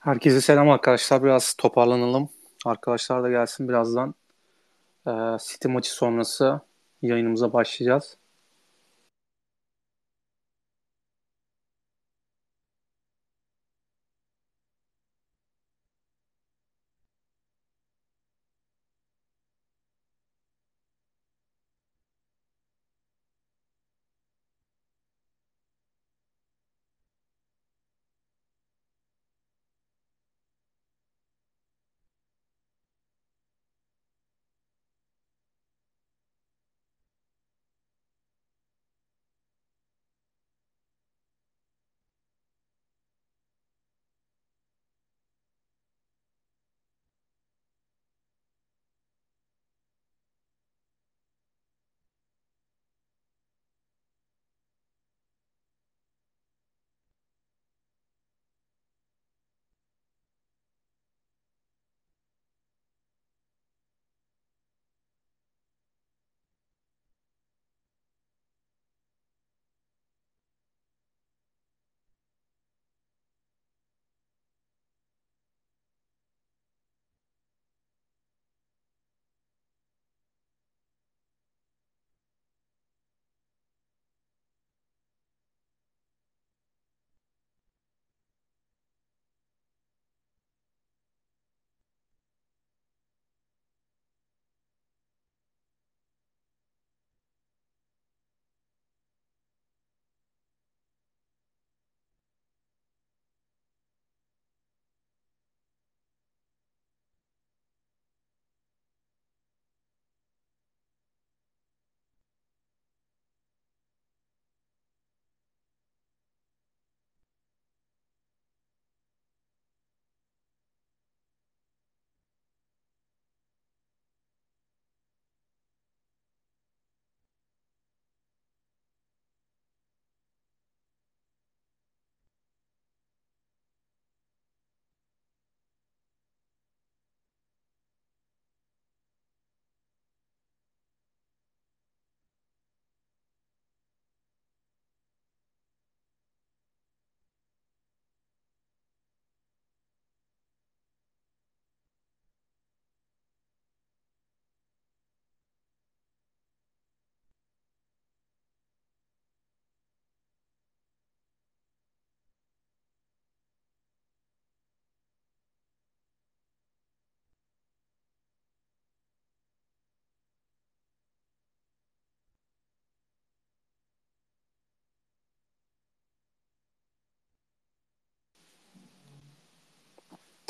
Herkese 0.00 0.40
selam 0.40 0.70
arkadaşlar. 0.70 1.24
Biraz 1.24 1.54
toparlanalım. 1.54 2.28
Arkadaşlar 2.66 3.22
da 3.22 3.30
gelsin 3.30 3.68
birazdan. 3.68 4.14
Ee, 5.06 5.10
City 5.48 5.68
maçı 5.68 5.94
sonrası 5.94 6.60
yayınımıza 7.02 7.52
başlayacağız. 7.52 8.16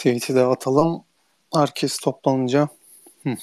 Tweet'i 0.00 0.34
de 0.34 0.44
atalım. 0.44 1.04
Herkes 1.54 1.98
toplanınca. 1.98 2.68
Hı. 3.22 3.36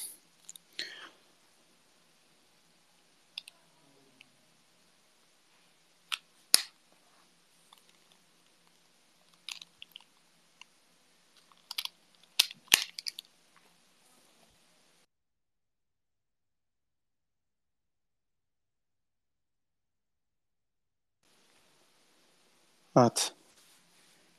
Evet. 22.98 23.37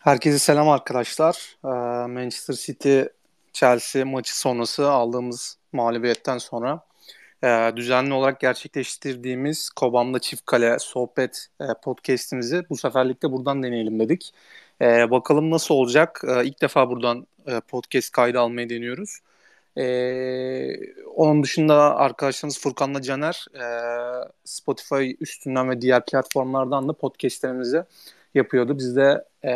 Herkese 0.09 0.39
selam 0.39 0.69
arkadaşlar. 0.69 1.57
Ee, 1.65 1.69
Manchester 2.09 2.55
City 2.55 3.01
Chelsea 3.53 4.05
maçı 4.05 4.39
sonrası 4.39 4.91
aldığımız 4.91 5.59
mağlubiyetten 5.73 6.39
sonra 6.39 6.81
e, 7.45 7.73
düzenli 7.77 8.15
olarak 8.15 8.41
gerçekleştirdiğimiz 8.41 9.71
Kobam'da 9.71 10.19
Çift 10.19 10.45
Kale 10.47 10.79
sohbet 10.79 11.47
e, 11.61 11.65
podcast'imizi 11.83 12.65
bu 12.71 12.77
seferlikte 12.77 13.33
buradan 13.33 13.63
deneyelim 13.63 14.01
dedik. 14.01 14.35
E, 14.83 15.11
bakalım 15.11 15.51
nasıl 15.51 15.75
olacak? 15.75 16.23
İlk 16.45 16.63
defa 16.63 16.91
buradan 16.91 17.27
podcast 17.69 18.13
kaydı 18.13 18.41
almayı 18.41 18.71
deniyoruz. 18.71 19.19
Onun 21.17 21.43
dışında 21.43 21.97
arkadaşlarımız 21.97 22.61
Furkan'la 22.61 23.03
Caner 23.03 23.47
Spotify 24.45 25.11
üstünden 25.21 25.71
ve 25.71 25.81
diğer 25.81 26.05
platformlardan 26.07 26.89
da 26.89 26.93
podcastlerimizi 26.93 27.85
yapıyordu. 28.39 28.79
Biz 28.79 28.97
de 28.97 29.25
e, 29.45 29.53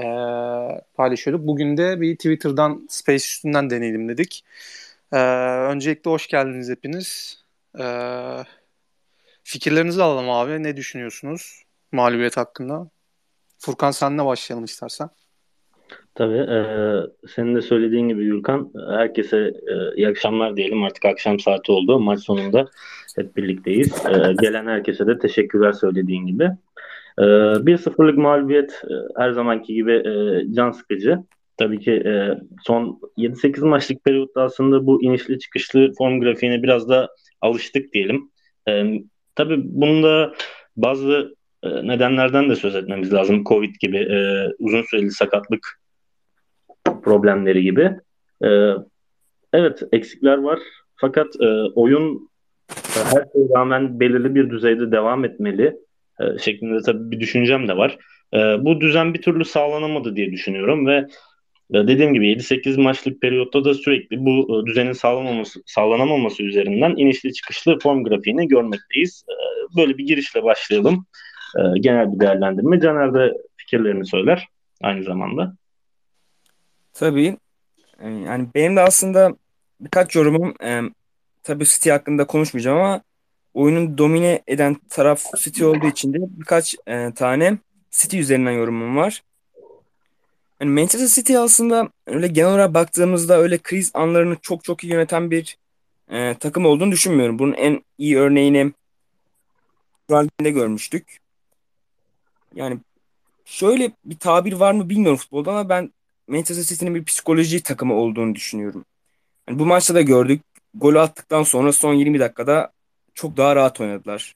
paylaşıyorduk. 0.94 1.46
Bugün 1.46 1.76
de 1.76 2.00
bir 2.00 2.16
Twitter'dan 2.16 2.86
Space 2.88 3.16
üstünden 3.16 3.70
deneyelim 3.70 4.08
dedik. 4.08 4.44
E, 5.12 5.18
öncelikle 5.70 6.10
hoş 6.10 6.26
geldiniz 6.28 6.70
hepiniz. 6.70 7.38
E, 7.78 7.84
fikirlerinizi 9.44 10.02
alalım 10.02 10.30
abi. 10.30 10.62
Ne 10.62 10.76
düşünüyorsunuz 10.76 11.64
mağlubiyet 11.92 12.36
hakkında? 12.36 12.88
Furkan 13.58 13.90
senle 13.90 14.24
başlayalım 14.24 14.64
istersen. 14.64 15.10
Tabii. 16.14 16.38
E, 16.38 16.58
senin 17.28 17.54
de 17.54 17.62
söylediğin 17.62 18.08
gibi 18.08 18.24
Gürkan, 18.24 18.72
herkese 18.90 19.36
e, 19.38 19.96
iyi 19.96 20.08
akşamlar 20.08 20.56
diyelim. 20.56 20.82
Artık 20.82 21.04
akşam 21.04 21.40
saati 21.40 21.72
oldu. 21.72 22.00
Maç 22.00 22.20
sonunda 22.20 22.68
hep 23.16 23.36
birlikteyiz. 23.36 24.06
E, 24.06 24.32
gelen 24.40 24.66
herkese 24.66 25.06
de 25.06 25.18
teşekkürler 25.18 25.72
söylediğin 25.72 26.26
gibi. 26.26 26.50
E, 27.18 27.22
1-0'lık 27.22 28.18
mağlubiyet 28.18 28.82
her 29.16 29.30
zamanki 29.30 29.74
gibi 29.74 29.92
e, 29.92 30.44
can 30.54 30.70
sıkıcı. 30.70 31.18
Tabii 31.56 31.80
ki 31.80 31.92
e, 31.92 32.38
son 32.62 33.00
7-8 33.18 33.64
maçlık 33.64 34.04
periyotta 34.04 34.42
aslında 34.42 34.86
bu 34.86 35.02
inişli 35.02 35.38
çıkışlı 35.38 35.92
form 35.98 36.20
grafiğine 36.20 36.62
biraz 36.62 36.88
da 36.88 37.08
alıştık 37.40 37.92
diyelim. 37.92 38.30
E, 38.68 38.84
tabii 39.34 39.60
bunun 39.64 40.02
da 40.02 40.32
bazı 40.76 41.34
e, 41.62 41.68
nedenlerden 41.88 42.50
de 42.50 42.56
söz 42.56 42.76
etmemiz 42.76 43.12
lazım. 43.12 43.44
Covid 43.44 43.74
gibi 43.80 44.08
uzun 44.58 44.82
süreli 44.82 45.10
sakatlık 45.10 45.80
problemleri 47.02 47.62
gibi. 47.62 47.96
Evet 49.52 49.82
eksikler 49.92 50.38
var 50.38 50.58
fakat 50.96 51.26
oyun 51.74 52.30
her 52.94 53.24
şeye 53.32 53.48
rağmen 53.56 54.00
belirli 54.00 54.34
bir 54.34 54.50
düzeyde 54.50 54.92
devam 54.92 55.24
etmeli 55.24 55.76
e, 56.22 56.38
şeklinde 56.38 56.82
tabii 56.82 57.10
bir 57.10 57.20
düşüncem 57.20 57.68
de 57.68 57.76
var. 57.76 57.98
E, 58.34 58.38
bu 58.38 58.80
düzen 58.80 59.14
bir 59.14 59.22
türlü 59.22 59.44
sağlanamadı 59.44 60.16
diye 60.16 60.32
düşünüyorum 60.32 60.86
ve 60.86 61.06
dediğim 61.72 62.14
gibi 62.14 62.32
7-8 62.32 62.80
maçlık 62.80 63.20
periyotta 63.20 63.64
da 63.64 63.74
sürekli 63.74 64.16
bu 64.26 64.62
e, 64.62 64.66
düzenin 64.66 64.92
sağlanamaması, 64.92 65.62
sağlanamaması 65.66 66.42
üzerinden 66.42 66.94
inişli 66.96 67.32
çıkışlı 67.32 67.78
form 67.78 68.04
grafiğini 68.04 68.48
görmekteyiz. 68.48 69.24
E, 69.28 69.34
böyle 69.76 69.98
bir 69.98 70.06
girişle 70.06 70.42
başlayalım. 70.42 71.06
E, 71.58 71.80
genel 71.80 72.12
bir 72.12 72.20
değerlendirme. 72.20 72.80
Caner 72.80 73.14
de 73.14 73.32
fikirlerini 73.56 74.06
söyler 74.06 74.48
aynı 74.82 75.02
zamanda. 75.02 75.54
Tabii. 76.92 77.36
Yani 78.02 78.48
benim 78.54 78.76
de 78.76 78.80
aslında 78.80 79.36
birkaç 79.80 80.16
yorumum 80.16 80.54
tabii 81.42 81.64
City 81.64 81.90
hakkında 81.90 82.26
konuşmayacağım 82.26 82.78
ama 82.78 83.02
oyunun 83.54 83.98
domine 83.98 84.42
eden 84.46 84.76
taraf 84.88 85.22
City 85.38 85.64
olduğu 85.64 85.86
için 85.86 86.12
de 86.12 86.18
birkaç 86.20 86.76
tane 87.14 87.58
City 87.90 88.18
üzerinden 88.18 88.52
yorumum 88.52 88.96
var. 88.96 89.22
Yani 90.60 90.80
Manchester 90.80 91.08
City 91.08 91.38
aslında 91.38 91.88
öyle 92.06 92.28
genel 92.28 92.48
olarak 92.50 92.74
baktığımızda 92.74 93.38
öyle 93.38 93.58
kriz 93.58 93.90
anlarını 93.94 94.36
çok 94.42 94.64
çok 94.64 94.84
iyi 94.84 94.92
yöneten 94.92 95.30
bir 95.30 95.56
e, 96.10 96.34
takım 96.34 96.66
olduğunu 96.66 96.92
düşünmüyorum. 96.92 97.38
Bunun 97.38 97.52
en 97.52 97.82
iyi 97.98 98.18
örneğini 98.18 98.72
Real'de 100.10 100.50
görmüştük. 100.50 101.18
Yani 102.54 102.78
şöyle 103.44 103.92
bir 104.04 104.18
tabir 104.18 104.52
var 104.52 104.72
mı 104.72 104.88
bilmiyorum 104.88 105.16
futbolda 105.16 105.50
ama 105.50 105.68
ben 105.68 105.92
Manchester 106.28 106.64
City'nin 106.64 106.94
bir 106.94 107.04
psikoloji 107.04 107.62
takımı 107.62 107.94
olduğunu 107.94 108.34
düşünüyorum. 108.34 108.84
Yani 109.48 109.58
bu 109.58 109.66
maçta 109.66 109.94
da 109.94 110.02
gördük. 110.02 110.42
Golü 110.74 111.00
attıktan 111.00 111.42
sonra 111.42 111.72
son 111.72 111.94
20 111.94 112.20
dakikada 112.20 112.72
çok 113.14 113.36
daha 113.36 113.56
rahat 113.56 113.80
oynadılar. 113.80 114.34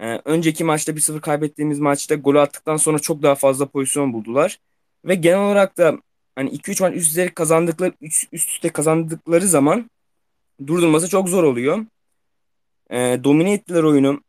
Ee, 0.00 0.20
önceki 0.24 0.64
maçta 0.64 0.96
1-0 0.96 1.20
kaybettiğimiz 1.20 1.78
maçta 1.78 2.14
golü 2.14 2.40
attıktan 2.40 2.76
sonra 2.76 2.98
çok 2.98 3.22
daha 3.22 3.34
fazla 3.34 3.66
pozisyon 3.66 4.12
buldular. 4.12 4.58
Ve 5.04 5.14
genel 5.14 5.38
olarak 5.38 5.78
da 5.78 5.98
hani 6.36 6.50
2-3 6.50 6.82
maç 6.82 6.94
üst 6.94 7.08
üste 7.08 7.34
kazandıkları 7.34 7.92
üst, 8.00 8.28
üst 8.32 8.50
üste 8.50 8.68
kazandıkları 8.68 9.48
zaman 9.48 9.90
durdurması 10.66 11.08
çok 11.08 11.28
zor 11.28 11.44
oluyor. 11.44 11.86
E, 12.90 13.20
domine 13.24 13.52
ettiler 13.52 13.82
oyunu. 13.82 14.22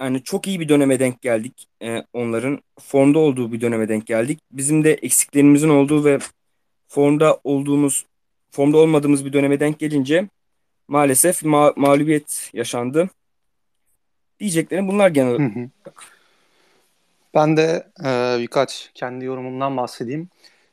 Yani 0.00 0.22
çok 0.22 0.46
iyi 0.46 0.60
bir 0.60 0.68
döneme 0.68 1.00
denk 1.00 1.22
geldik. 1.22 1.66
E, 1.82 2.04
onların 2.12 2.62
formda 2.80 3.18
olduğu 3.18 3.52
bir 3.52 3.60
döneme 3.60 3.88
denk 3.88 4.06
geldik. 4.06 4.40
Bizim 4.52 4.84
de 4.84 4.94
eksiklerimizin 4.94 5.68
olduğu 5.68 6.04
ve 6.04 6.18
formda 6.88 7.40
olduğumuz, 7.44 8.06
formda 8.50 8.76
olmadığımız 8.78 9.24
bir 9.24 9.32
döneme 9.32 9.60
denk 9.60 9.78
gelince 9.78 10.28
maalesef 10.90 11.42
ma- 11.42 11.72
mağlubiyet 11.76 12.50
yaşandı. 12.52 13.08
Diyeceklerim 14.40 14.88
bunlar 14.88 15.08
genel 15.08 15.30
olarak. 15.30 15.70
Ben 17.34 17.56
de 17.56 17.86
e, 18.04 18.36
birkaç 18.38 18.90
kendi 18.94 19.24
yorumumdan 19.24 19.76
bahsedeyim. 19.76 20.28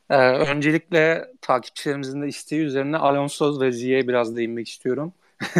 E, 0.09 0.17
öncelikle 0.27 1.31
takipçilerimizin 1.41 2.21
de 2.21 2.27
isteği 2.27 2.61
üzerine 2.61 2.97
Alonso 2.97 3.61
ve 3.61 3.71
Ziyech'e 3.71 4.07
biraz 4.07 4.35
değinmek 4.35 4.69
istiyorum. 4.69 5.13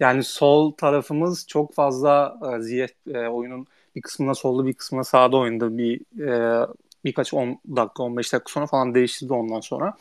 yani 0.00 0.24
sol 0.24 0.72
tarafımız 0.72 1.46
çok 1.48 1.74
fazla 1.74 2.38
e, 2.56 2.62
Ziyech 2.62 2.92
e, 3.14 3.18
oyunun 3.18 3.66
bir 3.96 4.00
kısmına 4.00 4.34
solda 4.34 4.66
bir 4.66 4.72
kısmına 4.74 5.04
sağda 5.04 5.36
oynadı. 5.36 5.78
Bir 5.78 6.00
e, 6.28 6.66
birkaç 7.04 7.34
10 7.34 7.60
dakika 7.76 8.02
15 8.02 8.32
dakika 8.32 8.52
sonra 8.52 8.66
falan 8.66 8.94
değiştirdi 8.94 9.32
ondan 9.32 9.60
sonra. 9.60 9.96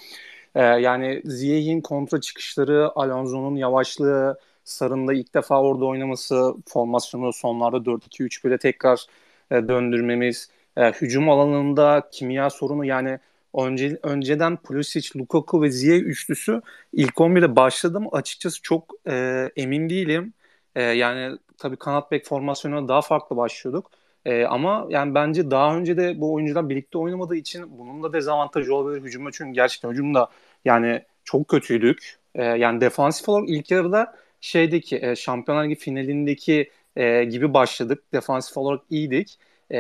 E, 0.56 0.62
yani 0.64 1.22
Ziyech'in 1.26 1.82
kontra 1.82 2.22
çıkışları, 2.22 2.92
Alonso'nun 2.96 3.56
yavaşlığı, 3.56 4.40
Sarı'nın 4.64 5.08
da 5.08 5.14
ilk 5.14 5.34
defa 5.34 5.62
orada 5.62 5.86
oynaması, 5.86 6.54
formasyonu 6.68 7.34
sonlarda 7.34 7.86
4-2-3-1'e 7.86 8.58
tekrar 8.58 9.06
e, 9.52 9.56
döndürmemiz, 9.68 10.50
e, 10.78 10.92
hücum 10.92 11.30
alanında 11.30 12.10
kimya 12.12 12.50
sorunu 12.50 12.86
yani 12.86 13.20
önce, 13.58 14.00
önceden 14.04 14.58
Pulisic, 14.58 15.20
Lukaku 15.20 15.62
ve 15.62 15.70
Ziyech 15.72 16.04
üçlüsü 16.04 16.62
ilk 16.94 17.14
11'de 17.22 17.56
başladım. 17.56 18.08
Açıkçası 18.12 18.62
çok 18.62 18.94
e, 19.08 19.50
emin 19.56 19.90
değilim. 19.90 20.34
E, 20.76 20.84
yani 20.84 21.38
tabii 21.58 21.78
kanat 21.78 22.12
bek 22.12 22.26
formasyonuna 22.26 22.88
daha 22.88 23.02
farklı 23.02 23.38
başlıyorduk. 23.38 23.92
E, 24.26 24.46
ama 24.46 24.88
yani 24.90 25.16
bence 25.16 25.52
daha 25.52 25.78
önce 25.78 25.98
de 25.98 26.22
bu 26.22 26.34
oyuncular 26.34 26.70
birlikte 26.70 26.98
oynamadığı 26.98 27.36
için 27.36 27.78
bunun 27.80 28.04
da 28.04 28.14
dezavantajı 28.14 28.76
olabilir 28.76 29.04
hücumda. 29.04 29.30
Çünkü 29.34 29.54
gerçekten 29.54 29.90
hücumda 29.92 30.30
yani 30.66 31.02
çok 31.24 31.48
kötüydük. 31.48 32.18
E, 32.36 32.44
yani 32.44 32.82
defansif 32.82 33.30
olarak 33.30 33.50
ilk 33.50 33.72
yarıda 33.72 34.16
şeydeki 34.42 35.00
e, 35.02 35.16
Şampiyonlar 35.16 35.66
Ligi 35.66 35.76
finalindeki 35.76 36.72
e, 36.96 37.24
gibi 37.24 37.54
başladık. 37.54 38.04
Defansif 38.14 38.58
olarak 38.58 38.82
iyiydik. 38.90 39.38
E, 39.72 39.78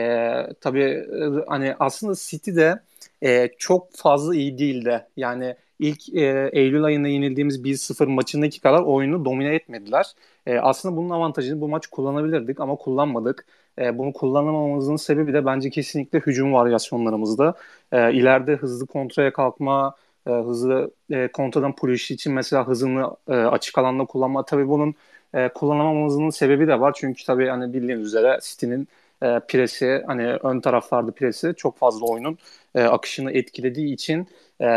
tabii 0.61 0.83
e, 0.83 1.45
hani 1.47 1.75
aslında 1.79 2.13
City 2.17 2.55
de 2.55 2.79
e, 3.23 3.49
çok 3.57 3.95
fazla 3.95 4.35
iyi 4.35 4.57
değildi. 4.57 5.05
Yani 5.17 5.55
ilk 5.79 6.09
e, 6.15 6.49
Eylül 6.53 6.83
ayında 6.83 7.07
yenildiğimiz 7.07 7.63
1-0 7.63 8.05
maçındaki 8.07 8.61
kadar 8.61 8.81
oyunu 8.81 9.25
domine 9.25 9.55
etmediler. 9.55 10.05
E, 10.45 10.57
aslında 10.59 10.97
bunun 10.97 11.09
avantajını 11.09 11.61
bu 11.61 11.67
maç 11.67 11.87
kullanabilirdik 11.87 12.59
ama 12.59 12.75
kullanmadık. 12.75 13.45
E, 13.79 13.97
bunu 13.97 14.13
kullanamamamızın 14.13 14.95
sebebi 14.95 15.33
de 15.33 15.45
bence 15.45 15.69
kesinlikle 15.69 16.19
hücum 16.19 16.53
varyasyonlarımızda. 16.53 17.53
E, 17.91 18.13
ileride 18.13 18.55
hızlı 18.55 18.87
kontraya 18.87 19.33
kalkma, 19.33 19.95
e, 20.27 20.31
hızlı 20.31 20.91
e, 21.11 21.27
kontradan 21.27 21.75
Pulisic 21.75 22.13
için 22.13 22.33
mesela 22.33 22.67
hızını 22.67 23.17
e, 23.27 23.33
açık 23.33 23.77
alanda 23.77 24.05
kullanma. 24.05 24.45
Tabii 24.45 24.67
bunun 24.67 24.95
e, 25.33 25.49
kullanamamamızın 25.49 26.29
sebebi 26.29 26.67
de 26.67 26.79
var. 26.79 26.93
Çünkü 26.97 27.25
tabii 27.25 27.47
hani 27.47 27.73
bildiğiniz 27.73 28.07
üzere 28.07 28.39
City'nin 28.43 28.87
e, 29.21 29.39
presi 29.47 30.03
hani 30.07 30.23
ön 30.27 30.59
taraflarda 30.61 31.11
presi 31.11 31.53
çok 31.57 31.77
fazla 31.77 32.05
oyunun 32.05 32.37
e, 32.75 32.83
akışını 32.83 33.31
etkilediği 33.31 33.93
için 33.93 34.27
e, 34.59 34.67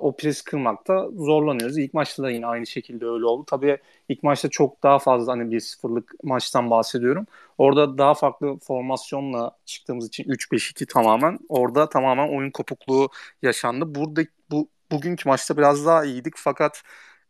o 0.00 0.16
pres 0.16 0.42
kırmakta 0.42 1.08
zorlanıyoruz. 1.16 1.78
İlk 1.78 1.94
maçta 1.94 2.22
da 2.22 2.30
yine 2.30 2.46
aynı 2.46 2.66
şekilde 2.66 3.06
öyle 3.06 3.24
oldu. 3.26 3.44
Tabii 3.46 3.78
ilk 4.08 4.22
maçta 4.22 4.48
çok 4.48 4.82
daha 4.82 4.98
fazla 4.98 5.32
hani 5.32 5.50
bir 5.50 5.60
sıfırlık 5.60 6.24
maçtan 6.24 6.70
bahsediyorum. 6.70 7.26
Orada 7.58 7.98
daha 7.98 8.14
farklı 8.14 8.58
formasyonla 8.58 9.56
çıktığımız 9.66 10.06
için 10.08 10.24
3-5-2 10.24 10.86
tamamen. 10.86 11.38
Orada 11.48 11.88
tamamen 11.88 12.28
oyun 12.38 12.50
kopukluğu 12.50 13.08
yaşandı. 13.42 13.94
Burada 13.94 14.22
bu 14.50 14.68
bugünkü 14.92 15.28
maçta 15.28 15.56
biraz 15.56 15.86
daha 15.86 16.04
iyiydik 16.04 16.34
fakat 16.36 16.82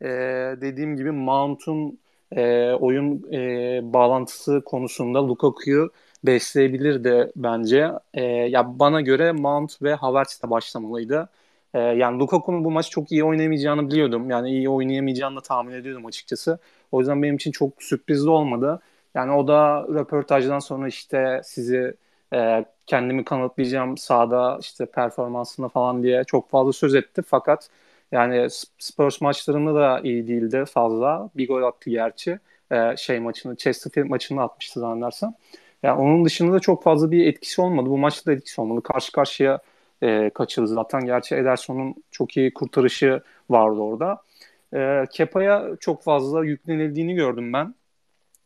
e, 0.02 0.06
dediğim 0.60 0.96
gibi 0.96 1.10
Mount'un 1.10 1.98
e, 2.32 2.72
oyun 2.72 3.32
e, 3.32 3.80
bağlantısı 3.92 4.62
konusunda 4.64 5.28
Lukaku'yu 5.28 5.90
besleyebilir 6.24 7.04
de 7.04 7.32
bence. 7.36 7.90
E, 8.14 8.22
ya 8.24 8.78
bana 8.78 9.00
göre 9.00 9.32
Mount 9.32 9.82
ve 9.82 9.94
Havertz 9.94 10.42
de 10.42 10.50
başlamalıydı. 10.50 11.28
E, 11.74 11.78
yani 11.80 12.18
Lukaku'nun 12.18 12.64
bu 12.64 12.70
maç 12.70 12.90
çok 12.90 13.12
iyi 13.12 13.24
oynayamayacağını 13.24 13.90
biliyordum. 13.90 14.30
Yani 14.30 14.50
iyi 14.50 14.68
oynayamayacağını 14.68 15.36
da 15.36 15.40
tahmin 15.40 15.72
ediyordum 15.72 16.06
açıkçası. 16.06 16.58
O 16.92 17.00
yüzden 17.00 17.22
benim 17.22 17.36
için 17.36 17.50
çok 17.52 17.82
sürprizli 17.82 18.30
olmadı. 18.30 18.80
Yani 19.14 19.32
o 19.32 19.48
da 19.48 19.86
röportajdan 19.88 20.58
sonra 20.58 20.88
işte 20.88 21.40
sizi 21.44 21.94
e, 22.34 22.64
kendimi 22.88 23.24
kanıtlayacağım 23.24 23.96
sahada 23.98 24.58
işte 24.60 24.86
performansında 24.86 25.68
falan 25.68 26.02
diye 26.02 26.24
çok 26.24 26.50
fazla 26.50 26.72
söz 26.72 26.94
etti. 26.94 27.22
Fakat 27.26 27.70
yani 28.12 28.48
Spurs 28.78 29.20
maçlarında 29.20 29.74
da 29.74 30.00
iyi 30.04 30.28
değildi 30.28 30.64
fazla. 30.74 31.30
Bir 31.36 31.48
gol 31.48 31.62
attı 31.62 31.90
gerçi. 31.90 32.38
E, 32.72 32.96
şey 32.96 33.20
maçını, 33.20 33.56
Chesterfield 33.56 34.06
maçını 34.08 34.42
atmıştı 34.42 34.80
zannedersem. 34.80 35.34
Yani 35.82 36.00
onun 36.00 36.24
dışında 36.24 36.52
da 36.52 36.60
çok 36.60 36.82
fazla 36.82 37.10
bir 37.10 37.26
etkisi 37.26 37.62
olmadı. 37.62 37.90
Bu 37.90 37.98
maçta 37.98 38.30
da 38.30 38.34
etkisi 38.34 38.60
olmadı. 38.60 38.82
Karşı 38.82 39.12
karşıya 39.12 39.60
e, 40.02 40.30
kaçırdı 40.30 40.66
zaten. 40.68 41.04
Gerçi 41.04 41.34
Ederson'un 41.36 41.94
çok 42.10 42.36
iyi 42.36 42.54
kurtarışı 42.54 43.22
vardı 43.50 43.80
orada. 43.80 44.22
E, 44.74 45.04
Kepa'ya 45.12 45.70
çok 45.80 46.02
fazla 46.02 46.44
yüklenildiğini 46.44 47.14
gördüm 47.14 47.52
ben. 47.52 47.74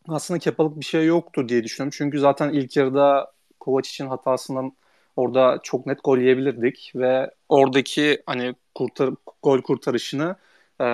Aslında 0.07 0.39
Kepa'lık 0.39 0.79
bir 0.79 0.85
şey 0.85 1.05
yoktu 1.05 1.49
diye 1.49 1.63
düşünüyorum. 1.63 1.95
Çünkü 1.97 2.19
zaten 2.19 2.53
ilk 2.53 2.77
yarıda 2.77 3.32
Kovacic'in 3.63 4.07
hatasından 4.09 4.73
orada 5.15 5.59
çok 5.63 5.85
net 5.85 6.03
gol 6.03 6.17
yiyebilirdik 6.17 6.91
ve 6.95 7.31
oradaki 7.49 8.23
hani 8.25 8.55
kurtar 8.75 9.09
gol 9.43 9.61
kurtarışını 9.61 10.35
e, 10.81 10.85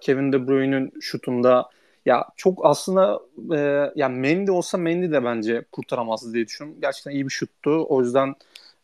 Kevin 0.00 0.32
De 0.32 0.48
Bruyne'ün 0.48 0.92
şutunda 1.00 1.70
ya 2.06 2.26
çok 2.36 2.66
aslında 2.66 3.20
e, 3.56 3.92
yani 3.96 4.18
Mendy 4.18 4.50
olsa 4.50 4.78
Mendy 4.78 5.12
de 5.12 5.24
bence 5.24 5.64
kurtaramazdı 5.72 6.34
diye 6.34 6.46
düşünüyorum. 6.46 6.80
Gerçekten 6.80 7.10
iyi 7.10 7.24
bir 7.24 7.30
şuttu. 7.30 7.86
O 7.88 8.02
yüzden 8.02 8.34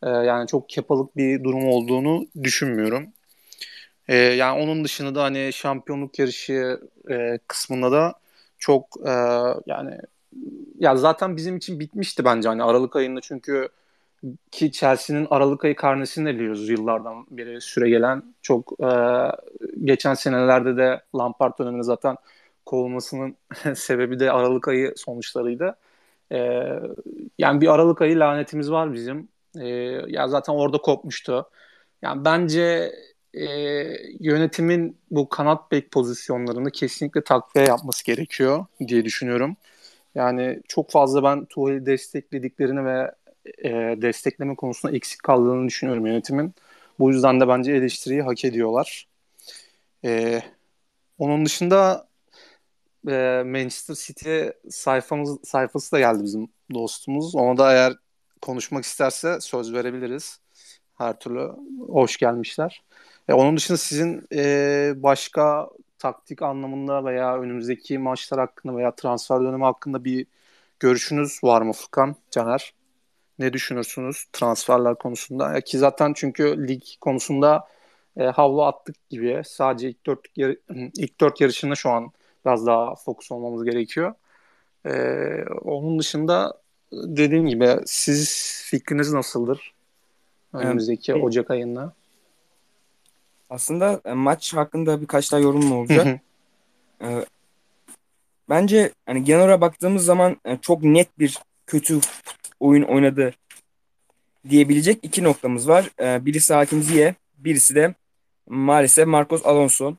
e, 0.03 0.09
yani 0.09 0.47
çok 0.47 0.69
kepalık 0.69 1.17
bir 1.17 1.43
durum 1.43 1.67
olduğunu 1.67 2.27
düşünmüyorum. 2.43 3.07
E, 4.07 4.15
yani 4.17 4.61
onun 4.63 4.83
dışında 4.83 5.15
da 5.15 5.23
hani 5.23 5.53
şampiyonluk 5.53 6.19
yarışı 6.19 6.79
e, 7.11 7.39
kısmında 7.47 7.91
da 7.91 8.13
çok 8.59 8.87
e, 9.05 9.11
yani 9.65 9.97
ya 10.79 10.95
zaten 10.95 11.37
bizim 11.37 11.57
için 11.57 11.79
bitmişti 11.79 12.25
bence 12.25 12.49
hani 12.49 12.63
Aralık 12.63 12.95
ayında 12.95 13.21
çünkü 13.21 13.69
ki 14.51 14.71
Chelsea'nin 14.71 15.27
Aralık 15.29 15.65
ayı 15.65 15.75
karnesini 15.75 16.25
de 16.29 16.35
biliyoruz 16.35 16.69
yıllardan 16.69 17.25
beri 17.31 17.61
süre 17.61 17.89
gelen. 17.89 18.23
Çok 18.41 18.73
e, 18.83 18.89
geçen 19.83 20.13
senelerde 20.13 20.77
de 20.77 21.01
Lampard 21.15 21.59
döneminde 21.59 21.83
zaten 21.83 22.15
kovulmasının 22.65 23.35
sebebi 23.75 24.19
de 24.19 24.31
Aralık 24.31 24.67
ayı 24.67 24.93
sonuçlarıydı. 24.97 25.75
E, 26.31 26.37
yani 27.39 27.61
bir 27.61 27.67
Aralık 27.73 28.01
ayı 28.01 28.19
lanetimiz 28.19 28.71
var 28.71 28.93
bizim. 28.93 29.27
E, 29.59 29.67
ya 30.07 30.27
zaten 30.27 30.53
orada 30.53 30.77
kopmuştu. 30.77 31.49
Yani 32.01 32.25
bence 32.25 32.91
e, 33.33 33.45
yönetimin 34.19 34.97
bu 35.11 35.29
kanat 35.29 35.71
bek 35.71 35.91
pozisyonlarını 35.91 36.71
kesinlikle 36.71 37.23
takviye 37.23 37.65
yapması 37.65 38.05
gerekiyor 38.05 38.65
diye 38.87 39.05
düşünüyorum. 39.05 39.57
Yani 40.15 40.61
çok 40.67 40.91
fazla 40.91 41.23
ben 41.23 41.45
Tuhal'i 41.45 41.85
desteklediklerini 41.85 42.85
ve 42.85 43.11
e, 43.63 43.71
destekleme 44.01 44.55
konusunda 44.55 44.95
eksik 44.95 45.23
kaldığını 45.23 45.67
düşünüyorum 45.67 46.05
yönetimin. 46.05 46.55
Bu 46.99 47.11
yüzden 47.11 47.39
de 47.39 47.47
bence 47.47 47.71
eleştiriyi 47.71 48.21
hak 48.21 48.45
ediyorlar. 48.45 49.07
E, 50.05 50.41
onun 51.17 51.45
dışında 51.45 52.07
e, 53.07 53.43
Manchester 53.45 53.95
City 53.95 54.41
sayfamız 54.69 55.37
sayfası 55.43 55.91
da 55.91 55.99
geldi 55.99 56.23
bizim 56.23 56.47
dostumuz. 56.73 57.35
Ona 57.35 57.57
da 57.57 57.73
eğer 57.73 57.93
konuşmak 58.41 58.83
isterse 58.83 59.41
söz 59.41 59.73
verebiliriz. 59.73 60.39
Her 60.97 61.19
türlü 61.19 61.51
hoş 61.87 62.17
gelmişler. 62.17 62.83
E, 63.27 63.33
onun 63.33 63.57
dışında 63.57 63.77
sizin 63.77 64.27
e, 64.33 64.93
başka 64.97 65.69
taktik 66.05 66.41
anlamında 66.41 67.05
veya 67.05 67.37
önümüzdeki 67.39 67.97
maçlar 67.97 68.39
hakkında 68.39 68.77
veya 68.77 68.95
transfer 68.95 69.41
dönemi 69.41 69.63
hakkında 69.63 70.03
bir 70.05 70.27
görüşünüz 70.79 71.39
var 71.43 71.61
mı 71.61 71.73
Furkan, 71.73 72.15
Caner? 72.31 72.73
Ne 73.39 73.53
düşünürsünüz 73.53 74.25
transferler 74.33 74.95
konusunda? 74.95 75.53
Ya 75.53 75.61
ki 75.61 75.77
zaten 75.77 76.13
çünkü 76.15 76.67
lig 76.67 76.81
konusunda 77.01 77.67
e, 78.17 78.23
havlu 78.23 78.63
attık 78.63 79.09
gibi. 79.09 79.41
Sadece 79.45 79.89
ilk 79.89 80.05
dört, 80.05 80.19
yar- 80.35 80.57
ilk 80.93 81.21
dört 81.21 81.41
yarışında 81.41 81.75
şu 81.75 81.89
an 81.89 82.11
biraz 82.45 82.65
daha 82.65 82.95
fokus 82.95 83.31
olmamız 83.31 83.65
gerekiyor. 83.65 84.13
E, 84.85 84.91
onun 85.61 85.99
dışında 85.99 86.53
dediğim 86.93 87.47
gibi 87.47 87.75
siz 87.85 88.51
fikriniz 88.65 89.13
nasıldır? 89.13 89.73
Önümüzdeki 90.53 91.11
Evet. 91.11 91.23
Ocak 91.23 91.51
ayında. 91.51 91.93
Aslında 93.49 94.01
e, 94.05 94.13
maç 94.13 94.53
hakkında 94.53 95.01
birkaç 95.01 95.31
daha 95.31 95.39
yorumum 95.39 95.71
olacak. 95.71 96.21
E, 97.01 97.25
bence 98.49 98.91
hani 99.05 99.23
genel 99.23 99.41
olarak 99.41 99.61
baktığımız 99.61 100.05
zaman 100.05 100.37
e, 100.45 100.57
çok 100.57 100.83
net 100.83 101.19
bir 101.19 101.39
kötü 101.67 101.99
oyun 102.59 102.83
oynadı 102.83 103.33
diyebilecek 104.49 104.99
iki 105.03 105.23
noktamız 105.23 105.67
var. 105.67 105.89
E, 105.99 106.25
birisi 106.25 106.53
Hakim 106.53 106.83
Ziyech, 106.83 107.15
birisi 107.37 107.75
de 107.75 107.93
maalesef 108.49 109.07
Marcos 109.07 109.45
Alonso. 109.45 109.95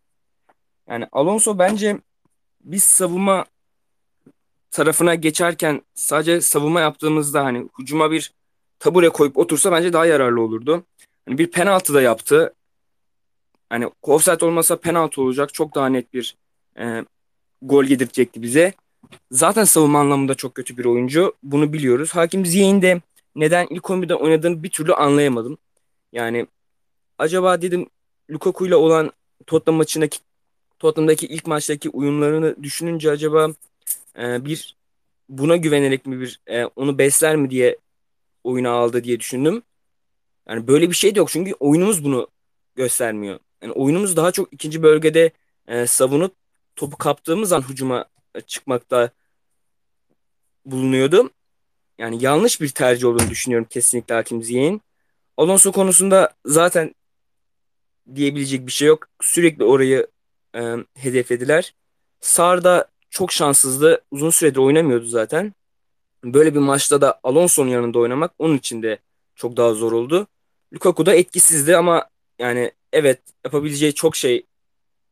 Yani 0.89 1.07
Alonso 1.13 1.59
bence 1.59 1.99
biz 2.65 2.83
savunma 2.83 3.45
tarafına 4.71 5.15
geçerken 5.15 5.83
sadece 5.95 6.41
savunma 6.41 6.81
yaptığımızda 6.81 7.45
hani 7.45 7.69
hücuma 7.79 8.11
bir 8.11 8.33
tabure 8.79 9.09
koyup 9.09 9.39
otursa 9.39 9.73
bence 9.73 9.93
daha 9.93 10.07
yararlı 10.07 10.41
olurdu. 10.41 10.85
Hani 11.27 11.39
bir 11.39 11.51
penaltı 11.51 11.95
da 11.95 12.03
yaptı. 12.03 12.55
Hani 13.71 13.91
offside 14.03 14.45
olmasa 14.45 14.77
penaltı 14.77 15.23
olacak. 15.23 15.55
Çok 15.55 15.75
daha 15.75 15.89
net 15.89 16.15
bir 16.15 16.37
e, 16.79 17.05
gol 17.63 17.85
yedirecekti 17.85 18.43
bize. 18.43 18.75
Zaten 19.31 19.65
savunma 19.65 20.01
anlamında 20.01 20.35
çok 20.35 20.55
kötü 20.55 20.77
bir 20.77 20.85
oyuncu. 20.85 21.35
Bunu 21.43 21.73
biliyoruz. 21.73 22.15
Hakim 22.15 22.47
Ziyech'in 22.47 22.83
de 22.83 23.01
neden 23.37 23.67
ilk 23.71 23.85
11'de 23.85 24.15
oynadığını 24.15 24.63
bir 24.63 24.71
türlü 24.71 24.95
anlayamadım. 24.95 25.59
Yani 26.13 26.47
acaba 27.19 27.63
dedim 27.63 27.87
Lukaku 28.31 28.67
ile 28.67 28.77
olan 28.77 29.13
Tottenham 29.47 29.79
maçındaki 29.79 30.19
Tottenham'daki 30.79 31.27
ilk 31.27 31.47
maçtaki 31.47 31.89
uyumlarını 31.91 32.63
düşününce 32.63 33.11
acaba 33.11 33.49
e, 34.19 34.45
bir 34.45 34.77
buna 35.29 35.57
güvenerek 35.57 36.07
mi 36.07 36.21
bir 36.21 36.41
e, 36.47 36.65
onu 36.65 36.99
besler 36.99 37.37
mi 37.37 37.51
diye 37.51 37.77
oyuna 38.45 38.71
aldı 38.71 39.05
diye 39.05 39.21
düşündüm. 39.21 39.63
Yani 40.49 40.67
böyle 40.67 40.91
bir 40.91 40.95
şey 40.97 41.15
de 41.15 41.19
yok 41.19 41.31
çünkü 41.31 41.55
oyunumuz 41.61 42.05
bunu 42.05 42.29
göstermiyor. 42.75 43.39
Yani 43.63 43.73
oyunumuz 43.73 44.17
daha 44.17 44.33
çok 44.33 44.53
ikinci 44.53 44.83
bölgede 44.83 45.31
e, 45.69 45.87
savunup 45.87 46.35
topu 46.77 46.97
kaptığımız 46.97 47.53
an 47.53 47.69
hücuma 47.69 48.05
e, 48.35 48.41
çıkmakta 48.41 49.11
bulunuyordu. 50.65 51.31
Yani 51.99 52.25
yanlış 52.25 52.61
bir 52.61 52.69
tercih 52.69 53.09
olduğunu 53.09 53.31
düşünüyorum 53.31 53.67
kesinlikle 53.71 54.15
Hakim 54.15 54.43
Ziyech'in. 54.43 54.83
Alonso 55.37 55.73
konusunda 55.73 56.35
zaten 56.45 56.95
diyebilecek 58.15 58.67
bir 58.67 58.73
şey 58.73 58.89
yok. 58.89 59.09
Sürekli 59.21 59.65
orayı 59.65 60.07
e, 60.55 60.75
hedeflediler. 60.95 61.75
Sarda 62.21 62.89
çok 63.11 63.33
şanssızdı. 63.33 64.05
Uzun 64.11 64.31
süredir 64.31 64.59
oynamıyordu 64.59 65.07
zaten. 65.07 65.55
Böyle 66.25 66.55
bir 66.55 66.61
maçta 66.61 67.01
da 67.01 67.21
Alonso'nun 67.23 67.69
yanında 67.69 67.99
oynamak 67.99 68.33
onun 68.39 68.57
için 68.57 68.83
de 68.83 68.99
çok 69.35 69.57
daha 69.57 69.75
zor 69.75 69.93
oldu. 69.93 70.27
Lukaku 70.75 71.07
da 71.07 71.15
etkisizdi 71.15 71.77
ama 71.77 72.09
yani 72.39 72.73
evet 72.97 73.21
yapabileceği 73.45 73.95
çok 73.95 74.17
şey 74.17 74.47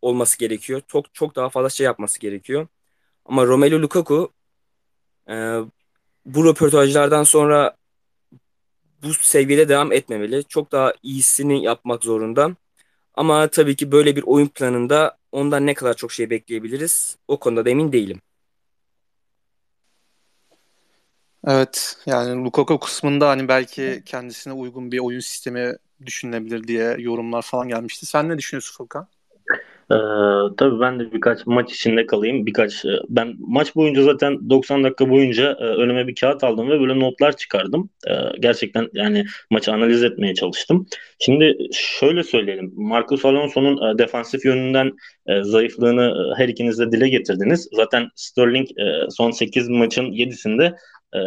olması 0.03 0.39
gerekiyor. 0.39 0.83
Çok 0.89 1.15
çok 1.15 1.37
daha 1.37 1.49
fazla 1.49 1.71
şey 1.71 1.85
yapması 1.85 2.21
gerekiyor. 2.21 2.67
Ama 3.27 3.47
Romelu 3.47 3.83
Lukaku 3.83 4.33
e, 5.31 5.35
bu 6.27 6.45
röportajlardan 6.45 7.23
sonra 7.25 7.77
bu 9.03 9.15
seviyede 9.15 9.69
devam 9.69 9.93
etmemeli. 9.93 10.45
Çok 10.45 10.73
daha 10.73 10.93
iyisini 11.03 11.65
yapmak 11.65 12.05
zorunda. 12.05 12.57
Ama 13.15 13.49
tabii 13.49 13.77
ki 13.77 13.93
böyle 13.93 14.17
bir 14.17 14.23
oyun 14.27 14.49
planında 14.49 15.19
ondan 15.33 15.67
ne 15.67 15.75
kadar 15.75 15.95
çok 15.95 16.13
şey 16.13 16.31
bekleyebiliriz 16.31 17.17
o 17.29 17.41
konuda 17.41 17.65
da 17.65 17.71
emin 17.71 17.93
değilim. 17.93 18.21
Evet 21.47 21.97
yani 22.07 22.45
Lukaku 22.45 22.81
kısmında 22.81 23.29
hani 23.29 23.49
belki 23.49 24.03
kendisine 24.07 24.53
uygun 24.53 24.93
bir 24.93 24.99
oyun 24.99 25.21
sistemi 25.21 25.77
düşünülebilir 26.07 26.69
diye 26.69 26.97
yorumlar 26.99 27.43
falan 27.43 27.69
gelmişti. 27.69 28.07
Sen 28.07 28.29
ne 28.29 28.39
düşünüyorsun 28.39 28.77
Furkan? 28.77 29.09
Ee, 29.91 29.95
tabii 30.59 30.81
ben 30.81 31.01
de 31.01 31.13
birkaç 31.13 31.47
maç 31.47 31.73
içinde 31.73 32.07
kalayım. 32.07 32.47
Birkaç 32.47 32.85
e, 32.85 32.89
ben 33.09 33.35
maç 33.39 33.77
boyunca 33.77 34.03
zaten 34.03 34.51
90 34.51 34.85
dakika 34.85 35.11
boyunca 35.11 35.57
e, 35.61 35.65
önüme 35.65 36.07
bir 36.07 36.15
kağıt 36.15 36.45
aldım 36.45 36.71
ve 36.71 36.81
böyle 36.81 37.01
notlar 37.01 37.37
çıkardım. 37.37 37.91
E, 38.09 38.13
gerçekten 38.41 38.89
yani 38.93 39.25
maçı 39.51 39.73
analiz 39.73 40.03
etmeye 40.03 40.35
çalıştım. 40.35 40.87
Şimdi 41.19 41.57
şöyle 41.73 42.23
söyleyelim. 42.23 42.73
Marcos 42.77 43.25
Alonso'nun 43.25 43.95
e, 43.95 43.99
defansif 43.99 44.45
yönünden 44.45 44.93
e, 45.27 45.43
zayıflığını 45.43 46.35
her 46.37 46.49
ikiniz 46.49 46.79
de 46.79 46.93
dile 46.93 47.09
getirdiniz. 47.09 47.69
Zaten 47.73 48.09
Sterling 48.15 48.69
son 49.11 49.31
8 49.31 49.69
maçın 49.69 50.05
7'sinde 50.05 50.77
e, 51.15 51.19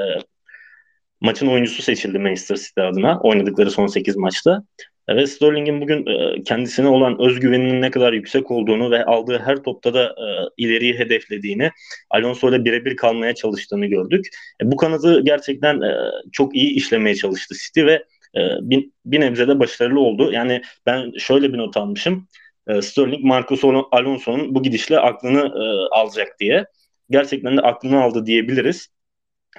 maçın 1.22 1.48
oyuncusu 1.48 1.82
seçildi 1.82 2.20
Manchester 2.20 2.56
City 2.56 2.82
adına 2.82 3.20
oynadıkları 3.20 3.72
son 3.72 3.88
8 3.88 4.18
maçta. 4.18 4.64
Ve 5.10 5.28
Sterling'in 5.28 5.82
bugün 5.82 6.06
e, 6.06 6.44
kendisine 6.44 6.88
olan 6.88 7.22
özgüveninin 7.22 7.82
ne 7.82 7.92
kadar 7.92 8.14
yüksek 8.14 8.52
olduğunu 8.52 8.92
ve 8.92 9.06
aldığı 9.06 9.40
her 9.40 9.56
topta 9.56 9.94
da 9.94 10.04
e, 10.04 10.26
ileriyi 10.58 11.00
hedeflediğini, 11.00 11.72
Alonso 12.10 12.50
ile 12.50 12.66
birebir 12.66 12.96
kalmaya 12.96 13.36
çalıştığını 13.36 13.86
gördük. 13.86 14.26
E, 14.62 14.72
bu 14.72 14.76
kanadı 14.76 15.24
gerçekten 15.24 15.82
e, 15.82 15.96
çok 16.32 16.56
iyi 16.56 16.74
işlemeye 16.74 17.16
çalıştı 17.16 17.56
City 17.66 17.86
ve 17.86 18.04
e, 18.36 18.40
bir, 18.62 18.90
bir 19.06 19.20
nebze 19.20 19.48
de 19.48 19.60
başarılı 19.60 20.00
oldu. 20.00 20.32
Yani 20.32 20.62
ben 20.86 21.12
şöyle 21.18 21.54
bir 21.54 21.58
not 21.58 21.78
almışım. 21.78 22.28
E, 22.68 22.82
Sterling, 22.82 23.24
Marcos 23.24 23.64
Alonso'nun 23.92 24.56
bu 24.56 24.64
gidişle 24.64 25.00
aklını 25.00 25.40
e, 25.40 25.96
alacak 26.00 26.40
diye. 26.40 26.66
Gerçekten 27.10 27.58
de 27.58 27.62
aklını 27.62 28.02
aldı 28.02 28.26
diyebiliriz. 28.26 28.88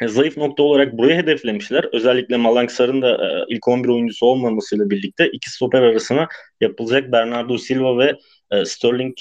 Zayıf 0.07 0.37
nokta 0.37 0.63
olarak 0.63 0.99
burayı 0.99 1.17
hedeflemişler. 1.17 1.85
Özellikle 1.93 2.37
Malangsar'ın 2.37 3.03
da 3.03 3.11
e, 3.11 3.45
ilk 3.49 3.69
11 3.69 3.89
oyuncusu 3.89 4.27
olmamasıyla 4.27 4.91
birlikte 4.91 5.29
iki 5.33 5.51
stoper 5.51 5.83
arasına 5.83 6.29
yapılacak 6.61 7.13
Bernardo 7.13 7.59
Silva 7.59 7.99
ve 7.99 8.17
e, 8.51 8.65
Sterling 8.65 9.17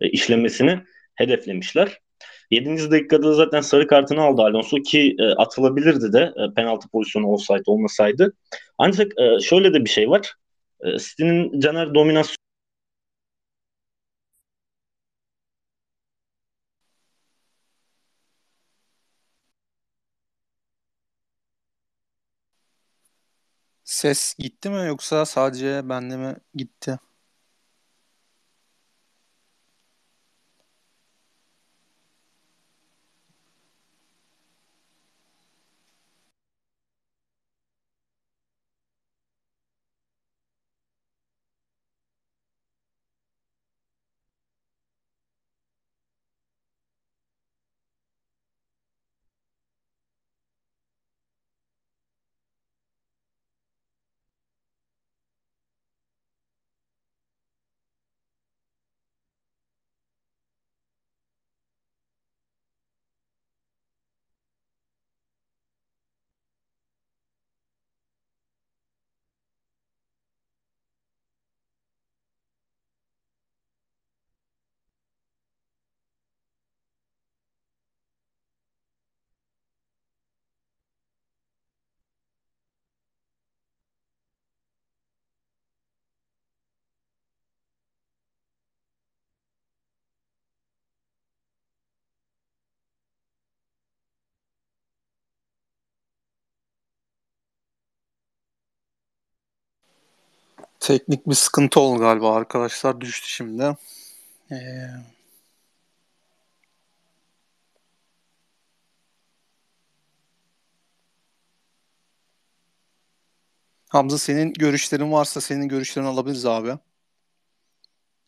e, 0.00 0.08
işlemesini 0.08 0.78
hedeflemişler. 1.14 1.98
7. 2.50 2.90
dakikada 2.90 3.32
zaten 3.32 3.60
sarı 3.60 3.86
kartını 3.86 4.22
aldı 4.22 4.42
Alonso 4.42 4.76
ki 4.76 5.16
atılabilirdi 5.36 6.12
de 6.12 6.32
penaltı 6.56 6.88
pozisyonu 6.88 7.26
olsaydı 7.26 7.62
olmasaydı. 7.66 8.32
Ancak 8.78 9.12
şöyle 9.42 9.74
de 9.74 9.84
bir 9.84 9.90
şey 9.90 10.10
var. 10.10 10.34
E, 10.80 10.98
City'nin 10.98 11.60
Caner 11.60 11.94
dominasyon 11.94 12.41
Ses 24.02 24.22
gitti 24.42 24.66
mi 24.72 24.80
yoksa 24.90 25.24
sadece 25.32 25.70
bende 25.88 26.14
mi 26.22 26.30
gitti? 26.58 26.90
Teknik 100.82 101.26
bir 101.26 101.34
sıkıntı 101.34 101.80
oldu 101.80 101.98
galiba 101.98 102.34
arkadaşlar 102.34 103.00
düştü 103.00 103.28
şimdi. 103.28 103.76
Ee... 104.52 104.56
Hamza 113.88 114.18
senin 114.18 114.52
görüşlerin 114.52 115.12
varsa 115.12 115.40
senin 115.40 115.68
görüşlerini 115.68 116.08
alabiliriz 116.08 116.46
abi. 116.46 116.78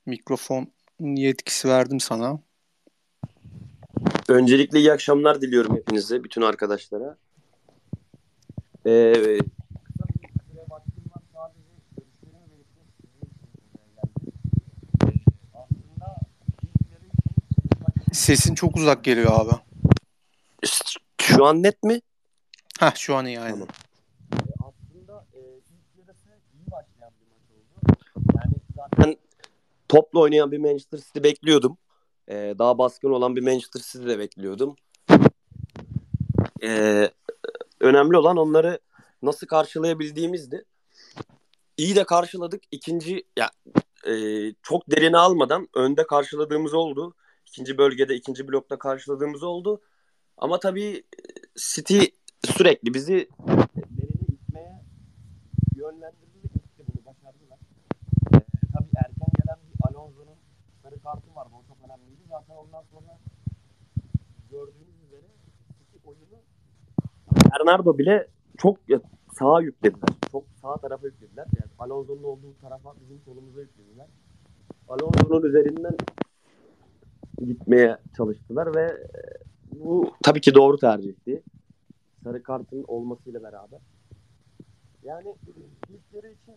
Mikrofon 0.06 0.72
yetkisi 1.00 1.68
verdim 1.68 2.00
sana. 2.00 2.38
Öncelikle 4.28 4.78
iyi 4.78 4.92
akşamlar 4.92 5.42
diliyorum 5.42 5.76
hepinize, 5.76 6.24
bütün 6.24 6.42
arkadaşlara. 6.42 7.16
Ee, 8.86 9.38
Sesin 18.14 18.54
çok 18.54 18.76
uzak 18.76 19.04
geliyor 19.04 19.32
abi. 19.34 19.50
Şu 21.18 21.44
an 21.44 21.62
net 21.62 21.82
mi? 21.82 22.00
Heh 22.80 22.94
şu 22.94 23.16
an 23.16 23.26
iyi 23.26 23.40
aynen. 23.40 23.52
Tamam. 23.54 23.68
Aslında 24.60 25.26
e, 25.32 25.38
ilk 25.38 25.98
yarısı 25.98 26.28
iyi 26.54 26.70
başlayan 26.70 27.12
bir 27.20 27.26
maç 27.30 28.00
oldu. 28.16 28.26
Yani 28.36 28.54
zaten 28.76 29.16
topla 29.88 30.20
oynayan 30.20 30.52
bir 30.52 30.58
Manchester 30.58 30.98
City 30.98 31.22
bekliyordum. 31.22 31.78
E, 32.28 32.54
daha 32.58 32.78
baskın 32.78 33.10
olan 33.10 33.36
bir 33.36 33.42
Manchester 33.42 33.80
City 33.80 34.08
de 34.08 34.18
bekliyordum. 34.18 34.76
E, 36.62 37.10
önemli 37.80 38.16
olan 38.16 38.36
onları 38.36 38.80
nasıl 39.22 39.46
karşılayabildiğimizdi. 39.46 40.64
İyi 41.76 41.96
de 41.96 42.04
karşıladık. 42.04 42.62
İkinci 42.70 43.22
ya 43.36 43.50
e, 44.06 44.14
çok 44.62 44.90
derine 44.90 45.16
almadan 45.16 45.68
önde 45.74 46.06
karşıladığımız 46.06 46.74
oldu. 46.74 47.14
İkinci 47.46 47.78
bölgede, 47.78 48.14
ikinci 48.14 48.48
blokta 48.48 48.78
karşıladığımız 48.78 49.42
oldu. 49.42 49.80
Ama 50.36 50.60
tabii 50.60 51.04
City 51.56 51.98
sürekli 52.44 52.94
bizi 52.94 53.28
derine 53.46 54.26
itmeye 54.28 54.82
yönlendirdi 55.76 56.38
ve 56.44 56.58
itti 56.58 56.84
bunu 56.88 57.04
başardılar. 57.04 57.58
Ee, 58.34 58.38
tabii 58.72 58.90
erken 58.96 59.28
gelen 59.38 59.58
bir 59.68 59.88
Alonso'nun 59.88 60.38
sarı 60.82 61.02
kartı 61.02 61.34
vardı. 61.34 61.50
O 61.54 61.62
çok 61.68 61.76
önemliydi. 61.84 62.22
Zaten 62.28 62.54
ondan 62.54 62.84
sonra 62.90 63.18
gördüğünüz 64.50 65.02
üzere 65.06 65.26
City 65.78 66.08
oyunu 66.08 66.42
Bernardo 67.50 67.98
bile 67.98 68.28
çok 68.58 68.78
sağa 69.38 69.60
yüklediler. 69.60 70.08
Çok 70.32 70.44
sağ 70.62 70.76
tarafa 70.76 71.06
yüklediler. 71.06 71.46
Yani 71.60 71.70
Alonso'nun 71.78 72.22
olduğu 72.22 72.54
tarafa 72.60 72.94
bizim 73.00 73.20
solumuza 73.24 73.60
yüklediler. 73.60 74.06
Alonso'nun 74.88 75.42
üzerinden 75.48 75.96
gitmeye 77.38 77.98
çalıştılar 78.16 78.74
ve 78.74 79.08
bu 79.72 80.14
tabii 80.22 80.40
ki 80.40 80.54
doğru 80.54 80.78
tercihti. 80.78 81.42
Sarı 82.24 82.42
kartın 82.42 82.84
olmasıyla 82.88 83.42
beraber. 83.42 83.80
Yani 85.04 85.34
ilk 85.88 86.24
için 86.24 86.56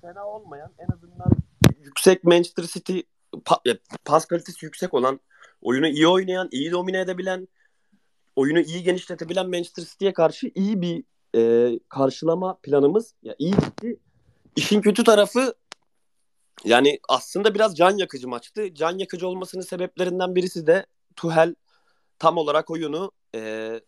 fena 0.00 0.26
olmayan 0.26 0.70
en 0.78 0.94
azından 0.94 1.30
yüksek 1.84 2.24
Manchester 2.24 2.64
City 2.64 3.00
pas 4.04 4.26
kalitesi 4.26 4.66
yüksek 4.66 4.94
olan 4.94 5.20
oyunu 5.62 5.86
iyi 5.86 6.08
oynayan, 6.08 6.48
iyi 6.52 6.70
domine 6.72 7.00
edebilen, 7.00 7.48
oyunu 8.36 8.60
iyi 8.60 8.82
genişletebilen 8.82 9.50
Manchester 9.50 9.82
City'ye 9.82 10.12
karşı 10.12 10.50
iyi 10.54 10.80
bir 10.80 11.04
e, 11.36 11.72
karşılama 11.88 12.58
planımız 12.62 13.14
ya 13.22 13.34
iyi 13.38 13.50
gitti. 13.50 14.00
İşin 14.56 14.80
kötü 14.80 15.04
tarafı 15.04 15.54
yani 16.64 16.98
aslında 17.08 17.54
biraz 17.54 17.76
can 17.76 17.96
yakıcı 17.96 18.28
maçtı. 18.28 18.74
Can 18.74 18.98
yakıcı 18.98 19.28
olmasının 19.28 19.62
sebeplerinden 19.62 20.34
birisi 20.34 20.66
de 20.66 20.86
Tuhel 21.16 21.54
tam 22.18 22.38
olarak 22.38 22.70
oyunu 22.70 23.12
e, 23.34 23.80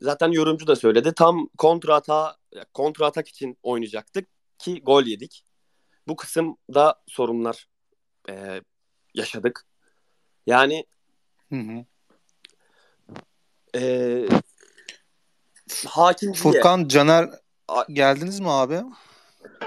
zaten 0.00 0.30
yorumcu 0.30 0.66
da 0.66 0.76
söyledi. 0.76 1.12
Tam 1.16 1.48
kontra 1.58 1.94
ata 1.94 2.36
kontra 2.74 3.06
atak 3.06 3.28
için 3.28 3.58
oynayacaktık 3.62 4.28
ki 4.58 4.80
gol 4.82 5.04
yedik. 5.04 5.44
Bu 6.08 6.16
kısımda 6.16 7.02
sorunlar 7.06 7.68
e, 8.28 8.60
yaşadık. 9.14 9.66
Yani 10.46 10.86
hı 11.48 11.56
hı. 11.56 11.84
E, 13.74 14.28
Hakim 15.86 16.32
Furkan, 16.32 16.88
Caner 16.88 17.30
geldiniz 17.88 18.40
mi 18.40 18.50
abi? 18.50 18.82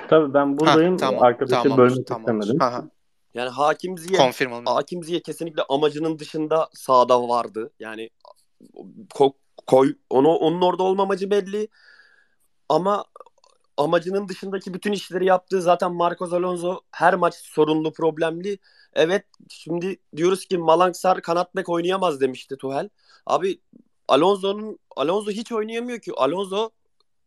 Tabii 0.09 0.33
ben 0.33 0.57
buradayım. 0.59 0.91
Ha, 0.91 0.97
tamam, 0.97 1.23
Arkadaşı 1.23 1.63
tamam, 1.63 1.77
bölmek 1.77 2.07
tamam. 2.07 2.21
istemedim. 2.21 2.61
Aha. 2.61 2.85
Yani 3.33 3.49
Hakim 3.49 3.97
Ziye, 3.97 4.17
Confirm 4.17 4.65
Hakim 4.65 5.03
Ziye 5.03 5.19
kesinlikle 5.19 5.63
amacının 5.69 6.19
dışında 6.19 6.69
sahada 6.73 7.29
vardı. 7.29 7.71
Yani 7.79 8.09
ko, 9.13 9.33
koy 9.67 9.95
onu 10.09 10.29
onun 10.29 10.61
orada 10.61 10.83
olma 10.83 11.03
amacı 11.03 11.31
belli. 11.31 11.67
Ama 12.69 13.05
amacının 13.77 14.29
dışındaki 14.29 14.73
bütün 14.73 14.91
işleri 14.91 15.25
yaptığı 15.25 15.61
zaten 15.61 15.93
Marcos 15.93 16.33
Alonso 16.33 16.79
her 16.91 17.13
maç 17.13 17.35
sorunlu, 17.35 17.93
problemli. 17.93 18.57
Evet 18.93 19.25
şimdi 19.49 19.97
diyoruz 20.15 20.45
ki 20.45 20.57
Malangsar 20.57 21.21
kanat 21.21 21.55
bek 21.55 21.69
oynayamaz 21.69 22.21
demişti 22.21 22.57
Tuhel. 22.57 22.89
Abi 23.25 23.59
Alonso'nun 24.07 24.79
Alonso 24.95 25.31
hiç 25.31 25.51
oynayamıyor 25.51 25.99
ki. 25.99 26.11
Alonso 26.17 26.69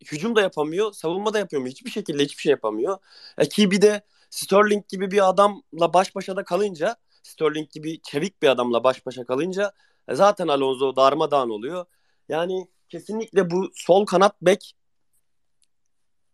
hücum 0.05 0.37
da 0.37 0.41
yapamıyor, 0.41 0.93
savunma 0.93 1.35
da 1.35 1.39
yapamıyor. 1.39 1.71
Hiçbir 1.71 1.91
şekilde 1.91 2.25
hiçbir 2.25 2.43
şey 2.43 2.51
yapamıyor. 2.51 2.99
E 3.39 3.49
ki 3.49 3.71
bir 3.71 3.83
de 3.83 4.03
Sterling 4.31 4.89
gibi 4.89 5.11
bir 5.11 5.29
adamla 5.29 5.95
baş 5.95 6.15
başa 6.15 6.37
da 6.37 6.45
kalınca, 6.45 6.97
Sterling 7.23 7.71
gibi 7.71 8.01
çevik 8.03 8.43
bir 8.43 8.49
adamla 8.49 8.85
baş 8.85 9.07
başa 9.07 9.25
kalınca 9.25 9.73
e 10.09 10.15
zaten 10.15 10.49
Alonso 10.49 10.97
darmadağın 10.97 11.51
oluyor. 11.51 11.85
Yani 12.29 12.69
kesinlikle 12.89 13.51
bu 13.51 13.71
sol 13.75 14.07
kanat 14.07 14.43
bek 14.43 14.75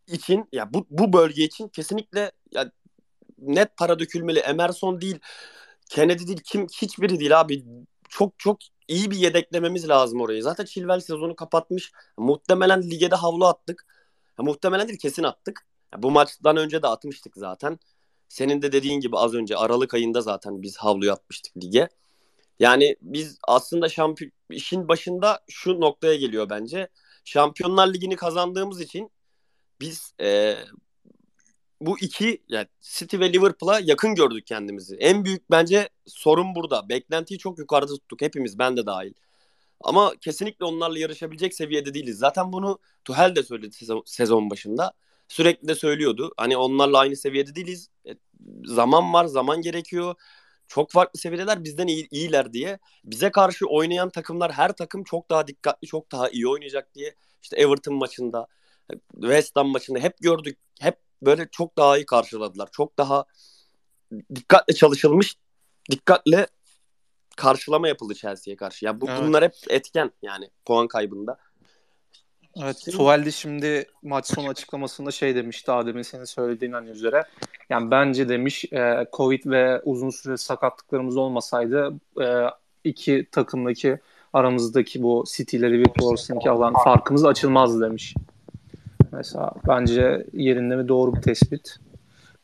için 0.07 0.49
ya 0.53 0.75
bu 0.75 0.87
bu 0.91 1.13
bölge 1.13 1.45
için 1.45 1.69
kesinlikle 1.69 2.33
ya 2.53 2.71
net 3.39 3.77
para 3.77 3.99
dökülmeli. 3.99 4.39
Emerson 4.39 5.01
değil, 5.01 5.19
Kennedy 5.89 6.27
değil, 6.27 6.41
kim 6.45 6.67
hiçbiri 6.67 7.21
değil 7.21 7.41
abi. 7.41 7.65
Çok 8.09 8.39
çok 8.39 8.59
iyi 8.89 9.11
bir 9.11 9.17
yedeklememiz 9.17 9.89
lazım 9.89 10.21
orayı. 10.21 10.43
Zaten 10.43 10.65
Chilwell 10.65 11.01
sezonu 11.01 11.37
kapatmış. 11.37 11.93
Muhtemelen 12.19 12.91
ligede 12.91 13.15
havlu 13.15 13.47
attık. 13.47 13.87
Ya, 14.39 14.45
muhtemelen 14.45 14.89
değil 14.89 14.99
kesin 14.99 15.23
attık. 15.23 15.67
Ya, 15.95 16.03
bu 16.03 16.11
maçtan 16.11 16.57
önce 16.57 16.83
de 16.83 16.87
atmıştık 16.87 17.37
zaten. 17.37 17.79
Senin 18.29 18.63
de 18.63 18.73
dediğin 18.73 19.01
gibi 19.01 19.17
az 19.17 19.35
önce 19.35 19.57
Aralık 19.57 19.95
ayında 19.95 20.21
zaten 20.21 20.63
biz 20.63 20.77
havluyu 20.77 21.13
atmıştık 21.13 21.57
lige. 21.57 21.89
Yani 22.59 22.97
biz 23.03 23.39
aslında 23.49 23.89
şampiyon 23.89 24.33
işin 24.51 24.89
başında 24.89 25.41
şu 25.49 25.81
noktaya 25.81 26.15
geliyor 26.17 26.51
bence. 26.51 26.89
Şampiyonlar 27.25 27.95
Ligi'ni 27.95 28.17
kazandığımız 28.17 28.81
için 28.81 29.11
biz 29.81 30.15
e, 30.21 30.57
bu 31.81 31.99
iki 31.99 32.43
yani 32.49 32.67
City 32.81 33.19
ve 33.19 33.33
Liverpool'a 33.33 33.81
yakın 33.81 34.15
gördük 34.15 34.47
kendimizi. 34.47 34.97
En 34.97 35.25
büyük 35.25 35.51
bence 35.51 35.89
sorun 36.07 36.55
burada. 36.55 36.89
Beklentiyi 36.89 37.39
çok 37.39 37.59
yukarıda 37.59 37.93
tuttuk 37.93 38.23
hepimiz 38.23 38.59
ben 38.59 38.77
de 38.77 38.87
dahil. 38.87 39.13
Ama 39.81 40.13
kesinlikle 40.21 40.65
onlarla 40.65 40.99
yarışabilecek 40.99 41.55
seviyede 41.55 41.95
değiliz. 41.95 42.19
Zaten 42.19 42.53
bunu 42.53 42.79
Tuhel 43.05 43.37
de 43.37 43.43
söyledi 43.43 43.77
sezon, 44.07 44.51
başında. 44.51 44.93
Sürekli 45.29 45.69
de 45.69 45.75
söylüyordu. 45.75 46.33
Hani 46.37 46.57
onlarla 46.57 46.99
aynı 46.99 47.17
seviyede 47.17 47.55
değiliz. 47.55 47.89
E, 48.09 48.11
zaman 48.65 49.13
var, 49.13 49.25
zaman 49.25 49.63
gerekiyor. 49.63 50.15
Çok 50.69 50.91
farklı 50.93 51.21
seviyeler 51.21 51.65
bizden 51.65 51.87
iyi, 51.87 52.09
iyiler 52.11 52.53
diye. 52.53 52.79
Bize 53.05 53.31
karşı 53.31 53.67
oynayan 53.67 54.11
takımlar 54.11 54.53
her 54.53 54.73
takım 54.73 55.05
çok 55.05 55.31
daha 55.31 55.47
dikkatli, 55.47 55.87
çok 55.87 56.13
daha 56.13 56.29
iyi 56.29 56.49
oynayacak 56.49 56.95
diye. 56.95 57.15
İşte 57.43 57.57
Everton 57.57 57.95
maçında, 57.95 58.47
West 59.13 59.57
Ham 59.57 59.69
maçında 59.69 59.99
hep 59.99 60.19
gördük. 60.19 60.59
Hep 60.81 60.99
böyle 61.23 61.49
çok 61.51 61.79
daha 61.79 61.99
iyi 61.99 62.07
karşıladılar. 62.07 62.69
Çok 62.73 62.99
daha 62.99 63.25
dikkatle 64.35 64.75
çalışılmış, 64.75 65.37
dikkatle 65.91 66.47
karşılama 67.37 67.89
yapıldı 67.89 68.15
Chelsea'ye 68.15 68.57
karşı. 68.57 68.85
Ya 68.85 68.91
yani 68.91 69.01
bu 69.01 69.07
evet. 69.09 69.21
bunlar 69.23 69.45
hep 69.45 69.55
etken 69.69 70.11
yani 70.23 70.51
puan 70.65 70.89
kaybında. 70.89 71.39
Evet, 72.63 72.77
şimdi... 72.85 72.97
Tuvaldi 72.97 73.33
şimdi 73.33 73.87
maç 74.03 74.27
sonu 74.27 74.49
açıklamasında 74.49 75.11
şey 75.11 75.35
demiş 75.35 75.67
daha 75.67 75.87
demin 75.87 76.03
senin 76.03 76.25
söylediğin 76.25 76.73
hani 76.73 76.91
üzere. 76.91 77.23
Yani 77.71 77.91
bence 77.91 78.29
demiş 78.29 78.65
e, 78.73 79.07
Covid 79.13 79.47
ve 79.47 79.81
uzun 79.85 80.11
süre 80.11 80.37
sakatlıklarımız 80.37 81.17
olmasaydı 81.17 81.93
e, 82.21 82.27
iki 82.85 83.27
takımdaki 83.33 83.99
aramızdaki 84.33 85.03
bu 85.03 85.25
City 85.29 85.57
ile 85.57 85.73
Liverpool 85.73 86.11
arasındaki 86.11 86.51
alan 86.51 86.75
farkımız 86.85 87.25
açılmazdı 87.25 87.81
demiş. 87.81 88.15
Mesela 89.17 89.53
bence 89.69 90.27
yerinde 90.33 90.79
ve 90.79 90.89
doğru 90.89 91.17
bir 91.17 91.23
tespit. 91.23 91.77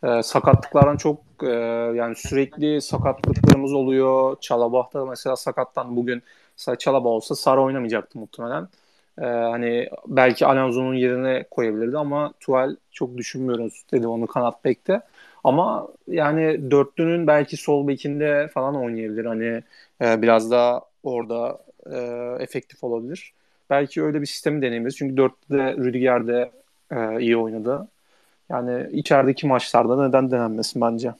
Ee, 0.04 0.22
sakatlıklardan 0.22 0.96
çok 0.96 1.18
e, 1.42 1.48
yani 1.96 2.16
sürekli 2.16 2.80
sakatlıklarımız 2.80 3.72
oluyor. 3.72 4.37
Çalabah 4.40 4.94
da 4.94 5.06
mesela 5.06 5.37
sakattan 5.37 5.96
bugün 5.96 6.22
mesela 6.59 6.76
Çalabah 6.76 7.11
olsa 7.11 7.35
Sara 7.35 7.62
oynamayacaktı 7.62 8.18
muhtemelen. 8.18 8.68
Ee, 9.18 9.24
hani 9.24 9.88
belki 10.06 10.46
Alonso'nun 10.46 10.94
yerine 10.94 11.44
koyabilirdi 11.50 11.98
ama 11.98 12.33
Tuval 12.40 12.76
çok 12.90 13.16
düşünmüyoruz 13.16 13.83
dedi 13.92 14.06
onu 14.06 14.26
kanat 14.26 14.64
bekte. 14.64 15.00
Ama 15.44 15.88
yani 16.06 16.70
dörtlünün 16.70 17.26
belki 17.26 17.56
sol 17.56 17.88
bekinde 17.88 18.48
falan 18.54 18.76
oynayabilir. 18.76 19.24
Hani 19.24 19.62
e, 20.02 20.22
biraz 20.22 20.50
daha 20.50 20.80
orada 21.02 21.59
e, 21.92 21.96
efektif 22.42 22.85
olabilir. 22.85 23.33
Belki 23.70 24.02
öyle 24.02 24.20
bir 24.20 24.26
sistemi 24.26 24.62
deneyebiliriz. 24.62 24.96
Çünkü 24.96 25.16
dörtlüde 25.16 25.74
Rüdiger 25.76 26.26
de 26.26 26.50
e, 26.90 27.20
iyi 27.20 27.37
oynadı. 27.37 27.88
Yani 28.48 28.88
içerideki 28.92 29.46
maçlarda 29.46 30.07
neden 30.07 30.31
denenmesin 30.31 30.83
bence? 30.83 31.14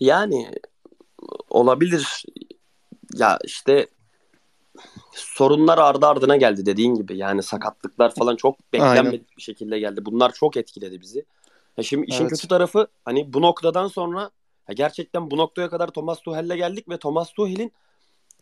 Yani 0.00 0.50
olabilir. 1.50 2.24
Ya 3.14 3.38
işte 3.44 3.86
sorunlar 5.12 5.78
ardı 5.78 6.06
ardına 6.06 6.36
geldi 6.36 6.66
dediğin 6.66 6.94
gibi. 6.94 7.16
Yani 7.16 7.42
sakatlıklar 7.42 8.14
falan 8.14 8.36
çok 8.36 8.72
beklenmedik 8.72 9.36
bir 9.36 9.42
şekilde 9.42 9.78
geldi. 9.78 10.04
Bunlar 10.04 10.32
çok 10.32 10.56
etkiledi 10.56 11.00
bizi. 11.00 11.24
Ya 11.76 11.84
şimdi 11.84 12.06
işin 12.06 12.20
evet. 12.20 12.30
kötü 12.30 12.48
tarafı 12.48 12.86
hani 13.04 13.32
bu 13.32 13.42
noktadan 13.42 13.88
sonra 13.88 14.30
ya 14.68 14.74
gerçekten 14.74 15.30
bu 15.30 15.36
noktaya 15.36 15.70
kadar 15.70 15.88
Thomas 15.88 16.20
Tuchel'le 16.20 16.56
geldik 16.56 16.88
ve 16.88 16.98
Thomas 16.98 17.32
Tuchel'in 17.32 17.72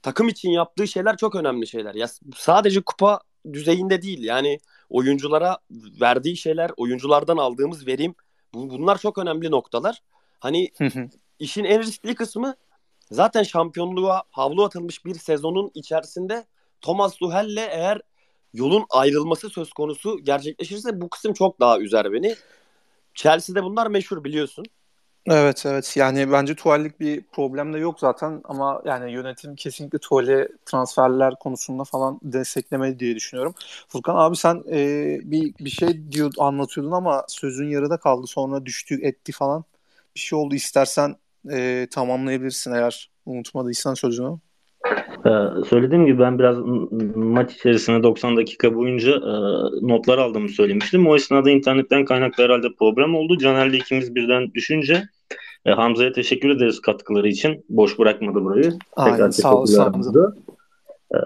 takım 0.02 0.28
için 0.28 0.50
yaptığı 0.50 0.88
şeyler 0.88 1.16
çok 1.16 1.34
önemli 1.34 1.66
şeyler. 1.66 1.94
Ya 1.94 2.06
sadece 2.36 2.80
kupa 2.80 3.20
düzeyinde 3.52 4.02
değil. 4.02 4.22
Yani 4.22 4.58
oyunculara 4.90 5.58
verdiği 6.00 6.36
şeyler, 6.36 6.70
oyunculardan 6.76 7.36
aldığımız 7.36 7.86
verim 7.86 8.14
bunlar 8.54 8.98
çok 8.98 9.18
önemli 9.18 9.50
noktalar. 9.50 10.02
Hani 10.40 10.70
işin 11.38 11.64
en 11.64 11.82
riskli 11.82 12.14
kısmı 12.14 12.54
zaten 13.10 13.42
şampiyonluğa 13.42 14.22
havlu 14.30 14.64
atılmış 14.64 15.04
bir 15.04 15.14
sezonun 15.14 15.70
içerisinde 15.74 16.46
Thomas 16.80 17.16
Tuchel'le 17.16 17.68
eğer 17.70 18.00
yolun 18.52 18.84
ayrılması 18.90 19.50
söz 19.50 19.72
konusu 19.72 20.18
gerçekleşirse 20.18 21.00
bu 21.00 21.08
kısım 21.08 21.32
çok 21.32 21.60
daha 21.60 21.78
üzer 21.78 22.12
beni. 22.12 22.34
Chelsea'de 23.14 23.62
bunlar 23.62 23.86
meşhur 23.86 24.24
biliyorsun. 24.24 24.64
Evet 25.26 25.66
evet 25.66 25.96
yani 25.96 26.32
bence 26.32 26.54
tuvallik 26.54 27.00
bir 27.00 27.22
problem 27.32 27.72
de 27.72 27.78
yok 27.78 28.00
zaten 28.00 28.40
ama 28.44 28.82
yani 28.84 29.12
yönetim 29.12 29.54
kesinlikle 29.54 29.98
tuvale 29.98 30.48
transferler 30.66 31.34
konusunda 31.34 31.84
falan 31.84 32.20
desteklemeli 32.22 32.98
diye 32.98 33.14
düşünüyorum. 33.14 33.54
Furkan 33.88 34.16
abi 34.16 34.36
sen 34.36 34.62
e, 34.72 35.20
bir 35.24 35.54
bir 35.60 35.70
şey 35.70 36.12
diyor 36.12 36.32
anlatıyordun 36.38 36.92
ama 36.92 37.24
sözün 37.28 37.68
yarıda 37.68 37.96
kaldı 37.96 38.26
sonra 38.26 38.66
düştü 38.66 38.98
etti 39.02 39.32
falan 39.32 39.64
bir 40.14 40.20
şey 40.20 40.38
oldu 40.38 40.54
istersen 40.54 41.16
e, 41.50 41.86
tamamlayabilirsin 41.90 42.72
eğer 42.72 43.10
unutmadıysan 43.26 43.94
sözünü. 43.94 44.38
Ee, 45.26 45.64
söylediğim 45.68 46.06
gibi 46.06 46.18
ben 46.18 46.38
biraz 46.38 46.56
maç 47.14 47.54
içerisinde 47.54 48.02
90 48.02 48.36
dakika 48.36 48.74
boyunca 48.74 49.12
e, 49.12 49.32
notlar 49.88 50.18
aldığımı 50.18 50.48
söylemiştim. 50.48 51.06
O 51.06 51.16
esnada 51.16 51.50
internetten 51.50 52.04
kaynaklı 52.04 52.44
herhalde 52.44 52.68
problem 52.78 53.14
oldu. 53.14 53.38
Caner'le 53.38 53.72
ikimiz 53.72 54.14
birden 54.14 54.54
düşünce 54.54 55.08
e, 55.66 55.70
Hamza'ya 55.70 56.12
teşekkür 56.12 56.50
ederiz 56.50 56.80
katkıları 56.80 57.28
için. 57.28 57.64
Boş 57.68 57.98
bırakmadı 57.98 58.44
burayı. 58.44 58.72
Aynen 58.96 59.16
Tekrar 59.16 59.30
sağ 59.30 59.54
olsun 59.54 59.82
Hamza. 59.82 60.34
Ee, 61.14 61.18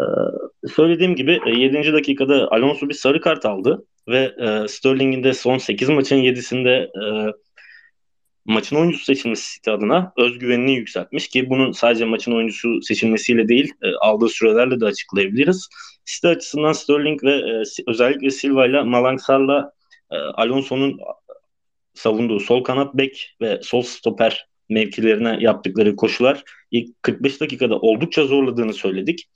söylediğim 0.68 1.16
gibi 1.16 1.40
7. 1.46 1.76
E, 1.76 1.92
dakikada 1.92 2.48
Alonso 2.50 2.88
bir 2.88 2.94
sarı 2.94 3.20
kart 3.20 3.46
aldı 3.46 3.84
ve 4.08 4.34
e, 4.38 4.68
Sterling'in 4.68 5.24
de 5.24 5.34
son 5.34 5.58
8 5.58 5.88
maçın 5.88 6.16
7'sinde 6.16 6.70
e, 6.84 7.32
maçın 8.44 8.76
oyuncusu 8.76 9.04
seçilmesi 9.04 9.54
City 9.54 9.70
adına 9.70 10.12
özgüvenini 10.16 10.72
yükseltmiş 10.72 11.28
ki 11.28 11.50
bunun 11.50 11.72
sadece 11.72 12.04
maçın 12.04 12.32
oyuncusu 12.32 12.82
seçilmesiyle 12.82 13.48
değil 13.48 13.72
e, 13.82 13.94
aldığı 13.94 14.28
sürelerle 14.28 14.80
de 14.80 14.84
açıklayabiliriz. 14.84 15.68
City 16.04 16.28
açısından 16.28 16.72
Sterling 16.72 17.24
ve 17.24 17.34
e, 17.34 17.62
özellikle 17.86 18.30
Silva 18.30 18.66
ile 18.66 18.82
Malangsar'la 18.82 19.72
e, 20.10 20.16
Alonso'nun 20.16 20.98
savunduğu 21.98 22.40
sol 22.40 22.64
kanat 22.64 22.94
bek 22.94 23.36
ve 23.40 23.60
sol 23.62 23.82
stoper 23.82 24.46
mevkilerine 24.68 25.36
yaptıkları 25.40 25.96
koşular 25.96 26.42
ilk 26.70 27.02
45 27.02 27.40
dakikada 27.40 27.78
oldukça 27.78 28.24
zorladığını 28.24 28.72
söyledik. 28.72 29.28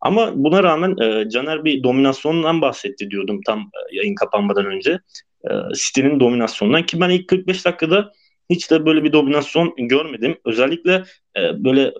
Ama 0.00 0.32
buna 0.34 0.62
rağmen 0.62 0.96
e, 1.02 1.28
Caner 1.30 1.64
bir 1.64 1.82
dominasyondan 1.82 2.60
bahsetti 2.62 3.10
diyordum 3.10 3.40
tam 3.46 3.58
e, 3.60 3.96
yayın 3.96 4.14
kapanmadan 4.14 4.66
önce. 4.66 5.00
E, 5.44 5.50
City'nin 5.74 6.20
dominasyonundan 6.20 6.86
ki 6.86 7.00
ben 7.00 7.10
ilk 7.10 7.28
45 7.28 7.64
dakikada 7.64 8.12
hiç 8.50 8.70
de 8.70 8.86
böyle 8.86 9.04
bir 9.04 9.12
dominasyon 9.12 9.74
görmedim. 9.78 10.38
Özellikle 10.44 11.04
e, 11.36 11.64
böyle 11.64 11.92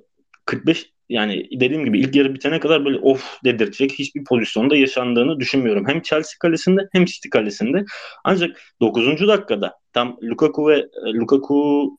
45 0.44 0.92
yani 1.08 1.48
dediğim 1.60 1.84
gibi 1.84 2.00
ilk 2.00 2.16
yarı 2.16 2.34
bitene 2.34 2.60
kadar 2.60 2.84
böyle 2.84 2.98
of 2.98 3.44
dedirtecek 3.44 3.92
hiçbir 3.92 4.24
pozisyonda 4.24 4.76
yaşandığını 4.76 5.40
düşünmüyorum. 5.40 5.88
Hem 5.88 6.02
Chelsea 6.02 6.38
kalesinde 6.40 6.88
hem 6.92 7.04
City 7.04 7.28
kalesinde. 7.28 7.84
Ancak 8.24 8.60
9. 8.80 9.28
dakikada 9.28 9.74
tam 9.92 10.16
Lukaku 10.22 10.68
ve 10.68 10.76
e, 10.78 11.14
Lukaku 11.14 11.90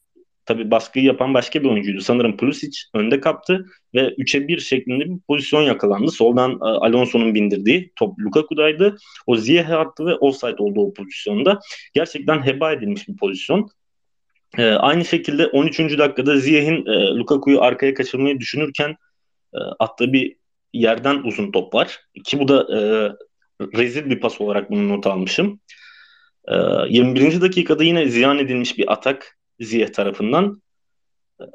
tabi 0.46 0.72
baskıyı 0.72 1.06
yapan 1.06 1.34
başka 1.34 1.64
bir 1.64 1.70
oyuncuydu. 1.70 2.02
Sanırım 2.02 2.38
Pulisic 2.38 2.80
önde 2.94 3.20
kaptı 3.20 3.66
ve 3.96 4.00
3'e 4.00 4.48
1 4.48 4.60
şeklinde 4.60 5.06
bir 5.06 5.20
pozisyon 5.28 5.62
yakalandı. 5.62 6.12
Soldan 6.12 6.52
e, 6.52 6.56
Alonso'nun 6.64 7.36
bindirdiği 7.36 7.92
top 7.96 8.20
Lukaku'daydı. 8.20 8.98
O 9.28 9.36
Ziyeh 9.36 9.70
attı 9.70 10.06
ve 10.06 10.16
offside 10.16 10.56
oldu 10.58 10.82
o 10.82 10.94
pozisyonda. 10.94 11.60
Gerçekten 11.94 12.46
heba 12.46 12.72
edilmiş 12.72 13.08
bir 13.08 13.18
pozisyon. 13.18 13.70
E, 14.58 14.66
aynı 14.66 15.06
şekilde 15.06 15.48
13. 15.48 15.80
dakikada 15.80 16.38
Ziyeh'in 16.38 16.86
e, 16.86 17.16
Lukaku'yu 17.16 17.62
arkaya 17.62 17.94
kaçırmayı 17.94 18.40
düşünürken 18.40 18.96
e, 19.54 19.58
attığı 19.80 20.14
bir 20.14 20.36
yerden 20.74 21.16
uzun 21.24 21.52
top 21.52 21.74
var. 21.74 22.00
Ki 22.24 22.40
bu 22.40 22.48
da 22.48 22.78
e, 22.78 22.80
rezil 23.78 24.10
bir 24.10 24.20
pas 24.20 24.42
olarak 24.42 24.72
bunu 24.72 24.90
not 24.90 25.08
almışım. 25.08 25.60
E, 26.48 26.56
21. 26.90 27.42
dakikada 27.42 27.84
yine 27.84 28.10
ziyan 28.10 28.38
edilmiş 28.38 28.78
bir 28.78 28.92
atak 28.92 29.38
Ziyeh 29.60 29.88
tarafından. 29.88 30.62
E, 31.42 31.46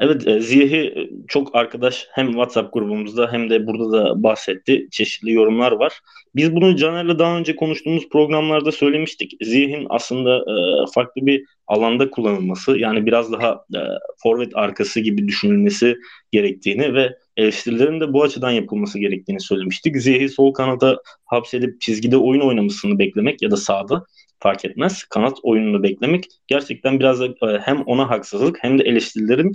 Evet 0.00 0.26
e, 0.26 0.40
Ziyeh'i 0.40 1.00
e, 1.00 1.10
çok 1.28 1.54
arkadaş 1.54 2.08
hem 2.12 2.26
WhatsApp 2.26 2.72
grubumuzda 2.72 3.32
hem 3.32 3.50
de 3.50 3.66
burada 3.66 3.92
da 3.92 4.22
bahsetti. 4.22 4.88
Çeşitli 4.90 5.32
yorumlar 5.32 5.72
var. 5.72 6.00
Biz 6.36 6.54
bunu 6.54 6.76
Caner'le 6.76 7.18
daha 7.18 7.38
önce 7.38 7.56
konuştuğumuz 7.56 8.08
programlarda 8.08 8.72
söylemiştik. 8.72 9.32
Ziyeh'in 9.42 9.86
aslında 9.90 10.36
e, 10.36 10.54
farklı 10.94 11.26
bir 11.26 11.44
alanda 11.66 12.10
kullanılması 12.10 12.78
yani 12.78 13.06
biraz 13.06 13.32
daha 13.32 13.64
e, 13.74 13.80
forvet 14.22 14.56
arkası 14.56 15.00
gibi 15.00 15.28
düşünülmesi 15.28 15.96
gerektiğini 16.32 16.94
ve 16.94 17.16
eleştirilerin 17.36 18.00
de 18.00 18.12
bu 18.12 18.22
açıdan 18.22 18.50
yapılması 18.50 18.98
gerektiğini 18.98 19.40
söylemiştik. 19.40 19.96
Ziyeh'i 19.96 20.28
sol 20.28 20.52
kanada 20.52 21.02
hapsedip 21.24 21.80
çizgide 21.80 22.16
oyun 22.16 22.40
oynamasını 22.40 22.98
beklemek 22.98 23.42
ya 23.42 23.50
da 23.50 23.56
sağda 23.56 24.04
fark 24.40 24.64
etmez. 24.64 25.04
Kanat 25.04 25.38
oyununu 25.42 25.82
beklemek 25.82 26.24
gerçekten 26.46 27.00
biraz 27.00 27.20
da 27.20 27.26
e, 27.26 27.58
hem 27.58 27.82
ona 27.82 28.10
haksızlık 28.10 28.58
hem 28.60 28.78
de 28.78 28.82
eleştirilerin 28.82 29.52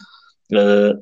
e, 0.55 0.93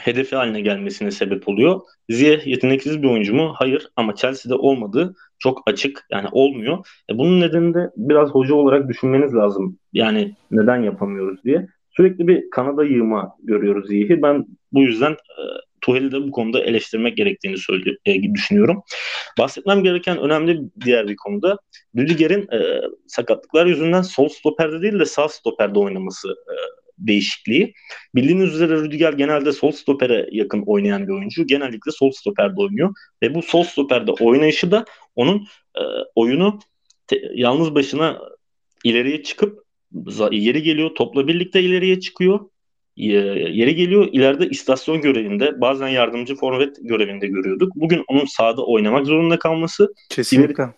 hedefi 0.00 0.36
haline 0.36 0.60
gelmesine 0.60 1.10
sebep 1.10 1.48
oluyor. 1.48 1.80
Ziyeh 2.10 2.46
yeteneksiz 2.46 3.02
bir 3.02 3.08
oyuncu 3.08 3.34
mu? 3.34 3.54
Hayır 3.56 3.88
ama 3.96 4.14
Chelsea'de 4.14 4.54
olmadığı 4.54 5.14
çok 5.38 5.62
açık. 5.66 6.06
Yani 6.10 6.28
olmuyor. 6.32 6.86
E, 7.10 7.18
bunun 7.18 7.40
nedeni 7.40 7.74
de 7.74 7.90
biraz 7.96 8.30
hoca 8.30 8.54
olarak 8.54 8.88
düşünmeniz 8.88 9.34
lazım. 9.34 9.78
Yani 9.92 10.34
neden 10.50 10.82
yapamıyoruz 10.82 11.44
diye. 11.44 11.66
Sürekli 11.90 12.28
bir 12.28 12.50
Kanada 12.50 12.84
yığma 12.84 13.36
görüyoruz 13.42 13.88
Ziyeh'i. 13.88 14.22
Ben 14.22 14.46
bu 14.72 14.82
yüzden 14.82 15.12
e, 15.12 15.42
Tuhel'i 15.80 16.12
de 16.12 16.22
bu 16.22 16.30
konuda 16.30 16.60
eleştirmek 16.60 17.16
gerektiğini 17.16 17.58
söylüyor, 17.58 17.96
e, 18.06 18.22
düşünüyorum. 18.34 18.82
Bahsetmem 19.38 19.82
gereken 19.82 20.18
önemli 20.18 20.60
diğer 20.84 21.08
bir 21.08 21.16
konuda 21.16 21.58
Rüdiger'in 21.96 22.48
e, 22.52 22.80
sakatlıklar 23.06 23.66
yüzünden 23.66 24.02
sol 24.02 24.28
stoperde 24.28 24.82
değil 24.82 24.98
de 24.98 25.04
sağ 25.04 25.28
stoperde 25.28 25.78
oynaması 25.78 26.28
e, 26.28 26.54
değişikliği. 26.98 27.74
Bildiğiniz 28.14 28.54
üzere 28.54 28.76
Rüdiger 28.76 29.12
genelde 29.12 29.52
sol 29.52 29.72
stopere 29.72 30.28
yakın 30.32 30.62
oynayan 30.66 31.06
bir 31.06 31.12
oyuncu. 31.12 31.46
Genellikle 31.46 31.92
sol 31.92 32.10
stoperde 32.10 32.60
oynuyor. 32.60 32.94
Ve 33.22 33.34
bu 33.34 33.42
sol 33.42 33.64
stoperde 33.64 34.12
oynayışı 34.12 34.70
da 34.70 34.84
onun 35.16 35.36
e, 35.74 35.82
oyunu 36.14 36.58
te, 37.06 37.22
yalnız 37.34 37.74
başına 37.74 38.18
ileriye 38.84 39.22
çıkıp 39.22 39.62
yeri 40.30 40.62
geliyor 40.62 40.90
topla 40.94 41.28
birlikte 41.28 41.62
ileriye 41.62 42.00
çıkıyor. 42.00 42.40
Yeri 42.96 43.74
geliyor 43.74 44.08
ileride 44.12 44.48
istasyon 44.48 45.00
görevinde 45.00 45.60
bazen 45.60 45.88
yardımcı 45.88 46.36
forvet 46.36 46.76
görevinde 46.80 47.26
görüyorduk. 47.26 47.72
Bugün 47.76 48.04
onun 48.08 48.24
sahada 48.24 48.66
oynamak 48.66 49.06
zorunda 49.06 49.38
kalması 49.38 49.94
Kesinlikle. 50.10 50.62
Ileri... 50.62 50.72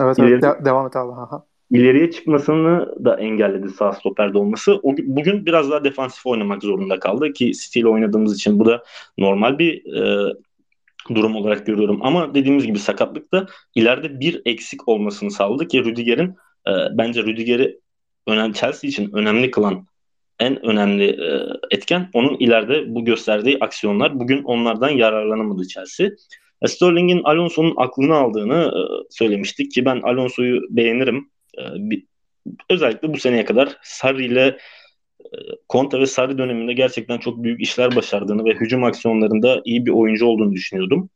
Evet, 0.00 0.18
evet. 0.18 0.30
İleri... 0.30 0.42
De- 0.42 0.64
devam 0.64 0.86
et 0.86 0.96
abi. 0.96 1.12
Aha 1.12 1.49
ileriye 1.70 2.10
çıkmasını 2.10 3.04
da 3.04 3.20
engelledi 3.20 3.68
sağ 3.70 3.92
stoperde 3.92 4.38
olması. 4.38 4.74
O, 4.82 4.94
bugün 5.02 5.46
biraz 5.46 5.70
daha 5.70 5.84
defansif 5.84 6.26
oynamak 6.26 6.62
zorunda 6.62 6.98
kaldı 6.98 7.32
ki 7.32 7.52
City 7.52 7.80
ile 7.80 7.88
oynadığımız 7.88 8.36
için 8.36 8.58
bu 8.60 8.66
da 8.66 8.82
normal 9.18 9.58
bir 9.58 9.94
e, 9.94 10.32
durum 11.14 11.36
olarak 11.36 11.66
görüyorum. 11.66 11.98
Ama 12.02 12.34
dediğimiz 12.34 12.66
gibi 12.66 12.78
sakatlıkta 12.78 13.46
ileride 13.74 14.20
bir 14.20 14.42
eksik 14.44 14.88
olmasını 14.88 15.30
sağladı 15.30 15.68
ki 15.68 15.84
Rüdiger'in 15.84 16.28
e, 16.68 16.72
bence 16.92 17.22
Rüdiger'i 17.22 17.80
önemli 18.26 18.54
Chelsea 18.54 18.88
için 18.88 19.10
önemli 19.12 19.50
kılan 19.50 19.86
en 20.40 20.66
önemli 20.66 21.04
e, 21.04 21.46
etken 21.70 22.10
onun 22.14 22.36
ileride 22.38 22.94
bu 22.94 23.04
gösterdiği 23.04 23.58
aksiyonlar. 23.60 24.20
Bugün 24.20 24.42
onlardan 24.42 24.90
yararlanamadı 24.90 25.68
Chelsea. 25.68 26.08
E, 26.62 26.66
Sterling'in 26.66 27.22
Alonso'nun 27.24 27.74
aklını 27.76 28.14
aldığını 28.14 28.54
e, 28.54 28.80
söylemiştik 29.10 29.72
ki 29.72 29.84
ben 29.84 30.00
Alonso'yu 30.00 30.60
beğenirim. 30.70 31.30
E, 31.58 31.62
bir, 31.76 32.06
özellikle 32.70 33.12
bu 33.14 33.18
seneye 33.18 33.44
kadar 33.44 33.78
Sarri 33.82 34.24
ile 34.24 34.58
e, 35.20 35.28
Conte 35.70 36.00
ve 36.00 36.06
Sarri 36.06 36.38
döneminde 36.38 36.72
gerçekten 36.72 37.18
çok 37.18 37.42
büyük 37.42 37.60
işler 37.60 37.96
başardığını 37.96 38.44
ve 38.44 38.54
hücum 38.54 38.84
aksiyonlarında 38.84 39.62
iyi 39.64 39.86
bir 39.86 39.90
oyuncu 39.90 40.26
olduğunu 40.26 40.52
düşünüyordum. 40.52 41.10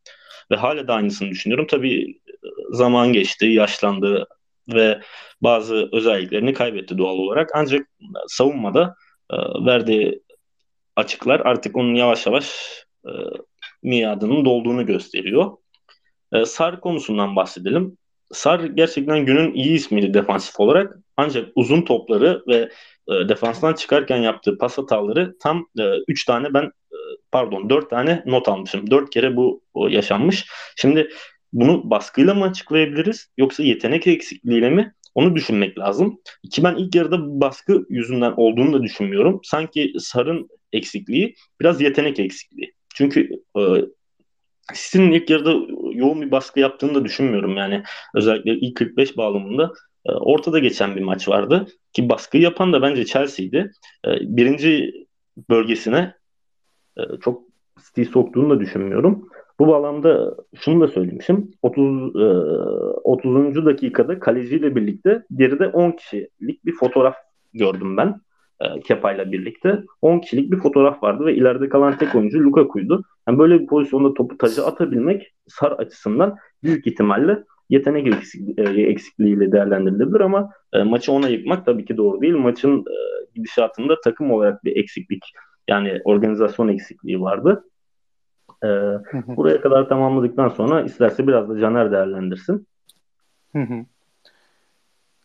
Ve 0.51 0.55
hala 0.55 0.87
da 0.87 0.93
aynısını 0.93 1.29
düşünüyorum. 1.29 1.67
Tabii 1.69 2.11
e, 2.11 2.37
zaman 2.71 3.13
geçti, 3.13 3.45
yaşlandı 3.45 4.27
ve 4.73 5.01
bazı 5.41 5.89
özelliklerini 5.93 6.53
kaybetti 6.53 6.97
doğal 6.97 7.17
olarak. 7.17 7.49
Ancak 7.55 7.87
savunmada 8.27 8.95
e, 9.29 9.35
verdiği 9.65 10.21
açıklar 10.95 11.39
artık 11.39 11.77
onun 11.77 11.95
yavaş 11.95 12.25
yavaş 12.25 12.55
e, 13.05 13.11
miadının 13.83 14.45
dolduğunu 14.45 14.85
gösteriyor. 14.85 15.57
E, 16.33 16.45
Sar 16.45 16.81
konusundan 16.81 17.35
bahsedelim. 17.35 17.97
Sar 18.35 18.59
gerçekten 18.59 19.25
günün 19.25 19.53
iyi 19.53 19.73
ismiydi 19.73 20.13
defansif 20.13 20.59
olarak. 20.59 20.97
Ancak 21.17 21.49
uzun 21.55 21.81
topları 21.81 22.43
ve 22.47 22.69
e, 23.07 23.29
defanstan 23.29 23.73
çıkarken 23.73 24.17
yaptığı 24.17 24.57
pas 24.57 24.77
hataları 24.77 25.35
tam 25.39 25.67
3 26.07 26.23
e, 26.23 26.25
tane 26.27 26.53
ben 26.53 26.63
e, 26.63 26.97
pardon 27.31 27.69
4 27.69 27.89
tane 27.89 28.23
not 28.25 28.47
almışım. 28.47 28.91
4 28.91 29.09
kere 29.09 29.35
bu 29.35 29.61
yaşanmış. 29.89 30.45
Şimdi 30.75 31.09
bunu 31.53 31.89
baskıyla 31.89 32.33
mı 32.33 32.45
açıklayabiliriz 32.45 33.27
yoksa 33.37 33.63
yetenek 33.63 34.07
eksikliğiyle 34.07 34.69
mi? 34.69 34.93
Onu 35.15 35.35
düşünmek 35.35 35.77
lazım. 35.77 36.19
Ki 36.51 36.63
ben 36.63 36.75
ilk 36.75 36.95
yarıda 36.95 37.41
baskı 37.41 37.85
yüzünden 37.89 38.33
olduğunu 38.37 38.73
da 38.73 38.83
düşünmüyorum. 38.83 39.39
Sanki 39.43 39.93
Sar'ın 39.99 40.49
eksikliği 40.73 41.35
biraz 41.61 41.81
yetenek 41.81 42.19
eksikliği. 42.19 42.73
Çünkü 42.95 43.29
e, 43.57 43.61
City'nin 44.73 45.11
ilk 45.11 45.29
yarıda 45.29 45.51
yoğun 45.91 46.21
bir 46.21 46.31
baskı 46.31 46.59
yaptığını 46.59 46.95
da 46.95 47.05
düşünmüyorum. 47.05 47.57
Yani 47.57 47.83
özellikle 48.15 48.53
ilk 48.53 48.77
45 48.77 49.17
bağlamında 49.17 49.73
e, 50.05 50.11
ortada 50.11 50.59
geçen 50.59 50.95
bir 50.95 51.01
maç 51.01 51.27
vardı. 51.27 51.67
Ki 51.93 52.09
baskı 52.09 52.37
yapan 52.37 52.73
da 52.73 52.81
bence 52.81 53.05
Chelsea'ydi. 53.05 53.71
E, 54.05 54.09
birinci 54.21 54.93
bölgesine 55.49 56.15
e, 56.97 57.01
çok 57.23 57.41
City'yi 57.85 58.05
soktuğunu 58.05 58.49
da 58.49 58.59
düşünmüyorum. 58.59 59.29
Bu 59.59 59.67
bağlamda 59.67 60.35
şunu 60.55 60.81
da 60.81 60.87
söylemişim. 60.87 61.51
30 61.61 62.15
e, 62.15 62.25
30. 63.03 63.65
dakikada 63.65 64.19
kaleciyle 64.19 64.75
birlikte 64.75 65.23
geride 65.35 65.67
10 65.67 65.91
kişilik 65.91 66.65
bir 66.65 66.75
fotoğraf 66.75 67.15
gördüm 67.53 67.97
ben. 67.97 68.21
E, 68.61 68.79
Kepa 68.79 69.11
ile 69.11 69.31
birlikte 69.31 69.83
10 70.01 70.19
kişilik 70.19 70.51
bir 70.51 70.57
fotoğraf 70.57 71.03
vardı 71.03 71.25
ve 71.25 71.35
ileride 71.35 71.69
kalan 71.69 71.97
tek 71.97 72.15
oyuncu 72.15 72.39
Lukaku'ydu. 72.39 73.03
Yani 73.27 73.39
böyle 73.39 73.59
bir 73.59 73.67
pozisyonda 73.67 74.13
topu 74.13 74.37
taca 74.37 74.65
atabilmek 74.65 75.33
Sar 75.47 75.71
açısından 75.71 76.35
büyük 76.63 76.87
ihtimalle 76.87 77.43
yetenek 77.69 78.07
e, 78.57 78.63
eksikliğiyle 78.63 79.51
değerlendirilebilir 79.51 80.19
ama 80.19 80.51
e, 80.73 80.83
maçı 80.83 81.11
ona 81.11 81.29
yıkmak 81.29 81.65
tabii 81.65 81.85
ki 81.85 81.97
doğru 81.97 82.21
değil. 82.21 82.35
Maçın 82.35 82.79
e, 82.79 82.95
gidişatında 83.35 84.01
takım 84.01 84.31
olarak 84.31 84.63
bir 84.63 84.75
eksiklik 84.75 85.23
yani 85.67 86.01
organizasyon 86.03 86.67
eksikliği 86.67 87.21
vardı. 87.21 87.63
E, 88.63 88.67
buraya 89.27 89.61
kadar 89.61 89.89
tamamladıktan 89.89 90.49
sonra 90.49 90.81
isterse 90.81 91.27
biraz 91.27 91.49
da 91.49 91.59
Caner 91.59 91.91
değerlendirsin. 91.91 92.67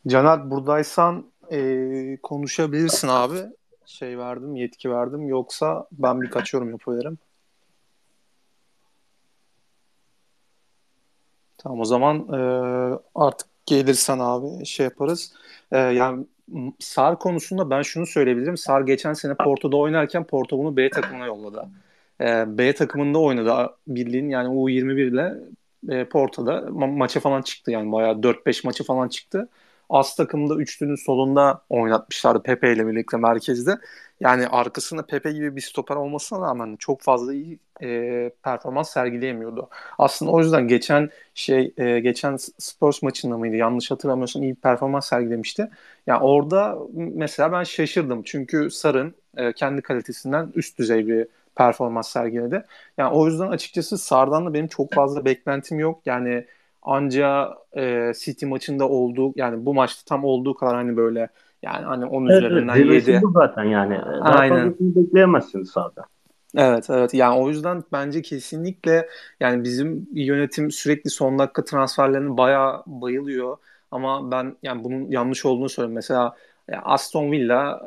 Caner 0.08 0.50
buradaysan 0.50 1.24
e, 1.50 2.18
konuşabilirsin 2.22 3.08
abi. 3.08 3.38
Şey 3.86 4.18
verdim, 4.18 4.56
yetki 4.56 4.90
verdim. 4.90 5.28
Yoksa 5.28 5.86
ben 5.92 6.22
birkaç 6.22 6.54
yorum 6.54 6.70
yapabilirim. 6.70 7.18
Tamam 11.58 11.80
o 11.80 11.84
zaman 11.84 12.18
e, 12.32 12.38
artık 13.14 13.48
gelirsen 13.66 14.18
abi 14.18 14.66
şey 14.66 14.84
yaparız. 14.84 15.32
E, 15.72 15.78
yani 15.78 16.26
Sar 16.78 17.18
konusunda 17.18 17.70
ben 17.70 17.82
şunu 17.82 18.06
söyleyebilirim. 18.06 18.56
Sar 18.56 18.80
geçen 18.80 19.12
sene 19.12 19.34
Porto'da 19.34 19.76
oynarken 19.76 20.24
Porto 20.24 20.58
bunu 20.58 20.76
B 20.76 20.90
takımına 20.90 21.26
yolladı. 21.26 21.68
E, 22.20 22.58
B 22.58 22.74
takımında 22.74 23.18
oynadı 23.18 23.70
bildiğin 23.86 24.28
yani 24.28 24.48
U21 24.48 25.02
ile 25.12 25.34
e, 25.88 26.04
Porto'da 26.04 26.58
ma- 26.58 26.96
maça 26.96 27.20
falan 27.20 27.42
çıktı 27.42 27.70
yani 27.70 27.92
bayağı 27.92 28.22
4-5 28.22 28.64
maçı 28.64 28.84
falan 28.84 29.08
çıktı. 29.08 29.48
As 29.90 30.16
takımda 30.16 30.54
üçlünün 30.54 30.94
solunda 30.94 31.62
oynatmışlardı 31.70 32.42
Pepe 32.42 32.72
ile 32.72 32.86
birlikte 32.86 33.16
merkezde. 33.16 33.78
Yani 34.20 34.48
arkasında 34.48 35.06
Pepe 35.06 35.32
gibi 35.32 35.56
bir 35.56 35.60
stoper 35.60 35.96
olmasına 35.96 36.40
rağmen 36.40 36.76
çok 36.76 37.02
fazla 37.02 37.34
iyi 37.34 37.58
e, 37.82 38.30
performans 38.42 38.90
sergileyemiyordu. 38.90 39.68
Aslında 39.98 40.30
o 40.32 40.40
yüzden 40.40 40.68
geçen 40.68 41.10
şey 41.34 41.74
e, 41.76 42.00
geçen 42.00 42.36
Spurs 42.58 43.02
maçında 43.02 43.38
mıydı 43.38 43.56
yanlış 43.56 43.90
hatırlamıyorsam 43.90 44.42
iyi 44.42 44.56
bir 44.56 44.60
performans 44.60 45.08
sergilemişti. 45.08 45.70
Yani 46.06 46.22
orada 46.22 46.78
mesela 46.94 47.52
ben 47.52 47.64
şaşırdım. 47.64 48.22
Çünkü 48.24 48.70
Sarın 48.70 49.14
e, 49.36 49.52
kendi 49.52 49.82
kalitesinden 49.82 50.52
üst 50.54 50.78
düzey 50.78 51.06
bir 51.06 51.26
performans 51.56 52.08
sergiledi. 52.12 52.64
Yani 52.98 53.12
o 53.14 53.26
yüzden 53.26 53.48
açıkçası 53.48 53.98
Sar'dan 53.98 54.46
da 54.46 54.54
benim 54.54 54.68
çok 54.68 54.92
fazla 54.92 55.24
beklentim 55.24 55.78
yok. 55.78 56.02
Yani 56.06 56.46
anca 56.82 57.54
e, 57.76 58.12
City 58.24 58.46
maçında 58.46 58.88
olduğu 58.88 59.32
yani 59.36 59.66
bu 59.66 59.74
maçta 59.74 60.02
tam 60.06 60.24
olduğu 60.24 60.54
kadar 60.54 60.74
hani 60.74 60.96
böyle 60.96 61.28
yani 61.62 61.84
hani 61.84 62.04
onun 62.04 62.30
evet, 62.30 62.42
üzerinden 62.42 62.76
evet, 62.76 63.08
7. 63.08 63.20
zaten 63.34 63.64
yani. 63.64 63.98
Daha 63.98 64.38
Aynen. 64.38 64.74
bekleyemezsin 64.80 65.62
sahada. 65.62 66.04
Evet 66.56 66.90
evet 66.90 67.14
yani 67.14 67.38
o 67.38 67.48
yüzden 67.48 67.82
bence 67.92 68.22
kesinlikle 68.22 69.08
yani 69.40 69.64
bizim 69.64 70.08
yönetim 70.12 70.70
sürekli 70.70 71.10
son 71.10 71.38
dakika 71.38 71.64
transferlerini 71.64 72.36
bayağı 72.36 72.82
bayılıyor 72.86 73.56
ama 73.90 74.30
ben 74.30 74.56
yani 74.62 74.84
bunun 74.84 75.10
yanlış 75.10 75.44
olduğunu 75.44 75.68
söylüyorum. 75.68 75.94
Mesela 75.94 76.36
Aston 76.82 77.32
Villa 77.32 77.82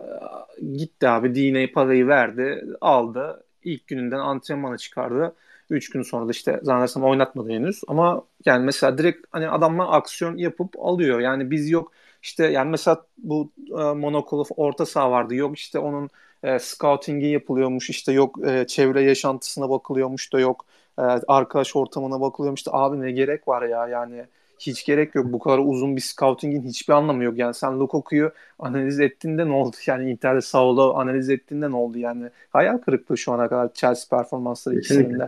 gitti 0.78 1.10
abi 1.10 1.36
DNA 1.36 1.74
parayı 1.74 2.08
verdi 2.08 2.66
aldı 2.82 3.44
ilk 3.64 3.88
gününden 3.88 4.20
antrenmana 4.20 4.78
çıkardı. 4.78 5.36
3 5.74 5.90
gün 5.90 6.02
sonra 6.02 6.28
da 6.28 6.32
işte 6.32 6.60
zannedersem 6.64 7.04
oynatmadı 7.04 7.50
henüz. 7.50 7.82
Ama 7.88 8.24
yani 8.46 8.66
mesela 8.66 8.98
direkt 8.98 9.28
hani 9.32 9.50
adamlar 9.50 9.88
aksiyon 9.90 10.38
yapıp 10.38 10.80
alıyor. 10.80 11.20
Yani 11.20 11.52
biz 11.52 11.70
yok 11.70 11.92
işte 12.22 12.46
yani 12.46 12.70
mesela 12.70 13.06
bu 13.18 13.52
e, 13.70 13.74
Monokolu 13.74 14.46
orta 14.58 14.86
saha 14.86 15.12
vardı. 15.12 15.36
Yok 15.36 15.58
işte 15.58 15.80
onun 15.80 16.10
e, 16.44 16.60
scouting'i 16.60 17.28
yapılıyormuş. 17.28 17.90
işte 17.90 18.12
yok 18.12 18.48
e, 18.48 18.68
çevre 18.68 19.02
yaşantısına 19.02 19.70
bakılıyormuş 19.70 20.34
da 20.34 20.40
yok 20.40 20.66
e, 20.98 21.02
arkadaş 21.02 21.76
ortamına 21.76 22.22
bakılıyormuş 22.22 22.66
da 22.68 22.74
abi 22.74 23.02
ne 23.02 23.12
gerek 23.12 23.48
var 23.48 23.62
ya 23.62 23.88
yani 23.88 24.26
hiç 24.60 24.86
gerek 24.86 25.16
yok. 25.16 25.26
Bu 25.34 25.40
kadar 25.40 25.60
uzun 25.60 25.96
bir 25.96 26.02
scouting'in 26.02 26.64
hiçbir 26.64 26.94
anlamı 26.94 27.24
yok. 27.24 27.38
Yani 27.38 27.54
sen 27.54 27.80
Lukaku'yu 27.80 28.32
analiz 28.60 29.00
ettiğinde 29.00 29.48
ne 29.48 29.54
oldu? 29.54 29.76
Yani 29.88 30.12
Inter'de 30.12 30.42
Saul'u 30.42 30.98
analiz 30.98 31.30
ettiğinde 31.30 31.72
ne 31.72 31.76
oldu? 31.76 31.98
Yani 31.98 32.30
hayal 32.50 32.78
kırıklığı 32.78 33.18
şu 33.18 33.32
ana 33.34 33.50
kadar 33.50 33.74
Chelsea 33.74 34.18
performansları 34.18 34.76
ikisinde. 34.76 35.28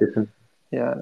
Yani. 0.72 1.02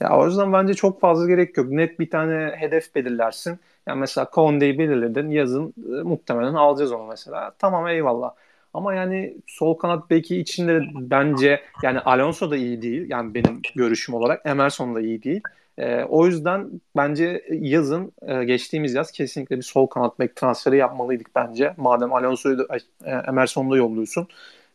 Ya 0.00 0.18
o 0.18 0.26
yüzden 0.26 0.52
bence 0.52 0.74
çok 0.74 1.00
fazla 1.00 1.26
gerek 1.26 1.56
yok. 1.56 1.70
Net 1.70 2.00
bir 2.00 2.10
tane 2.10 2.54
hedef 2.56 2.94
belirlersin. 2.94 3.58
Yani 3.86 4.00
mesela 4.00 4.28
Conde'yi 4.32 4.78
belirledin. 4.78 5.30
Yazın 5.30 5.74
e, 5.76 6.02
muhtemelen 6.02 6.54
alacağız 6.54 6.92
onu 6.92 7.06
mesela. 7.06 7.52
Tamam 7.58 7.88
eyvallah. 7.88 8.34
Ama 8.74 8.94
yani 8.94 9.36
sol 9.46 9.74
kanat 9.74 10.10
beki 10.10 10.40
içinde 10.40 10.80
bence 10.94 11.60
yani 11.82 12.00
Alonso 12.00 12.50
da 12.50 12.56
iyi 12.56 12.82
değil. 12.82 13.10
Yani 13.10 13.34
benim 13.34 13.60
görüşüm 13.74 14.14
olarak 14.14 14.46
Emerson 14.46 14.94
da 14.94 15.00
iyi 15.00 15.22
değil. 15.22 15.42
E, 15.78 16.04
o 16.04 16.26
yüzden 16.26 16.70
bence 16.96 17.44
yazın 17.50 18.12
e, 18.22 18.44
geçtiğimiz 18.44 18.94
yaz 18.94 19.12
kesinlikle 19.12 19.56
bir 19.56 19.62
sol 19.62 19.86
kanat 19.86 20.18
bek 20.18 20.36
transferi 20.36 20.76
yapmalıydık 20.76 21.34
bence. 21.34 21.74
Madem 21.76 22.12
Alonso'yu 22.12 22.58
da 22.58 22.66
e, 23.04 23.10
Emerson'u 23.10 23.70
da 23.70 23.76
yolluyorsun. 23.76 24.28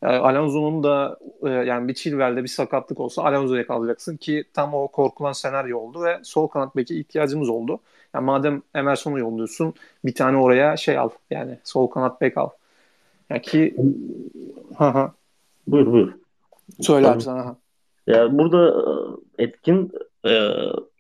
E, 0.04 0.08
Alonso'nun 0.08 0.84
da 0.84 1.18
e, 1.44 1.50
yani 1.50 1.88
bir 1.88 1.94
Chilwell'de 1.94 2.44
bir 2.44 2.48
sakatlık 2.48 3.00
olsa 3.00 3.24
Alonso'ya 3.24 3.68
kalacaksın 3.68 4.18
ki 4.18 4.44
tam 4.54 4.74
o 4.74 4.88
korkulan 4.88 5.32
senaryo 5.32 5.80
oldu 5.80 6.04
ve 6.04 6.20
sol 6.24 6.48
kanat 6.48 6.76
beki 6.76 7.00
ihtiyacımız 7.00 7.50
oldu. 7.50 7.80
Yani 8.14 8.26
madem 8.26 8.62
Emerson'u 8.76 9.20
yolluyorsun 9.20 9.74
bir 10.06 10.14
tane 10.14 10.38
oraya 10.38 10.78
şey 10.78 10.98
al 10.98 11.10
yani 11.30 11.60
sol 11.64 11.88
kanat 11.88 12.22
bek 12.22 12.38
al. 12.38 12.50
Yani 13.30 13.42
ki 13.42 13.76
buyur 15.68 15.92
buyur. 15.92 16.14
Söyle 16.82 17.08
abi 17.08 17.22
sana. 17.22 17.56
Ya 18.08 18.38
burada 18.38 18.68
e, 19.38 19.44
etkin 19.44 19.92
e, 20.28 20.50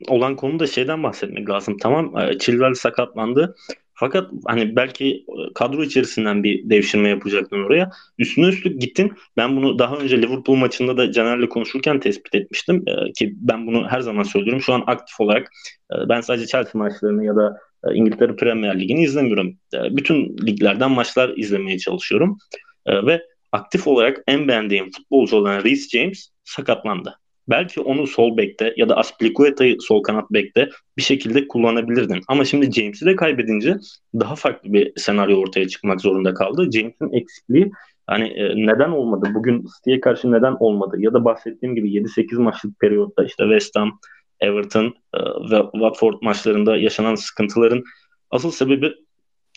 olan 0.07 0.35
konu 0.35 0.59
da 0.59 0.67
şeyden 0.67 1.03
bahsetmek 1.03 1.49
lazım. 1.49 1.77
Tamam 1.81 2.17
e, 2.17 2.37
Chilwell 2.37 2.73
sakatlandı. 2.73 3.55
Fakat 3.99 4.31
hani 4.45 4.75
belki 4.75 5.25
kadro 5.55 5.83
içerisinden 5.83 6.43
bir 6.43 6.69
devşirme 6.69 7.09
yapacaktın 7.09 7.63
oraya. 7.63 7.91
Üstüne 8.17 8.47
üstlük 8.47 8.81
gittin. 8.81 9.13
Ben 9.37 9.55
bunu 9.55 9.79
daha 9.79 9.95
önce 9.95 10.21
Liverpool 10.21 10.55
maçında 10.55 10.97
da 10.97 11.11
Caner'le 11.11 11.49
konuşurken 11.49 11.99
tespit 11.99 12.35
etmiştim. 12.35 12.83
Ee, 12.87 13.11
ki 13.11 13.35
ben 13.37 13.67
bunu 13.67 13.87
her 13.87 14.01
zaman 14.01 14.23
söylüyorum. 14.23 14.61
Şu 14.61 14.73
an 14.73 14.83
aktif 14.87 15.19
olarak 15.19 15.51
e, 15.91 16.09
ben 16.09 16.21
sadece 16.21 16.47
Chelsea 16.47 16.71
maçlarını 16.79 17.25
ya 17.25 17.35
da 17.35 17.57
e, 17.87 17.95
İngiltere 17.95 18.35
Premier 18.35 18.79
Ligi'ni 18.79 19.03
izlemiyorum. 19.03 19.57
E, 19.73 19.97
bütün 19.97 20.37
liglerden 20.47 20.91
maçlar 20.91 21.29
izlemeye 21.37 21.79
çalışıyorum. 21.79 22.37
E, 22.85 23.05
ve 23.05 23.21
aktif 23.51 23.87
olarak 23.87 24.23
en 24.27 24.47
beğendiğim 24.47 24.91
futbolcu 24.91 25.35
olan 25.35 25.63
Reece 25.63 25.99
James 25.99 26.29
sakatlandı. 26.43 27.19
Belki 27.49 27.81
onu 27.81 28.07
sol 28.07 28.37
bekte 28.37 28.73
ya 28.77 28.89
da 28.89 28.97
Aspilicueta'yı 28.97 29.77
sol 29.79 30.03
kanat 30.03 30.31
bekte 30.31 30.69
bir 30.97 31.01
şekilde 31.01 31.47
kullanabilirdin. 31.47 32.21
Ama 32.27 32.45
şimdi 32.45 32.71
James'i 32.71 33.05
de 33.05 33.15
kaybedince 33.15 33.77
daha 34.19 34.35
farklı 34.35 34.73
bir 34.73 34.93
senaryo 34.95 35.37
ortaya 35.37 35.67
çıkmak 35.67 36.01
zorunda 36.01 36.33
kaldı. 36.33 36.71
James'in 36.71 37.13
eksikliği 37.13 37.71
hani 38.07 38.27
e, 38.27 38.55
neden 38.55 38.89
olmadı? 38.89 39.29
Bugün 39.33 39.65
City'ye 39.75 40.01
karşı 40.01 40.31
neden 40.31 40.55
olmadı? 40.59 40.95
Ya 40.99 41.13
da 41.13 41.25
bahsettiğim 41.25 41.75
gibi 41.75 41.91
7-8 41.91 42.39
maçlık 42.39 42.79
periyotta 42.79 43.23
işte 43.23 43.43
West 43.43 43.75
Ham, 43.75 43.99
Everton 44.39 44.93
e, 45.13 45.19
ve 45.51 45.61
Watford 45.71 46.13
maçlarında 46.21 46.77
yaşanan 46.77 47.15
sıkıntıların 47.15 47.83
asıl 48.31 48.51
sebebi 48.51 48.93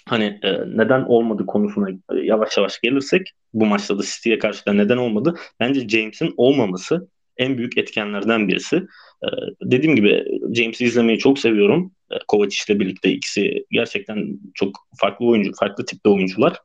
hani 0.09 0.39
e, 0.43 0.53
neden 0.67 1.03
olmadı 1.03 1.47
konusuna 1.47 1.89
yavaş 2.23 2.57
yavaş 2.57 2.81
gelirsek 2.81 3.33
bu 3.55 3.67
maçta 3.67 3.99
da 3.99 4.03
City'ye 4.03 4.39
karşı 4.39 4.67
da 4.67 4.73
neden 4.73 4.97
olmadı? 4.97 5.35
Bence 5.61 5.89
James'in 5.89 6.35
olmaması 6.37 7.09
en 7.43 7.59
büyük 7.59 7.79
etkenlerden 7.79 8.49
birisi. 8.49 8.77
Ee, 9.23 9.27
dediğim 9.63 9.97
gibi 9.97 10.25
James'i 10.53 10.85
izlemeyi 10.85 11.19
çok 11.19 11.39
seviyorum. 11.39 11.93
Ee, 12.11 12.15
Kovac 12.29 12.57
ile 12.69 12.81
birlikte 12.81 13.11
ikisi 13.11 13.65
gerçekten 13.71 14.39
çok 14.55 14.77
farklı 15.01 15.27
oyuncu, 15.27 15.53
farklı 15.61 15.85
tipte 15.85 16.09
oyuncular. 16.09 16.61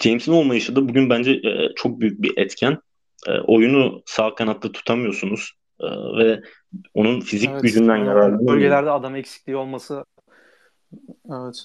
James'in 0.00 0.32
olmayışı 0.32 0.76
da 0.76 0.88
bugün 0.88 1.10
bence 1.10 1.30
e, 1.30 1.74
çok 1.76 2.00
büyük 2.00 2.22
bir 2.22 2.38
etken. 2.38 2.78
E, 3.26 3.30
oyunu 3.30 4.02
sağ 4.06 4.34
kanatta 4.34 4.72
tutamıyorsunuz 4.72 5.52
e, 5.80 5.86
ve 6.18 6.40
onun 6.94 7.20
fizik 7.20 7.50
evet, 7.52 7.62
gücünden 7.62 7.96
yararlanıyor. 7.96 8.54
Bölgelerde 8.54 8.90
adam 8.90 9.16
eksikliği 9.16 9.56
olması 9.56 10.04
evet. 11.30 11.64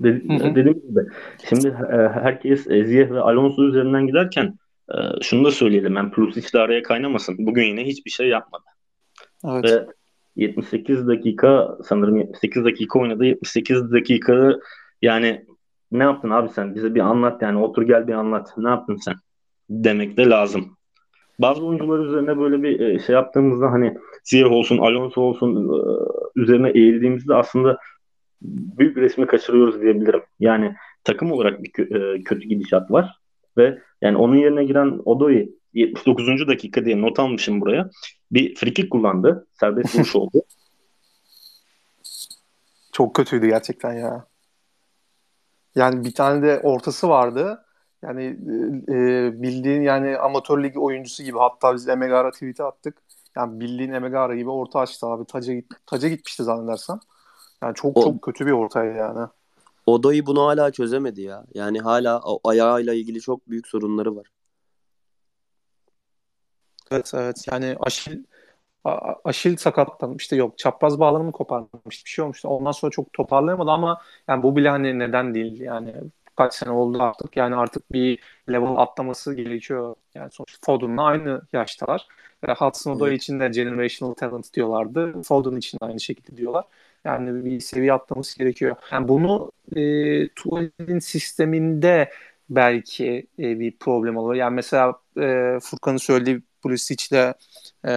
Dedi, 0.00 0.28
dediğim 0.28 0.80
gibi 0.80 1.00
şimdi 1.48 1.68
e, 1.68 1.96
herkes 2.08 2.64
Ziyeh 2.64 3.10
ve 3.10 3.20
Alonso 3.20 3.64
üzerinden 3.64 4.06
giderken 4.06 4.58
ee, 4.92 5.22
şunu 5.22 5.44
da 5.44 5.50
söyleyelim. 5.50 5.94
Ben 5.94 6.10
Pulisic 6.10 6.52
de 6.52 6.58
araya 6.58 6.82
kaynamasın. 6.82 7.36
Bugün 7.38 7.64
yine 7.64 7.84
hiçbir 7.84 8.10
şey 8.10 8.28
yapmadı. 8.28 8.64
Evet. 9.44 9.64
Ve 9.64 9.86
78 10.36 11.06
dakika 11.06 11.76
sanırım 11.84 12.16
78 12.16 12.64
dakika 12.64 12.98
oynadı. 12.98 13.24
78 13.24 13.92
dakika 13.92 14.58
yani 15.02 15.44
ne 15.92 16.02
yaptın 16.02 16.30
abi 16.30 16.48
sen? 16.48 16.74
Bize 16.74 16.94
bir 16.94 17.00
anlat 17.00 17.42
yani. 17.42 17.58
Otur 17.58 17.82
gel 17.82 18.08
bir 18.08 18.12
anlat. 18.12 18.54
Ne 18.56 18.68
yaptın 18.68 18.96
sen? 18.96 19.14
Demek 19.70 20.16
de 20.16 20.26
lazım. 20.26 20.76
Bazı 21.38 21.66
oyuncular 21.66 21.98
üzerine 21.98 22.38
böyle 22.38 22.62
bir 22.62 22.80
e, 22.80 22.98
şey 22.98 23.14
yaptığımızda 23.14 23.72
hani 23.72 23.98
Ziyeh 24.24 24.52
olsun, 24.52 24.78
Alonso 24.78 25.20
olsun 25.20 25.56
e, 25.56 25.78
üzerine 26.36 26.70
eğildiğimizde 26.70 27.34
aslında 27.34 27.78
büyük 28.78 28.96
resmi 28.96 29.26
kaçırıyoruz 29.26 29.80
diyebilirim. 29.80 30.22
Yani 30.40 30.74
takım 31.04 31.32
olarak 31.32 31.62
bir 31.62 31.96
e, 31.96 32.22
kötü 32.22 32.48
gidişat 32.48 32.90
var. 32.90 33.18
Ve 33.56 33.78
yani 34.02 34.16
onun 34.16 34.36
yerine 34.36 34.64
giren 34.64 35.00
Odoi 35.04 35.50
79. 35.74 36.48
dakika 36.48 36.84
diye 36.84 37.02
not 37.02 37.18
almışım 37.18 37.60
buraya. 37.60 37.90
Bir 38.30 38.54
frikik 38.54 38.90
kullandı. 38.90 39.46
Serbest 39.60 39.94
vuruş 39.98 40.16
oldu. 40.16 40.42
Çok 42.92 43.14
kötüydü 43.14 43.46
gerçekten 43.46 43.92
ya. 43.92 44.26
Yani 45.74 46.04
bir 46.04 46.14
tane 46.14 46.42
de 46.42 46.60
ortası 46.62 47.08
vardı. 47.08 47.64
Yani 48.02 48.24
e, 48.88 49.30
bildiğin 49.42 49.82
yani 49.82 50.18
amatör 50.18 50.62
ligi 50.62 50.78
oyuncusu 50.78 51.22
gibi 51.22 51.38
hatta 51.38 51.74
biz 51.74 51.88
Emegara 51.88 52.30
tweet'e 52.30 52.64
attık. 52.64 53.02
Yani 53.36 53.60
bildiğin 53.60 53.92
Emegara 53.92 54.36
gibi 54.36 54.50
orta 54.50 54.78
açtı 54.78 55.06
abi. 55.06 55.24
Taca, 55.26 55.52
taca 55.86 56.08
gitmişti 56.08 56.44
zannedersem. 56.44 57.00
Yani 57.62 57.74
çok 57.74 57.96
o, 57.96 58.02
çok 58.02 58.22
kötü 58.22 58.46
bir 58.46 58.52
ortaya 58.52 58.92
yani. 58.92 59.28
Odo'yu 59.86 60.26
bunu 60.26 60.42
hala 60.42 60.70
çözemedi 60.70 61.22
ya. 61.22 61.44
Yani 61.54 61.80
hala 61.80 62.22
ayağıyla 62.44 62.94
ilgili 62.94 63.20
çok 63.20 63.50
büyük 63.50 63.68
sorunları 63.68 64.16
var. 64.16 64.26
Evet 66.90 67.12
evet 67.14 67.44
yani 67.52 67.76
Aşil 67.80 68.24
Aşil 69.24 69.56
sakatlanmıştı 69.56 70.36
yok 70.36 70.58
çapraz 70.58 71.00
bağlarını 71.00 71.32
koparmıştı 71.32 72.04
bir 72.04 72.10
şey 72.10 72.22
olmuştu. 72.22 72.48
Ondan 72.48 72.72
sonra 72.72 72.90
çok 72.90 73.12
toparlayamadı 73.12 73.70
ama 73.70 74.00
yani 74.28 74.42
bu 74.42 74.56
bile 74.56 74.68
hani 74.68 74.98
neden 74.98 75.34
değil 75.34 75.60
yani 75.60 75.94
kaç 76.36 76.54
sene 76.54 76.70
oldu 76.70 77.02
artık 77.02 77.36
yani 77.36 77.56
artık 77.56 77.92
bir 77.92 78.18
level 78.52 78.76
atlaması 78.76 79.34
gerekiyor. 79.34 79.94
Yani 80.14 80.30
sonuçta 80.32 80.58
Foden'la 80.66 81.02
aynı 81.02 81.42
yaştalar. 81.52 82.08
Hudson 82.58 82.92
Odoi 82.92 83.08
evet. 83.08 83.22
için 83.22 83.40
de 83.40 83.48
generational 83.48 84.14
talent 84.14 84.54
diyorlardı. 84.54 85.22
Foden 85.22 85.56
için 85.56 85.78
de 85.80 85.84
aynı 85.84 86.00
şekilde 86.00 86.36
diyorlar. 86.36 86.64
Yani 87.04 87.44
bir 87.44 87.60
seviye 87.60 87.92
atlaması 87.92 88.38
gerekiyor. 88.38 88.76
Yani 88.92 89.08
bunu 89.08 89.52
e, 89.76 90.28
tuvalin 90.28 90.98
sisteminde 90.98 92.10
belki 92.50 93.26
e, 93.38 93.60
bir 93.60 93.78
problem 93.78 94.16
olur. 94.16 94.34
Yani 94.34 94.54
mesela 94.54 95.00
e, 95.20 95.58
Furkan'ın 95.62 95.96
söylediği 95.96 96.42
Pulisic'le 96.62 97.34
e, 97.86 97.90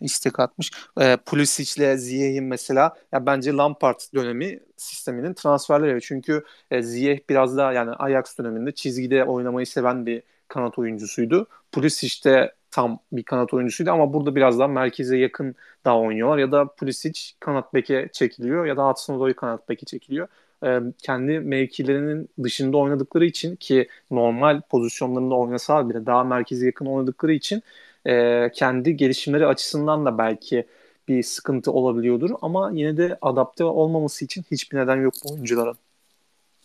istek 0.00 0.40
atmış. 0.40 0.70
E, 1.00 1.16
Pulisic'le 1.16 1.96
Ziyeh'in 1.98 2.44
mesela 2.44 2.94
ya 3.12 3.26
bence 3.26 3.52
Lampard 3.52 4.00
dönemi 4.14 4.60
sisteminin 4.76 5.34
transferleri. 5.34 6.00
Çünkü 6.00 6.44
e, 6.70 6.82
Ziyeh 6.82 7.18
biraz 7.28 7.56
daha 7.56 7.72
yani 7.72 7.90
Ajax 7.90 8.38
döneminde 8.38 8.72
çizgide 8.72 9.24
oynamayı 9.24 9.66
seven 9.66 10.06
bir 10.06 10.22
kanat 10.48 10.78
oyuncusuydu. 10.78 11.46
Pulisic 11.72 12.24
de 12.30 12.54
tam 12.74 12.98
bir 13.12 13.22
kanat 13.22 13.54
oyuncusuydu 13.54 13.90
ama 13.90 14.12
burada 14.12 14.34
biraz 14.36 14.58
daha 14.58 14.68
merkeze 14.68 15.18
yakın 15.18 15.54
daha 15.84 16.00
oynuyorlar 16.00 16.38
ya 16.38 16.52
da 16.52 16.66
Pulisic 16.66 17.20
kanat 17.40 17.74
beke 17.74 18.08
çekiliyor 18.12 18.66
ya 18.66 18.76
da 18.76 18.88
Hudson 18.88 19.14
Odoi 19.14 19.34
kanat 19.34 19.68
beke 19.68 19.86
çekiliyor. 19.86 20.28
Ee, 20.64 20.80
kendi 20.98 21.40
mevkilerinin 21.40 22.28
dışında 22.42 22.76
oynadıkları 22.76 23.24
için 23.24 23.56
ki 23.56 23.88
normal 24.10 24.60
pozisyonlarında 24.60 25.34
oynasalar 25.34 25.88
bile 25.88 26.06
daha 26.06 26.24
merkeze 26.24 26.66
yakın 26.66 26.86
oynadıkları 26.86 27.32
için 27.32 27.62
e, 28.06 28.50
kendi 28.54 28.96
gelişimleri 28.96 29.46
açısından 29.46 30.04
da 30.06 30.18
belki 30.18 30.66
bir 31.08 31.22
sıkıntı 31.22 31.72
olabiliyordur 31.72 32.30
ama 32.42 32.70
yine 32.74 32.96
de 32.96 33.18
adapte 33.22 33.64
olmaması 33.64 34.24
için 34.24 34.44
hiçbir 34.50 34.76
neden 34.78 34.96
yok 34.96 35.14
bu 35.24 35.32
oyuncuların. 35.32 35.76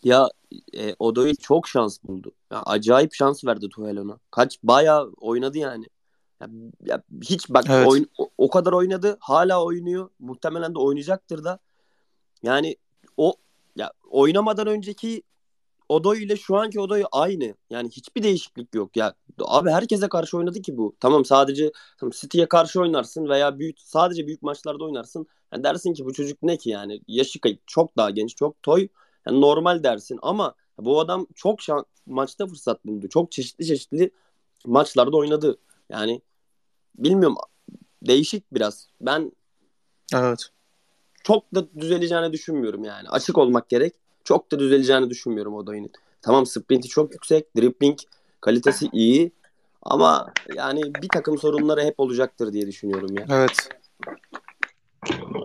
Ya 0.03 0.29
e, 0.73 0.95
Odoy 0.99 1.35
çok 1.35 1.67
şans 1.67 1.97
buldu. 2.03 2.31
Ya, 2.51 2.61
acayip 2.65 3.13
şans 3.13 3.45
verdi 3.45 3.69
Tuchel 3.69 3.99
ona. 3.99 4.17
Kaç 4.31 4.59
bayağı 4.63 5.11
oynadı 5.21 5.57
yani. 5.57 5.85
Ya, 6.41 6.47
ya 6.85 7.03
hiç 7.21 7.49
bak 7.49 7.65
evet. 7.69 7.87
oyun, 7.87 8.07
o, 8.17 8.29
o 8.37 8.49
kadar 8.49 8.73
oynadı. 8.73 9.17
Hala 9.19 9.65
oynuyor. 9.65 10.09
Muhtemelen 10.19 10.75
de 10.75 10.79
oynayacaktır 10.79 11.43
da. 11.43 11.59
Yani 12.43 12.75
o 13.17 13.33
ya 13.75 13.91
oynamadan 14.09 14.67
önceki 14.67 15.23
Odoy 15.89 16.23
ile 16.23 16.35
şu 16.35 16.57
anki 16.57 16.79
Odoy 16.79 17.03
aynı. 17.11 17.55
Yani 17.69 17.89
hiçbir 17.89 18.23
değişiklik 18.23 18.75
yok. 18.75 18.97
Ya 18.97 19.13
abi 19.45 19.69
herkese 19.69 20.09
karşı 20.09 20.37
oynadı 20.37 20.61
ki 20.61 20.77
bu. 20.77 20.95
Tamam 20.99 21.25
sadece 21.25 21.71
tamam, 21.97 22.11
City'ye 22.15 22.47
karşı 22.47 22.81
oynarsın 22.81 23.29
veya 23.29 23.59
büyük 23.59 23.81
sadece 23.81 24.27
büyük 24.27 24.41
maçlarda 24.41 24.83
oynarsın. 24.83 25.27
Yani 25.53 25.63
dersin 25.63 25.93
ki 25.93 26.05
bu 26.05 26.13
çocuk 26.13 26.43
ne 26.43 26.57
ki 26.57 26.69
yani? 26.69 27.01
Yaşı 27.07 27.39
çok 27.67 27.97
daha 27.97 28.09
genç, 28.09 28.35
çok 28.35 28.63
toy. 28.63 28.87
Yani 29.27 29.41
normal 29.41 29.83
dersin 29.83 30.19
ama 30.21 30.55
bu 30.77 30.99
adam 30.99 31.27
çok 31.35 31.61
şan 31.61 31.85
maçta 32.05 32.47
fırsat 32.47 32.85
buldu. 32.85 33.09
Çok 33.09 33.31
çeşitli 33.31 33.65
çeşitli 33.65 34.11
maçlarda 34.65 35.17
oynadı. 35.17 35.57
Yani 35.89 36.21
bilmiyorum 37.03 37.37
değişik 38.01 38.53
biraz. 38.53 38.87
Ben 39.01 39.31
Evet. 40.15 40.49
Çok 41.23 41.55
da 41.55 41.67
düzeleceğini 41.79 42.31
düşünmüyorum 42.31 42.83
yani. 42.83 43.09
Açık 43.09 43.37
olmak 43.37 43.69
gerek. 43.69 43.93
Çok 44.23 44.51
da 44.51 44.59
düzeleceğini 44.59 45.09
düşünmüyorum 45.09 45.55
o 45.55 45.65
oyunun. 45.69 45.89
Tamam 46.21 46.45
sprinti 46.45 46.87
çok 46.87 47.13
yüksek. 47.13 47.55
Dribbling 47.57 47.99
kalitesi 48.41 48.89
iyi. 48.93 49.31
Ama 49.81 50.33
yani 50.55 50.81
bir 51.01 51.09
takım 51.09 51.37
sorunları 51.37 51.81
hep 51.83 51.99
olacaktır 51.99 52.53
diye 52.53 52.67
düşünüyorum 52.67 53.17
ya. 53.17 53.25
Evet. 53.29 53.69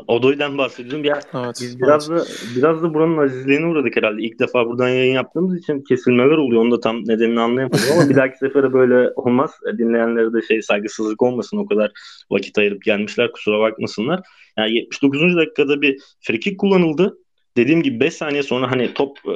Odoy'dan 0.06 0.58
bahsediyorum. 0.58 1.04
Ya, 1.04 1.20
evet, 1.34 1.58
biz 1.60 1.80
biraz 1.80 2.10
evet. 2.10 2.20
da 2.20 2.24
biraz 2.56 2.82
da 2.82 2.94
buranın 2.94 3.16
azizliğine 3.16 3.66
uğradık 3.66 3.96
herhalde. 3.96 4.22
İlk 4.22 4.38
defa 4.38 4.66
buradan 4.66 4.88
yayın 4.88 5.14
yaptığımız 5.14 5.58
için 5.58 5.84
kesilmeler 5.88 6.36
oluyor. 6.36 6.62
Onu 6.62 6.70
da 6.70 6.80
tam 6.80 6.96
nedenini 6.96 7.40
anlayamadım 7.40 7.80
ama 7.92 8.10
bir 8.10 8.16
dahaki 8.16 8.38
sefere 8.38 8.72
böyle 8.72 9.10
olmaz. 9.16 9.50
Dinleyenlere 9.78 10.32
de 10.32 10.42
şey 10.42 10.62
saygısızlık 10.62 11.22
olmasın. 11.22 11.56
O 11.56 11.66
kadar 11.66 11.92
vakit 12.30 12.58
ayırıp 12.58 12.82
gelmişler. 12.82 13.32
Kusura 13.32 13.60
bakmasınlar. 13.60 14.20
Yani 14.58 14.74
79. 14.74 15.36
dakikada 15.36 15.82
bir 15.82 16.00
frikik 16.20 16.60
kullanıldı. 16.60 17.18
Dediğim 17.56 17.82
gibi 17.82 18.00
5 18.00 18.14
saniye 18.14 18.42
sonra 18.42 18.70
hani 18.70 18.94
top 18.94 19.18
e, 19.26 19.34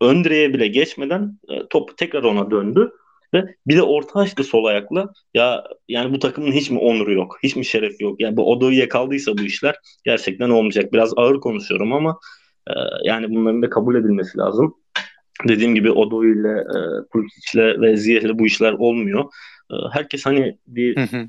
ön 0.00 0.24
direğe 0.24 0.54
bile 0.54 0.66
geçmeden 0.66 1.38
e, 1.48 1.66
top 1.70 1.96
tekrar 1.96 2.22
ona 2.22 2.50
döndü. 2.50 2.92
Ve 3.34 3.54
bir 3.66 3.76
de 3.76 3.82
orta 3.82 4.20
açtı 4.20 4.44
sol 4.44 4.64
ayakla. 4.64 5.12
Ya 5.34 5.64
yani 5.88 6.14
bu 6.14 6.18
takımın 6.18 6.52
hiç 6.52 6.70
mi 6.70 6.78
onuru 6.78 7.12
yok? 7.12 7.38
Hiç 7.42 7.56
mi 7.56 7.64
şeref 7.64 8.00
yok? 8.00 8.20
Yani 8.20 8.36
bu 8.36 8.52
Odo'ya 8.52 8.88
kaldıysa 8.88 9.38
bu 9.38 9.42
işler 9.42 9.76
gerçekten 10.04 10.50
olmayacak. 10.50 10.92
Biraz 10.92 11.12
ağır 11.16 11.40
konuşuyorum 11.40 11.92
ama 11.92 12.18
e, 12.68 12.72
yani 13.04 13.30
bunların 13.30 13.62
da 13.62 13.70
kabul 13.70 13.94
edilmesi 13.94 14.38
lazım. 14.38 14.74
Dediğim 15.48 15.74
gibi 15.74 15.90
Odo 15.90 16.24
ile 16.24 16.48
e, 16.48 16.78
Pulisic'le 17.12 17.80
ve 17.80 17.96
Ziyeh'le 17.96 18.38
bu 18.38 18.46
işler 18.46 18.72
olmuyor. 18.72 19.24
E, 19.70 19.74
herkes 19.92 20.26
hani 20.26 20.58
bir 20.66 20.96
e, 20.98 21.28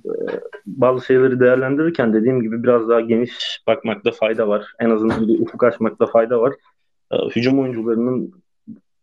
bazı 0.65 1.05
şeyleri 1.05 1.39
değerlendirirken 1.39 2.13
dediğim 2.13 2.41
gibi 2.41 2.63
biraz 2.63 2.89
daha 2.89 3.01
geniş 3.01 3.61
bakmakta 3.67 4.11
fayda 4.11 4.47
var. 4.47 4.65
En 4.79 4.89
azından 4.89 5.27
bir 5.27 5.39
ufuk 5.39 5.63
açmakta 5.63 6.05
fayda 6.05 6.41
var. 6.41 6.53
E, 7.11 7.15
hücum 7.35 7.59
oyuncularının 7.59 8.44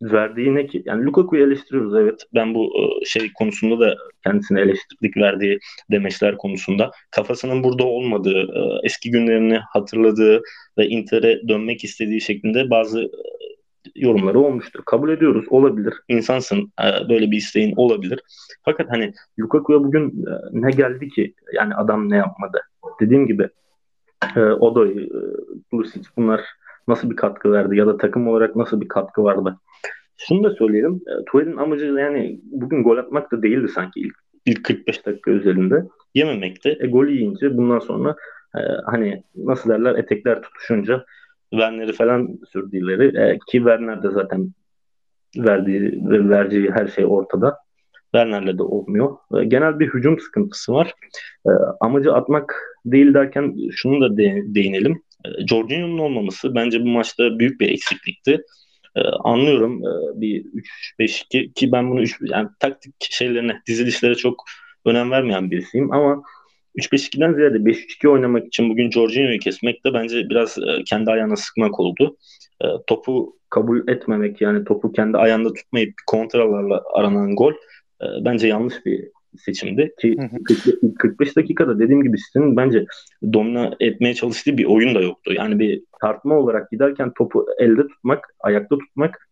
verdiği 0.03 0.55
ne 0.55 0.67
ki? 0.67 0.83
Yani 0.87 1.05
Lukaku'yu 1.05 1.47
eleştiriyoruz 1.47 1.95
evet. 1.95 2.27
Ben 2.35 2.55
bu 2.55 2.65
e, 2.65 3.05
şey 3.05 3.33
konusunda 3.33 3.81
da 3.81 3.97
kendisini 4.25 4.61
eleştirdik 4.61 5.17
verdiği 5.17 5.59
demeçler 5.91 6.37
konusunda. 6.37 6.91
Kafasının 7.11 7.65
burada 7.65 7.85
olmadığı, 7.85 8.41
e, 8.41 8.61
eski 8.83 9.11
günlerini 9.11 9.59
hatırladığı 9.59 10.43
ve 10.79 10.87
Inter'e 10.87 11.49
dönmek 11.49 11.85
istediği 11.85 12.21
şeklinde 12.21 12.71
bazı 12.71 13.03
e, 13.03 13.09
yorumları 13.95 14.39
olmuştur. 14.39 14.81
Kabul 14.87 15.11
ediyoruz. 15.11 15.45
Olabilir. 15.51 15.95
İnsansın. 16.09 16.73
Böyle 17.09 17.31
bir 17.31 17.37
isteğin 17.37 17.75
olabilir. 17.77 18.21
Fakat 18.65 18.91
hani 18.91 19.13
Lukaku'ya 19.41 19.85
bugün 19.85 20.25
ne 20.53 20.71
geldi 20.71 21.09
ki? 21.09 21.35
Yani 21.53 21.75
adam 21.75 22.11
ne 22.11 22.17
yapmadı? 22.17 22.61
Dediğim 23.01 23.27
gibi 23.27 23.49
Odoy, 24.37 25.09
Pulisic 25.71 26.09
bunlar 26.17 26.41
nasıl 26.89 27.11
bir 27.11 27.17
katkı 27.17 27.53
verdi 27.53 27.77
ya 27.77 27.87
da 27.87 27.97
takım 27.97 28.29
olarak 28.29 28.57
nasıl 28.57 28.81
bir 28.81 28.89
katkı 28.89 29.25
vardı? 29.25 29.59
Şunu 30.17 30.45
da 30.45 30.51
söyleyelim. 30.51 30.95
E, 30.95 31.25
Tuval'in 31.25 31.57
amacı 31.57 31.85
yani 31.85 32.41
bugün 32.45 32.83
gol 32.83 32.97
atmak 32.97 33.33
da 33.33 33.43
değildi 33.43 33.69
sanki 33.69 34.01
ilk, 34.01 34.15
ilk 34.47 34.65
45 34.65 35.07
dakika 35.07 35.31
özelinde. 35.31 35.87
Yememekti. 36.15 36.79
E, 36.81 36.87
gol 36.87 37.07
yiyince 37.07 37.57
bundan 37.57 37.79
sonra 37.79 38.17
e, 38.57 38.61
hani 38.87 39.23
nasıl 39.37 39.71
derler 39.71 39.95
etekler 39.95 40.43
tutuşunca 40.43 41.05
Werner'i 41.51 41.93
falan 41.93 42.39
sürdüğleri 42.53 43.19
e, 43.19 43.39
ki 43.39 43.59
Werner 43.59 44.03
de 44.03 44.11
zaten 44.11 44.51
verdiği 45.37 45.83
ve 45.83 46.29
vereceği 46.29 46.71
her 46.71 46.87
şey 46.87 47.05
ortada. 47.07 47.57
Werner'le 48.15 48.59
de 48.59 48.63
olmuyor. 48.63 49.17
E, 49.35 49.45
genel 49.45 49.79
bir 49.79 49.89
hücum 49.89 50.19
sıkıntısı 50.19 50.73
var. 50.73 50.95
E, 51.47 51.51
amacı 51.81 52.13
atmak 52.13 52.55
değil 52.85 53.15
derken 53.15 53.57
şunu 53.71 54.01
da 54.01 54.17
de, 54.17 54.43
değinelim. 54.47 55.03
E, 55.25 55.47
Jorginho'nun 55.47 55.99
olmaması 55.99 56.55
bence 56.55 56.81
bu 56.81 56.89
maçta 56.89 57.39
büyük 57.39 57.61
bir 57.61 57.69
eksiklikti. 57.69 58.45
Ee, 58.97 59.01
anlıyorum 59.01 59.83
ee, 59.87 60.21
bir 60.21 60.45
3-5-2 60.99 61.53
ki 61.53 61.73
ben 61.73 61.91
bunu 61.91 62.03
3 62.03 62.19
yani 62.21 62.49
taktik 62.61 62.95
şeylerine 63.01 63.63
dizilişlere 63.67 64.15
çok 64.15 64.45
önem 64.85 65.11
vermeyen 65.11 65.51
birisiyim 65.51 65.93
ama 65.93 66.23
3-5-2'den 66.77 67.35
ziyade 67.35 67.65
5-3-2 67.65 68.09
oynamak 68.09 68.47
için 68.47 68.71
bugün 68.71 68.91
Jorginho'yu 68.91 69.39
kesmek 69.39 69.85
de 69.85 69.95
bence 69.95 70.29
biraz 70.31 70.59
e, 70.59 70.85
kendi 70.87 71.11
ayağına 71.11 71.37
sıkmak 71.37 71.81
oldu. 71.81 72.17
E, 72.61 72.67
topu 72.87 73.37
kabul 73.51 73.89
etmemek 73.89 74.41
yani 74.41 74.65
topu 74.65 74.93
kendi 74.93 75.17
ayağında 75.19 75.53
tutmayıp 75.53 75.95
kontralarla 76.07 76.83
aranan 76.95 77.37
gol 77.37 77.53
e, 78.03 78.07
bence 78.25 78.49
yanlış 78.49 78.87
bir 78.87 79.09
seçimdi 79.39 79.95
ki 80.01 80.17
hı 80.19 80.23
hı. 80.23 80.95
45 80.99 81.37
dakikada 81.37 81.79
dediğim 81.79 82.03
gibi 82.03 82.19
sizin 82.19 82.57
bence 82.57 82.87
domina 83.33 83.71
etmeye 83.81 84.15
çalıştığı 84.15 84.57
bir 84.59 84.65
oyun 84.65 84.95
da 84.95 85.01
yoktu. 85.01 85.33
Yani 85.33 85.59
bir 85.59 85.83
tartma 86.01 86.35
olarak 86.35 86.71
giderken 86.71 87.13
topu 87.13 87.47
elde 87.59 87.87
tutmak, 87.87 88.35
ayakta 88.41 88.79
tutmak 88.79 89.29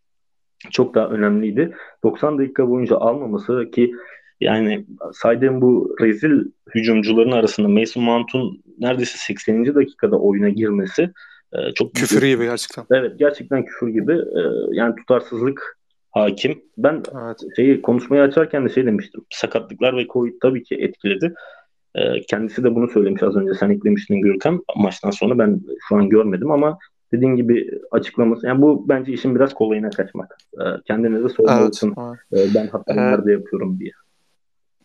çok 0.71 0.95
daha 0.95 1.09
önemliydi. 1.09 1.75
90 2.05 2.39
dakika 2.39 2.69
boyunca 2.69 2.97
almaması 2.97 3.71
ki 3.71 3.95
yani 4.41 4.87
saydığım 5.13 5.61
bu 5.61 5.97
rezil 6.01 6.45
hücumcuların 6.75 7.33
arasında 7.33 7.69
Mason 7.69 8.03
Mount'un 8.03 8.63
neredeyse 8.79 9.19
80. 9.19 9.75
dakikada 9.75 10.19
oyuna 10.19 10.49
girmesi 10.49 11.11
e, 11.53 11.73
çok 11.75 11.95
küfür 11.95 12.23
gibi 12.23 12.45
gerçekten. 12.45 12.85
Evet 12.91 13.19
gerçekten 13.19 13.65
küfür 13.65 13.89
gibi. 13.89 14.13
E, 14.13 14.43
yani 14.73 14.95
tutarsızlık 14.97 15.80
hakim. 16.11 16.63
Ben 16.79 17.03
evet. 17.25 17.39
şeyi 17.57 17.83
konuşmayı 17.83 18.23
açarken 18.23 18.65
de 18.65 18.69
şey 18.69 18.87
demiştim. 18.87 19.25
Sakatlıklar 19.31 19.97
ve 19.97 20.07
Covid 20.07 20.35
tabii 20.43 20.63
ki 20.63 20.75
etkiledi. 20.75 21.35
E, 21.95 22.21
kendisi 22.21 22.65
de 22.65 22.75
bunu 22.75 22.89
söylemiş 22.89 23.23
az 23.23 23.37
önce. 23.37 23.55
Sen 23.55 23.71
eklemiştin 23.71 24.21
Gürkan. 24.21 24.65
Maçtan 24.77 25.11
sonra 25.11 25.39
ben 25.39 25.61
şu 25.89 25.97
an 25.97 26.09
görmedim 26.09 26.51
ama 26.51 26.79
dediğin 27.13 27.37
gibi 27.37 27.81
açıklaması. 27.91 28.47
Yani 28.47 28.63
bu 28.63 28.89
bence 28.89 29.13
işin 29.13 29.35
biraz 29.35 29.55
kolayına 29.55 29.91
kaçmak. 29.91 30.39
E, 30.55 30.65
kendinize 30.87 31.29
sormalısın. 31.29 31.95
Evet, 31.99 32.19
evet. 32.33 32.51
E, 32.51 32.55
ben 32.55 32.67
hatta 32.67 32.95
nerede 32.95 33.33
yapıyorum 33.33 33.79
diye. 33.81 33.93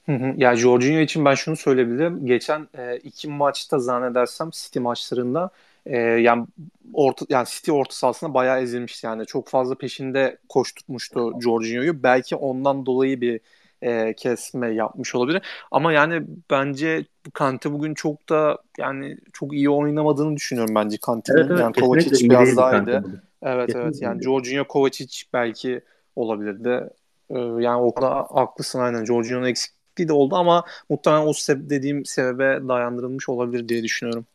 Hı 0.06 0.12
hı. 0.12 0.34
Ya 0.38 0.56
Jorginho 0.56 1.00
için 1.00 1.26
ben 1.26 1.34
şunu 1.36 1.56
söyleyebilirim. 1.56 2.26
Geçen 2.26 2.68
e, 2.78 2.98
iki 2.98 3.30
maçta 3.30 3.80
zannedersem 3.80 4.50
City 4.54 4.80
maçlarında 4.80 5.50
e, 5.86 5.98
yani 5.98 6.46
orta 6.94 7.26
yani 7.30 7.48
City 7.48 7.72
orta 7.72 7.96
sahasında 7.96 8.34
bayağı 8.34 8.62
ezilmişti 8.62 9.06
yani. 9.06 9.26
Çok 9.26 9.48
fazla 9.48 9.76
peşinde 9.76 10.38
koşturmuştu 10.50 11.42
Jorginho'yu. 11.42 12.04
Belki 12.04 12.36
ondan 12.36 12.86
dolayı 12.86 13.22
bir 13.22 13.40
e, 13.82 14.14
kesme 14.14 14.74
yapmış 14.74 15.16
olabilir. 15.16 15.42
Ama 15.72 15.94
yani 15.94 16.24
bence 16.52 17.06
Kante 17.34 17.72
bugün 17.72 17.94
çok 17.94 18.30
da 18.30 18.58
yani 18.78 19.18
çok 19.34 19.54
iyi 19.54 19.70
oynamadığını 19.70 20.36
düşünüyorum 20.36 20.76
bence 20.76 20.98
Kante'nin. 20.98 21.38
Evet, 21.38 21.52
evet, 21.52 21.62
yani 21.62 21.74
Kovacic 21.74 22.30
biraz 22.30 22.58
daha 22.58 22.78
iyiydi. 22.78 23.02
Evet 23.44 23.68
kesinlikle 23.68 23.80
evet 23.80 24.02
yani 24.02 24.24
Jorginho 24.24 24.68
Kovacic 24.68 25.24
belki 25.34 25.82
olabilirdi. 26.16 26.90
Ee, 27.30 27.40
yani 27.40 27.82
o 27.82 27.94
kadar 27.94 28.26
haklısın 28.30 28.80
aynen. 28.80 29.06
Jorginho'nun 29.06 29.46
eksikliği 29.46 30.08
de 30.08 30.14
oldu 30.14 30.36
ama 30.36 30.64
muhtemelen 30.90 31.28
o 31.28 31.34
sebe- 31.34 31.70
dediğim 31.70 32.06
sebebe 32.06 32.68
dayandırılmış 32.68 33.30
olabilir 33.30 33.70
diye 33.70 33.84
düşünüyorum. 33.84 34.26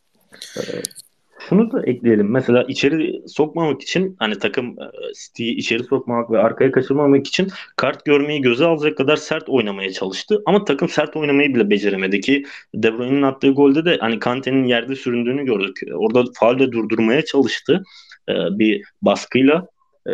Evet. 0.56 1.09
Şunu 1.48 1.72
da 1.72 1.82
ekleyelim. 1.82 2.30
Mesela 2.30 2.62
içeri 2.62 3.22
sokmamak 3.28 3.82
için 3.82 4.16
hani 4.18 4.38
takım 4.38 4.66
e, 4.66 5.14
City'yi 5.14 5.56
içeri 5.56 5.84
sokmamak 5.84 6.30
ve 6.30 6.38
arkaya 6.38 6.72
kaçırmamak 6.72 7.26
için 7.26 7.48
kart 7.76 8.04
görmeyi 8.04 8.42
göze 8.42 8.64
alacak 8.64 8.96
kadar 8.96 9.16
sert 9.16 9.48
oynamaya 9.48 9.92
çalıştı. 9.92 10.42
Ama 10.46 10.64
takım 10.64 10.88
sert 10.88 11.16
oynamayı 11.16 11.54
bile 11.54 11.70
beceremedi 11.70 12.20
ki 12.20 12.44
De 12.74 12.98
Bruyne'in 12.98 13.22
attığı 13.22 13.50
golde 13.50 13.84
de 13.84 13.98
hani 14.00 14.18
Kante'nin 14.18 14.64
yerde 14.64 14.96
süründüğünü 14.96 15.44
gördük. 15.44 15.80
Orada 15.94 16.24
faulde 16.34 16.72
durdurmaya 16.72 17.24
çalıştı 17.24 17.82
e, 18.28 18.32
bir 18.58 18.82
baskıyla. 19.02 19.66
E, 20.08 20.10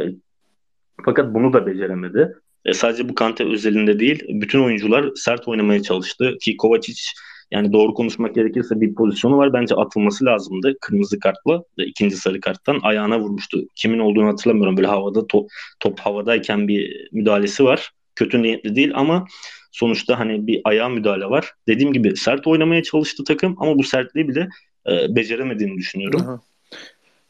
fakat 1.05 1.35
bunu 1.35 1.53
da 1.53 1.66
beceremedi. 1.66 2.35
sadece 2.72 3.09
bu 3.09 3.14
Kante 3.14 3.45
özelinde 3.45 4.01
değil, 4.01 4.24
bütün 4.29 4.64
oyuncular 4.64 5.11
sert 5.14 5.49
oynamaya 5.49 5.83
çalıştı 5.83 6.37
ki 6.41 6.57
Kovacic 6.57 7.03
yani 7.51 7.72
doğru 7.72 7.94
konuşmak 7.94 8.34
gerekirse 8.34 8.80
bir 8.80 8.94
pozisyonu 8.94 9.36
var. 9.36 9.53
Bence 9.53 9.74
atılması 9.74 10.24
lazımdı 10.24 10.74
kırmızı 10.80 11.18
kartla. 11.20 11.62
ikinci 11.78 12.16
sarı 12.16 12.40
karttan 12.40 12.80
ayağına 12.82 13.20
vurmuştu. 13.20 13.61
Kimin 13.74 13.99
olduğunu 13.99 14.28
hatırlamıyorum. 14.28 14.76
Böyle 14.76 14.86
havada 14.86 15.26
top, 15.26 15.51
top 15.80 16.01
havadayken 16.01 16.68
bir 16.68 17.09
müdahalesi 17.12 17.64
var. 17.64 17.92
Kötü 18.14 18.42
niyetli 18.42 18.76
değil 18.76 18.92
ama 18.94 19.26
sonuçta 19.72 20.18
hani 20.18 20.47
bir 20.47 20.61
ayağa 20.64 20.88
müdahale 20.88 21.24
var. 21.24 21.53
Dediğim 21.68 21.92
gibi 21.92 22.16
sert 22.16 22.47
oynamaya 22.47 22.82
çalıştı 22.82 23.24
takım 23.24 23.57
ama 23.59 23.78
bu 23.78 23.82
sertliği 23.82 24.28
bile 24.28 24.49
e, 24.90 25.16
beceremediğini 25.16 25.76
düşünüyorum. 25.76 26.20
Aha. 26.20 26.40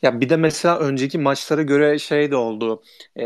Ya 0.03 0.21
bir 0.21 0.29
de 0.29 0.37
mesela 0.37 0.79
önceki 0.79 1.19
maçlara 1.19 1.63
göre 1.63 1.99
şey 1.99 2.31
de 2.31 2.37
oldu. 2.37 2.83
Ee, 3.17 3.25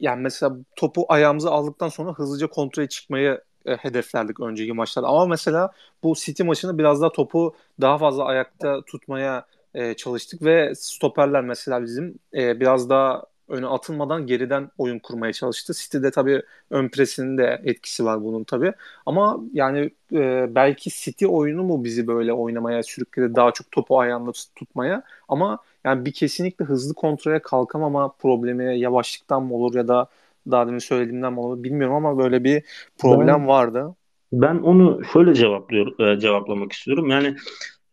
yani 0.00 0.22
mesela 0.22 0.56
topu 0.76 1.04
ayağımıza 1.08 1.50
aldıktan 1.50 1.88
sonra 1.88 2.12
hızlıca 2.12 2.46
kontrole 2.46 2.88
çıkmayı 2.88 3.40
e, 3.66 3.76
hedeflerdik 3.76 4.40
önceki 4.40 4.72
maçlarda. 4.72 5.08
Ama 5.08 5.26
mesela 5.26 5.70
bu 6.02 6.14
City 6.14 6.42
maçında 6.42 6.78
biraz 6.78 7.00
daha 7.02 7.12
topu 7.12 7.56
daha 7.80 7.98
fazla 7.98 8.24
ayakta 8.24 8.82
tutmaya 8.82 9.46
e, 9.74 9.94
çalıştık 9.94 10.42
ve 10.42 10.74
stoperler 10.74 11.44
mesela 11.44 11.82
bizim 11.82 12.18
e, 12.34 12.60
biraz 12.60 12.90
daha 12.90 13.24
öne 13.48 13.66
atılmadan 13.66 14.26
geriden 14.26 14.70
oyun 14.78 14.98
kurmaya 14.98 15.32
çalıştı. 15.32 15.72
City'de 15.74 16.10
tabii 16.10 16.42
ön 16.70 16.88
presinin 16.88 17.38
de 17.38 17.60
etkisi 17.64 18.04
var 18.04 18.24
bunun 18.24 18.44
tabii. 18.44 18.72
Ama 19.06 19.40
yani 19.52 19.90
e, 20.12 20.54
belki 20.54 20.90
City 20.90 21.26
oyunu 21.26 21.62
mu 21.64 21.84
bizi 21.84 22.06
böyle 22.06 22.32
oynamaya 22.32 22.82
sürükledi 22.82 23.34
daha 23.34 23.52
çok 23.52 23.70
topu 23.72 24.00
ayağında 24.00 24.32
tutmaya 24.56 25.02
ama 25.28 25.58
yani 25.84 26.04
bir 26.04 26.12
kesinlikle 26.12 26.64
hızlı 26.64 26.94
kontrole 26.94 27.42
kalkamama 27.42 28.12
problemi 28.12 28.78
yavaşlıktan 28.78 29.42
mı 29.42 29.54
olur 29.54 29.74
ya 29.74 29.88
da 29.88 30.08
daha 30.50 30.66
demin 30.66 30.78
söylediğimden 30.78 31.32
mi 31.32 31.64
bilmiyorum 31.64 31.96
ama 31.96 32.18
böyle 32.18 32.44
bir 32.44 32.62
problem 32.98 33.40
ben, 33.40 33.48
vardı. 33.48 33.94
Ben 34.32 34.54
onu 34.54 35.04
şöyle 35.12 35.34
cevaplıyor, 35.34 36.00
e, 36.00 36.20
cevaplamak 36.20 36.72
istiyorum. 36.72 37.10
Yani 37.10 37.36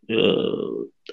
e, 0.09 0.15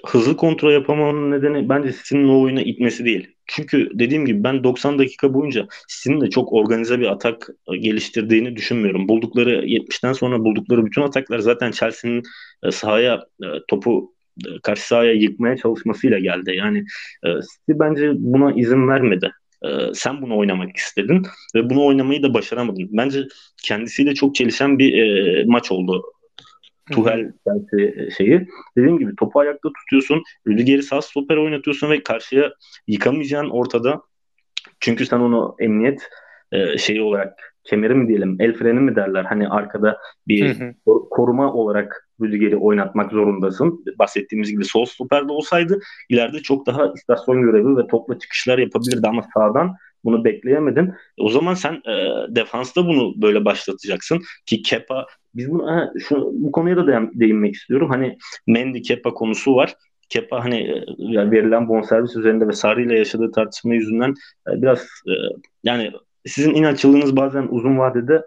hızlı 0.07 0.37
kontrol 0.37 0.71
yapamamanın 0.71 1.31
nedeni 1.31 1.69
bence 1.69 1.91
City'nin 1.91 2.29
o 2.29 2.41
oyuna 2.41 2.61
itmesi 2.61 3.05
değil. 3.05 3.27
Çünkü 3.47 3.89
dediğim 3.93 4.25
gibi 4.25 4.43
ben 4.43 4.63
90 4.63 4.99
dakika 4.99 5.33
boyunca 5.33 5.67
City'nin 5.87 6.21
de 6.21 6.29
çok 6.29 6.53
organize 6.53 6.99
bir 6.99 7.11
atak 7.11 7.49
e, 7.73 7.77
geliştirdiğini 7.77 8.55
düşünmüyorum. 8.55 9.07
Buldukları 9.07 9.65
70'ten 9.65 10.13
sonra 10.13 10.39
buldukları 10.39 10.85
bütün 10.85 11.01
ataklar 11.01 11.39
zaten 11.39 11.71
Chelsea'nin 11.71 12.23
e, 12.63 12.71
sahaya 12.71 13.25
topu 13.67 14.13
karşı 14.63 14.87
sahaya 14.87 15.13
yıkmaya 15.13 15.57
çalışmasıyla 15.57 16.19
geldi. 16.19 16.53
Yani 16.55 16.85
City 17.23 17.71
bence 17.79 18.11
buna 18.15 18.51
izin 18.51 18.87
vermedi. 18.87 19.31
Ee, 19.65 19.93
sen 19.93 20.21
bunu 20.21 20.37
oynamak 20.37 20.77
istedin 20.77 21.23
ve 21.55 21.69
bunu 21.69 21.85
oynamayı 21.85 22.23
da 22.23 22.33
başaramadın. 22.33 22.89
Bence 22.91 23.23
kendisiyle 23.63 24.13
çok 24.13 24.35
çelişen 24.35 24.79
bir 24.79 24.93
e, 24.93 25.43
maç 25.45 25.71
oldu. 25.71 26.03
Tuhel 26.91 27.31
e, 27.79 28.11
şeyi. 28.11 28.47
Dediğim 28.77 28.99
gibi 28.99 29.15
topu 29.15 29.39
ayakta 29.39 29.69
tutuyorsun. 29.79 30.23
Rüdiger'i 30.47 30.83
sağ 30.83 31.01
stoper 31.01 31.37
oynatıyorsun 31.37 31.89
ve 31.89 32.03
karşıya 32.03 32.53
yıkamayacağın 32.87 33.49
ortada. 33.49 34.01
Çünkü 34.79 35.05
sen 35.05 35.19
onu 35.19 35.55
emniyet 35.59 36.09
e, 36.51 36.77
şeyi 36.77 37.01
olarak 37.01 37.55
kemeri 37.63 37.95
mi 37.95 38.07
diyelim, 38.07 38.37
el 38.39 38.53
freni 38.53 38.79
mi 38.79 38.95
derler? 38.95 39.23
Hani 39.23 39.49
arkada 39.49 39.97
bir 40.27 40.55
hı 40.55 40.65
hı. 40.65 40.73
koruma 41.09 41.53
olarak 41.53 42.08
Rüdiger'i 42.21 42.57
oynatmak 42.57 43.11
zorundasın. 43.11 43.85
Bahsettiğimiz 43.99 44.51
gibi 44.51 44.65
sol 44.65 44.85
stoperde 44.85 45.31
olsaydı 45.31 45.79
ileride 46.09 46.39
çok 46.39 46.65
daha 46.65 46.93
istasyon 46.95 47.41
görevi 47.41 47.77
ve 47.77 47.87
topla 47.87 48.19
çıkışlar 48.19 48.57
yapabilirdi 48.57 49.07
ama 49.07 49.23
sağdan 49.33 49.75
bunu 50.03 50.25
bekleyemedin. 50.25 50.93
O 51.17 51.29
zaman 51.29 51.53
sen 51.53 51.73
e, 51.73 51.95
defansta 52.35 52.85
bunu 52.85 53.21
böyle 53.21 53.45
başlatacaksın 53.45 54.21
ki 54.45 54.61
Kepa 54.61 55.05
biz 55.35 55.51
bunu 55.51 55.67
ha, 55.67 55.93
şu, 55.99 56.31
bu 56.33 56.51
konuya 56.51 56.77
da 56.77 56.87
değinmek 57.13 57.55
istiyorum. 57.55 57.89
Hani 57.89 58.17
Mendy 58.47 58.81
Kepa 58.81 59.13
konusu 59.13 59.55
var. 59.55 59.75
Kepa 60.09 60.43
hani 60.43 60.61
e, 61.15 61.31
verilen 61.31 61.69
bonservis 61.69 62.15
üzerinde 62.15 62.47
ve 62.47 62.53
Sarri 62.53 62.85
ile 62.85 62.97
yaşadığı 62.97 63.31
tartışma 63.31 63.73
yüzünden 63.73 64.13
e, 64.47 64.61
biraz 64.61 64.79
e, 65.07 65.13
yani 65.63 65.91
sizin 66.25 66.53
inatçılığınız 66.53 67.15
bazen 67.15 67.47
uzun 67.49 67.77
vadede 67.77 68.25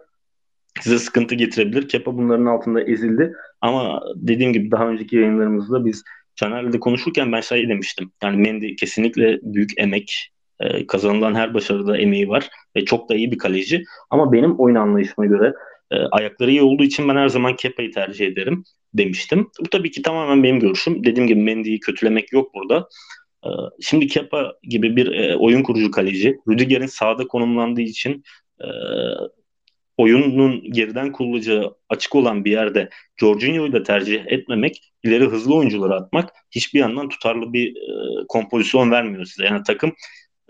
size 0.80 0.98
sıkıntı 0.98 1.34
getirebilir. 1.34 1.88
Kepa 1.88 2.16
bunların 2.16 2.46
altında 2.46 2.82
ezildi. 2.82 3.34
Ama 3.62 4.02
dediğim 4.16 4.52
gibi 4.52 4.70
daha 4.70 4.88
önceki 4.88 5.16
yayınlarımızda 5.16 5.84
biz 5.84 6.04
Caner'le 6.36 6.80
konuşurken 6.80 7.32
ben 7.32 7.40
şey 7.40 7.68
demiştim. 7.68 8.12
Yani 8.22 8.36
Mendy 8.36 8.76
kesinlikle 8.76 9.38
büyük 9.42 9.70
emek 9.76 10.32
e, 10.60 10.86
kazanılan 10.86 11.34
her 11.34 11.54
başarıda 11.54 11.98
emeği 11.98 12.28
var 12.28 12.50
ve 12.76 12.84
çok 12.84 13.08
da 13.08 13.14
iyi 13.14 13.32
bir 13.32 13.38
kaleci. 13.38 13.84
Ama 14.10 14.32
benim 14.32 14.54
oyun 14.58 14.76
anlayışıma 14.76 15.26
göre 15.26 15.54
e, 15.90 15.96
ayakları 15.96 16.50
iyi 16.50 16.62
olduğu 16.62 16.84
için 16.84 17.08
ben 17.08 17.16
her 17.16 17.28
zaman 17.28 17.56
Kepa'yı 17.56 17.92
tercih 17.92 18.26
ederim 18.26 18.64
demiştim. 18.94 19.50
Bu 19.60 19.68
tabii 19.68 19.90
ki 19.90 20.02
tamamen 20.02 20.42
benim 20.42 20.60
görüşüm. 20.60 21.04
Dediğim 21.04 21.28
gibi 21.28 21.40
Mendy'yi 21.42 21.80
kötülemek 21.80 22.32
yok 22.32 22.54
burada. 22.54 22.88
E, 23.44 23.48
şimdi 23.80 24.06
Kepa 24.06 24.52
gibi 24.62 24.96
bir 24.96 25.12
e, 25.12 25.36
oyun 25.36 25.62
kurucu 25.62 25.90
kaleci, 25.90 26.38
Rüdiger'in 26.48 26.86
sağda 26.86 27.26
konumlandığı 27.26 27.80
için 27.80 28.24
e, 28.60 28.66
oyunun 30.02 30.72
geriden 30.72 31.12
kurulacağı 31.12 31.74
açık 31.88 32.14
olan 32.14 32.44
bir 32.44 32.50
yerde 32.50 32.88
Jorginho'yu 33.16 33.72
da 33.72 33.82
tercih 33.82 34.22
etmemek, 34.26 34.92
ileri 35.02 35.24
hızlı 35.24 35.54
oyuncuları 35.54 35.94
atmak 35.94 36.30
hiçbir 36.50 36.78
yandan 36.80 37.08
tutarlı 37.08 37.52
bir 37.52 37.76
e, 37.76 38.26
kompozisyon 38.28 38.90
vermiyor 38.90 39.24
size. 39.24 39.44
Yani 39.44 39.62
takım 39.66 39.92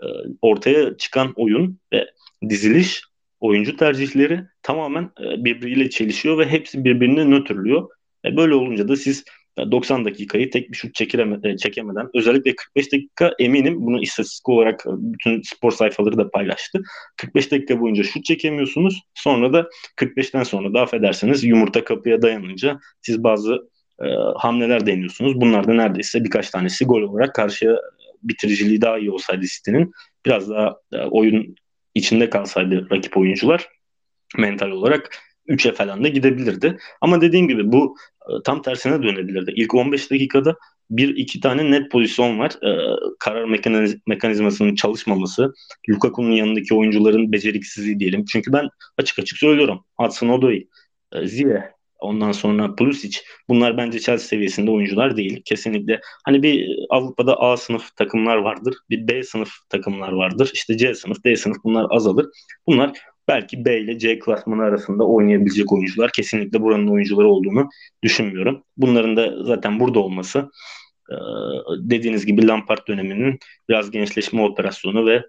e, 0.01 0.05
ortaya 0.41 0.97
çıkan 0.97 1.33
oyun 1.35 1.79
ve 1.93 2.09
diziliş 2.49 3.03
oyuncu 3.39 3.77
tercihleri 3.77 4.41
tamamen 4.61 5.03
e, 5.03 5.45
birbiriyle 5.45 5.89
çelişiyor 5.89 6.37
ve 6.37 6.49
hepsi 6.49 6.83
birbirini 6.85 7.31
nötrlüyor. 7.31 7.89
E, 8.25 8.37
böyle 8.37 8.55
olunca 8.55 8.87
da 8.87 8.95
siz 8.95 9.23
90 9.57 10.05
dakikayı 10.05 10.51
tek 10.51 10.71
bir 10.71 10.77
şut 10.77 10.95
çekireme, 10.95 11.57
çekemeden 11.57 12.09
özellikle 12.13 12.55
45 12.55 12.93
dakika 12.93 13.33
eminim 13.39 13.75
bunu 13.81 14.01
istatistik 14.01 14.49
olarak 14.49 14.85
bütün 14.87 15.41
spor 15.41 15.71
sayfaları 15.71 16.17
da 16.17 16.29
paylaştı. 16.29 16.81
45 17.17 17.51
dakika 17.51 17.79
boyunca 17.79 18.03
şut 18.03 18.25
çekemiyorsunuz. 18.25 19.01
Sonra 19.13 19.53
da 19.53 19.69
45'ten 19.97 20.43
sonra 20.43 20.73
da 20.73 20.81
affedersiniz 20.81 21.43
yumurta 21.43 21.83
kapıya 21.83 22.21
dayanınca 22.21 22.79
siz 23.01 23.23
bazı 23.23 23.69
e, 24.01 24.05
hamleler 24.37 24.85
deniyorsunuz. 24.85 25.41
Bunlarda 25.41 25.73
neredeyse 25.73 26.23
birkaç 26.23 26.49
tanesi 26.49 26.85
gol 26.85 27.01
olarak 27.01 27.35
karşıya 27.35 27.77
bitiriciliği 28.23 28.81
daha 28.81 28.99
iyi 28.99 29.11
olsaydı 29.11 29.45
City'nin 29.45 29.91
biraz 30.25 30.49
daha 30.49 30.75
e, 30.93 30.97
oyun 30.97 31.55
içinde 31.95 32.29
kalsaydı 32.29 32.87
rakip 32.91 33.17
oyuncular 33.17 33.67
mental 34.37 34.69
olarak 34.69 35.09
3'e 35.47 35.71
falan 35.73 36.03
da 36.03 36.07
gidebilirdi. 36.07 36.77
Ama 37.01 37.21
dediğim 37.21 37.47
gibi 37.47 37.71
bu 37.71 37.95
e, 38.21 38.31
tam 38.43 38.61
tersine 38.61 39.03
dönebilirdi. 39.03 39.53
İlk 39.55 39.75
15 39.75 40.11
dakikada 40.11 40.55
bir 40.89 41.15
iki 41.15 41.39
tane 41.39 41.71
net 41.71 41.91
pozisyon 41.91 42.39
var. 42.39 42.51
Ee, 42.63 42.95
karar 43.19 43.45
mekaniz 43.45 43.97
mekanizmasının 44.07 44.75
çalışmaması, 44.75 45.53
Lukaku'nun 45.89 46.31
yanındaki 46.31 46.73
oyuncuların 46.75 47.31
beceriksizliği 47.31 47.99
diyelim. 47.99 48.25
Çünkü 48.25 48.53
ben 48.53 48.69
açık 48.97 49.19
açık 49.19 49.37
söylüyorum. 49.37 49.85
Hudson 49.97 50.29
Odoi, 50.29 50.67
e, 51.11 51.27
Ziyeh, 51.27 51.61
ondan 51.99 52.31
sonra 52.31 52.75
Pulisic 52.75 53.19
bunlar 53.49 53.77
bence 53.77 53.99
Chelsea 53.99 54.27
seviyesinde 54.27 54.71
oyuncular 54.71 55.17
değil. 55.17 55.41
Kesinlikle 55.45 56.01
hani 56.25 56.43
bir 56.43 56.69
Avrupa'da 56.89 57.39
A 57.39 57.57
sınıf 57.57 57.95
takımlar 57.95 58.37
vardır. 58.37 58.75
Bir 58.89 59.07
B 59.07 59.23
sınıf 59.23 59.49
takımlar 59.69 60.11
vardır. 60.11 60.51
İşte 60.53 60.77
C 60.77 60.95
sınıf, 60.95 61.23
D 61.23 61.35
sınıf 61.35 61.57
bunlar 61.63 61.87
azalır. 61.89 62.25
Bunlar 62.67 62.91
belki 63.27 63.65
B 63.65 63.79
ile 63.79 63.99
C 63.99 64.19
klasmanı 64.19 64.63
arasında 64.63 65.07
oynayabilecek 65.07 65.73
oyuncular. 65.73 66.11
Kesinlikle 66.11 66.61
buranın 66.61 66.87
oyuncuları 66.87 67.27
olduğunu 67.27 67.69
düşünmüyorum. 68.03 68.63
Bunların 68.77 69.17
da 69.17 69.43
zaten 69.43 69.79
burada 69.79 69.99
olması 69.99 70.49
dediğiniz 71.79 72.25
gibi 72.25 72.47
Lampard 72.47 72.87
döneminin 72.87 73.39
biraz 73.69 73.91
gençleşme 73.91 74.41
operasyonu 74.41 75.05
ve 75.05 75.23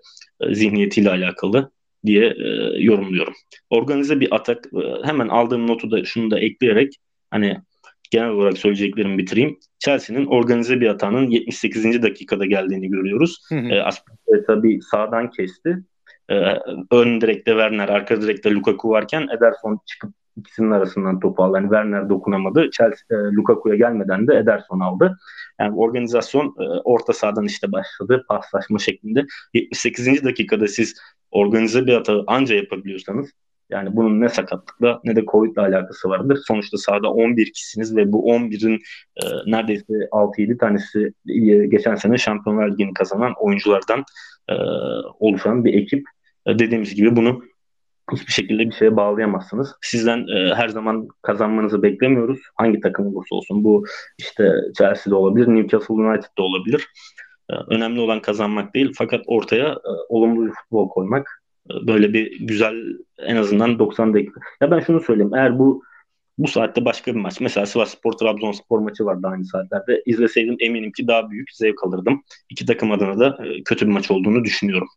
zihniyetiyle 0.51 1.11
alakalı 1.11 1.71
diye 2.07 2.37
yorumluyorum. 2.79 3.35
Organize 3.71 4.21
bir 4.21 4.35
atak 4.35 4.65
hemen 5.05 5.29
aldığım 5.29 5.67
notu 5.67 5.91
da 5.91 6.05
şunu 6.05 6.31
da 6.31 6.39
ekleyerek 6.39 6.97
hani 7.31 7.57
genel 8.11 8.29
olarak 8.29 8.59
söyleyeceklerimi 8.59 9.19
bitireyim. 9.19 9.59
Chelsea'nin 9.79 10.27
organize 10.27 10.81
bir 10.81 10.89
atağının 10.89 11.31
78. 11.31 12.03
dakikada 12.03 12.47
geldiğini 12.47 12.89
görüyoruz. 12.89 13.39
Hı 13.49 13.55
hı. 13.55 13.69
E, 13.69 14.45
tabii 14.47 14.81
sağdan 14.91 15.31
kesti 15.31 15.79
e, 16.31 16.35
ön 16.91 17.21
direkte 17.21 17.51
Werner, 17.51 17.89
arka 17.89 18.23
direkte 18.23 18.51
Lukaku 18.51 18.91
varken 18.91 19.29
Ederson 19.37 19.81
çıkıp 19.87 20.15
ikisinin 20.37 20.71
arasından 20.71 21.21
topu 21.21 21.43
aldı. 21.43 21.57
Yani 21.57 21.65
Werner 21.65 22.09
dokunamadı. 22.09 22.71
Chelsea 22.71 23.07
e, 23.11 23.15
Lukaku'ya 23.15 23.77
gelmeden 23.77 24.27
de 24.29 24.37
Ederson 24.37 24.81
aldı. 24.81 25.17
Yani 25.61 25.77
organizasyon 25.77 26.47
e, 26.47 26.63
orta 26.85 27.13
sahadan 27.13 27.45
işte 27.45 27.73
başladı. 27.73 28.25
Paslaşma 28.29 28.79
şeklinde. 28.79 29.25
78. 29.55 30.25
dakikada 30.25 30.69
siz 30.69 30.95
organize 31.31 31.87
bir 31.87 31.95
hata 31.95 32.25
anca 32.27 32.55
yapabiliyorsanız 32.55 33.31
yani 33.71 33.97
bunun 33.97 34.21
ne 34.21 34.29
sakatlıkla 34.29 35.01
ne 35.05 35.17
de 35.17 35.25
Covid 35.25 35.53
ile 35.53 35.61
alakası 35.61 36.09
vardır. 36.09 36.39
Sonuçta 36.47 36.79
sahada 36.79 37.11
11 37.11 37.53
kişisiniz 37.53 37.97
ve 37.97 38.13
bu 38.13 38.31
11'in 38.31 38.81
e, 39.17 39.25
neredeyse 39.47 39.93
6-7 40.13 40.59
tanesi 40.59 41.13
e, 41.29 41.67
geçen 41.67 41.95
sene 41.95 42.19
Şampiyonlar 42.19 42.73
Ligi'ni 42.73 42.95
kazanan 42.95 43.33
oyunculardan 43.41 44.05
e, 44.49 44.55
oluşan 45.19 45.65
bir 45.65 45.75
ekip. 45.75 46.07
E, 46.47 46.59
dediğimiz 46.59 46.95
gibi 46.95 47.17
bunu 47.17 47.43
hiçbir 48.13 48.33
şekilde 48.33 48.67
bir 48.67 48.73
şeye 48.73 48.97
bağlayamazsınız. 48.97 49.75
Sizden 49.81 50.27
e, 50.37 50.55
her 50.55 50.69
zaman 50.69 51.09
kazanmanızı 51.23 51.83
beklemiyoruz. 51.83 52.39
Hangi 52.55 52.81
takım 52.81 53.07
olursa 53.07 53.35
olsun. 53.35 53.65
Bu 53.65 53.85
işte 54.19 54.53
Chelsea'de 54.79 55.15
olabilir, 55.15 55.49
Newcastle 55.49 55.95
United'da 55.95 56.43
olabilir. 56.43 56.89
E, 57.51 57.55
önemli 57.69 58.01
olan 58.01 58.21
kazanmak 58.21 58.75
değil 58.75 58.93
fakat 58.99 59.21
ortaya 59.27 59.69
e, 59.69 59.91
olumlu 60.09 60.47
bir 60.47 60.53
futbol 60.53 60.89
koymak. 60.89 61.43
E, 61.71 61.87
böyle 61.87 62.13
bir 62.13 62.47
güzel 62.47 62.75
en 63.19 63.37
azından 63.37 63.79
90 63.79 64.15
dakika. 64.15 64.41
Ya 64.61 64.71
ben 64.71 64.81
şunu 64.81 65.01
söyleyeyim. 65.01 65.35
Eğer 65.35 65.59
bu 65.59 65.83
bu 66.39 66.49
saatte 66.49 66.85
başka 66.85 67.15
bir 67.15 67.21
maç. 67.21 67.41
Mesela 67.41 67.67
Sivas 67.67 67.91
Spor 67.91 68.13
Trabzonspor 68.13 68.79
maçı 68.79 69.05
vardı 69.05 69.27
aynı 69.31 69.45
saatlerde. 69.45 70.03
İzleseydim 70.07 70.57
eminim 70.61 70.93
ki 70.93 71.09
daha 71.09 71.31
büyük 71.31 71.53
zevk 71.53 71.85
alırdım. 71.85 72.23
İki 72.51 72.67
takım 72.67 72.93
adına 72.93 73.19
da 73.19 73.47
e, 73.47 73.63
kötü 73.63 73.87
bir 73.87 73.93
maç 73.93 74.11
olduğunu 74.11 74.45
düşünüyorum. 74.45 74.89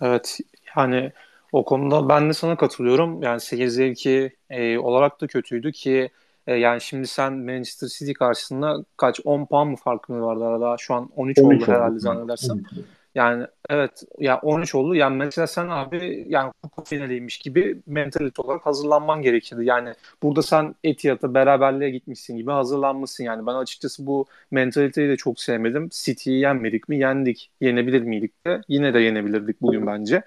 Evet 0.00 0.38
yani 0.76 1.12
o 1.52 1.64
konuda 1.64 2.08
ben 2.08 2.28
de 2.28 2.32
sana 2.32 2.56
katılıyorum. 2.56 3.22
Yani 3.22 3.40
seyir 3.40 3.68
zevki 3.68 4.36
e, 4.50 4.78
olarak 4.78 5.20
da 5.20 5.26
kötüydü 5.26 5.72
ki 5.72 6.10
e, 6.46 6.54
yani 6.54 6.80
şimdi 6.80 7.06
sen 7.06 7.32
Manchester 7.32 7.88
City 7.88 8.12
karşısında 8.12 8.84
kaç 8.96 9.20
10 9.24 9.46
puan 9.46 9.68
mı 9.68 9.76
farkı 9.76 10.12
mı 10.12 10.22
vardı 10.22 10.44
arada? 10.44 10.76
Şu 10.78 10.94
an 10.94 11.10
13, 11.16 11.38
13 11.38 11.62
oldu 11.62 11.72
herhalde 11.72 11.98
zannedersem. 11.98 12.62
Yani 13.14 13.46
evet 13.70 14.02
ya 14.18 14.38
13 14.42 14.74
oldu. 14.74 14.94
Yani 14.94 15.16
mesela 15.16 15.46
sen 15.46 15.68
abi 15.68 16.24
yani 16.28 16.52
kupa 16.62 16.84
finaliymiş 16.84 17.38
gibi 17.38 17.78
mentalite 17.86 18.42
olarak 18.42 18.66
hazırlanman 18.66 19.22
gerekirdi. 19.22 19.64
Yani 19.64 19.94
burada 20.22 20.42
sen 20.42 20.74
Etihad'a 20.84 21.34
beraberliğe 21.34 21.90
gitmişsin 21.90 22.36
gibi 22.36 22.50
hazırlanmışsın. 22.50 23.24
Yani 23.24 23.46
ben 23.46 23.54
açıkçası 23.54 24.06
bu 24.06 24.26
mentaliteyi 24.50 25.08
de 25.08 25.16
çok 25.16 25.40
sevmedim. 25.40 25.88
City'yi 25.92 26.40
yenmedik 26.40 26.88
mi? 26.88 26.98
Yendik. 26.98 27.50
Yenebilir 27.60 28.02
miydik 28.02 28.46
de? 28.46 28.60
Yine 28.68 28.94
de 28.94 29.00
yenebilirdik 29.00 29.62
bugün 29.62 29.86
bence. 29.86 30.22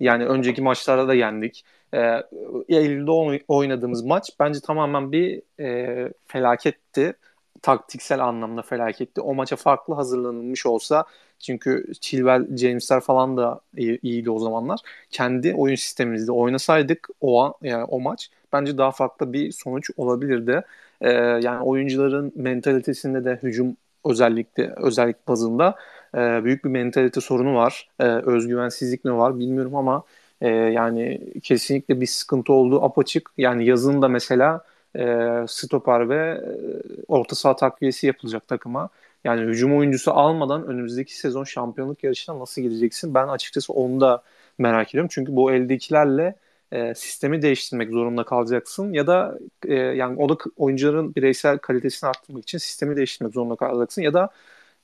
Yani 0.00 0.26
önceki 0.26 0.62
maçlarda 0.62 1.08
da 1.08 1.14
yendik. 1.14 1.64
Ee, 1.94 2.22
Eylül'de 2.68 3.10
oynadığımız 3.48 4.04
maç 4.04 4.30
bence 4.40 4.60
tamamen 4.60 5.12
bir 5.12 5.42
e, 5.60 6.12
felaketti 6.26 7.14
taktiksel 7.62 8.20
anlamda 8.24 8.62
felaketti. 8.62 9.20
O 9.20 9.34
maça 9.34 9.56
farklı 9.56 9.94
hazırlanılmış 9.94 10.66
olsa 10.66 11.04
çünkü 11.40 11.92
Chilwell, 12.00 12.56
James'ler 12.56 13.00
falan 13.00 13.36
da 13.36 13.60
iyiydi 13.76 14.30
o 14.30 14.38
zamanlar. 14.38 14.80
Kendi 15.10 15.54
oyun 15.54 15.74
sistemimizde 15.74 16.32
oynasaydık 16.32 17.08
o 17.20 17.42
an, 17.42 17.54
yani 17.62 17.84
o 17.84 18.00
maç 18.00 18.30
bence 18.52 18.78
daha 18.78 18.90
farklı 18.90 19.32
bir 19.32 19.52
sonuç 19.52 19.90
olabilirdi. 19.96 20.62
Ee, 21.00 21.10
yani 21.12 21.62
oyuncuların 21.62 22.32
mentalitesinde 22.36 23.24
de 23.24 23.38
hücum 23.42 23.76
özellikle 24.04 24.74
özellik 24.76 25.28
bazında 25.28 25.74
e, 26.14 26.44
büyük 26.44 26.64
bir 26.64 26.70
mentalite 26.70 27.20
sorunu 27.20 27.54
var. 27.54 27.88
E, 28.00 28.04
özgüvensizlik 28.04 29.04
mi 29.04 29.16
var 29.16 29.38
bilmiyorum 29.38 29.76
ama 29.76 30.02
e, 30.40 30.48
yani 30.48 31.20
kesinlikle 31.42 32.00
bir 32.00 32.06
sıkıntı 32.06 32.52
olduğu 32.52 32.84
apaçık. 32.84 33.30
Yani 33.38 33.66
yazın 33.66 34.02
da 34.02 34.08
mesela 34.08 34.64
e, 34.96 35.44
stoper 35.48 36.08
ve 36.08 36.16
e, 36.16 37.04
orta 37.08 37.36
saha 37.36 37.56
takviyesi 37.56 38.06
yapılacak 38.06 38.48
takıma. 38.48 38.88
Yani 39.24 39.40
hücum 39.40 39.76
oyuncusu 39.78 40.12
almadan 40.12 40.66
önümüzdeki 40.66 41.18
sezon 41.18 41.44
şampiyonluk 41.44 42.04
yarışına 42.04 42.38
nasıl 42.38 42.62
gideceksin? 42.62 43.14
Ben 43.14 43.28
açıkçası 43.28 43.72
onu 43.72 44.00
da 44.00 44.22
merak 44.58 44.88
ediyorum. 44.90 45.08
Çünkü 45.12 45.36
bu 45.36 45.52
eldekilerle 45.52 46.36
e, 46.72 46.94
sistemi 46.94 47.42
değiştirmek 47.42 47.90
zorunda 47.90 48.24
kalacaksın 48.24 48.92
ya 48.92 49.06
da 49.06 49.38
e, 49.68 49.74
yani 49.74 50.22
o 50.22 50.28
da 50.28 50.36
oyuncuların 50.56 51.14
bireysel 51.14 51.58
kalitesini 51.58 52.10
arttırmak 52.10 52.42
için 52.42 52.58
sistemi 52.58 52.96
değiştirmek 52.96 53.34
zorunda 53.34 53.56
kalacaksın 53.56 54.02
ya 54.02 54.14
da 54.14 54.30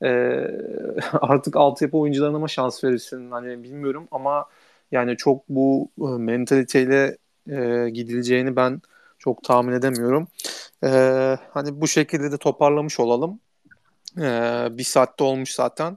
e, 0.04 0.08
artık 1.12 1.56
altyapı 1.56 1.98
oyuncularına 1.98 2.38
mı 2.38 2.48
şans 2.50 2.84
verirsin 2.84 3.30
hani 3.30 3.62
bilmiyorum 3.62 4.08
ama 4.10 4.46
yani 4.92 5.16
çok 5.16 5.48
bu 5.48 5.90
e, 6.00 6.04
mentaliteyle 6.04 7.16
e, 7.50 7.90
gidileceğini 7.90 8.56
ben 8.56 8.82
çok 9.18 9.44
tahmin 9.44 9.72
edemiyorum. 9.72 10.28
E, 10.84 10.88
hani 11.50 11.80
bu 11.80 11.88
şekilde 11.88 12.32
de 12.32 12.38
toparlamış 12.38 13.00
olalım. 13.00 13.40
E, 14.18 14.68
bir 14.70 14.84
saatte 14.84 15.24
olmuş 15.24 15.50
zaten. 15.50 15.96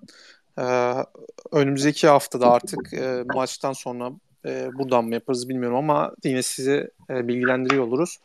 E, 0.60 0.94
önümüzdeki 1.52 2.08
haftada 2.08 2.52
artık 2.52 2.94
e, 2.94 3.24
maçtan 3.36 3.74
sonra 3.74 4.12
e, 4.46 4.70
buradan 4.74 5.06
mı 5.06 5.14
yaparız 5.14 5.50
bilmiyorum 5.50 5.78
ama 5.78 6.12
yine 6.24 6.44
sizi 6.44 6.90
e, 7.10 7.28
bilgilendiriyor 7.28 7.84
oluruz. 7.84 8.18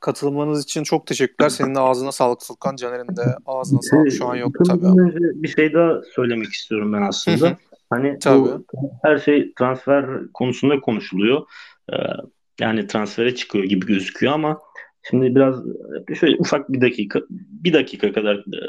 Katılmanız 0.00 0.64
için 0.64 0.82
çok 0.82 1.06
teşekkürler. 1.06 1.48
Senin 1.48 1.74
de 1.74 1.80
ağzına 1.80 2.12
sağlık 2.12 2.42
Furkan. 2.42 2.76
Caner'in 2.76 3.16
de 3.16 3.36
ağzına 3.46 3.82
sağlık. 3.82 4.12
Şu 4.12 4.28
an 4.28 4.36
yok 4.36 4.52
tabii. 4.66 5.42
Bir 5.42 5.48
şey 5.48 5.72
daha 5.72 6.02
söylemek 6.14 6.48
istiyorum 6.48 6.92
ben 6.92 7.02
aslında. 7.02 7.56
Hani 7.90 8.18
tabii. 8.18 8.38
bu 8.38 8.64
her 9.02 9.18
şey 9.18 9.52
transfer 9.58 10.32
konusunda 10.34 10.80
konuşuluyor. 10.80 11.42
Ee, 11.92 11.96
yani 12.60 12.86
transfere 12.86 13.34
çıkıyor 13.34 13.64
gibi 13.64 13.86
gözüküyor 13.86 14.32
ama 14.32 14.60
şimdi 15.10 15.34
biraz 15.34 15.62
şöyle 16.20 16.36
ufak 16.36 16.72
bir 16.72 16.80
dakika 16.80 17.20
bir 17.30 17.72
dakika 17.72 18.12
kadar 18.12 18.36
e, 18.36 18.60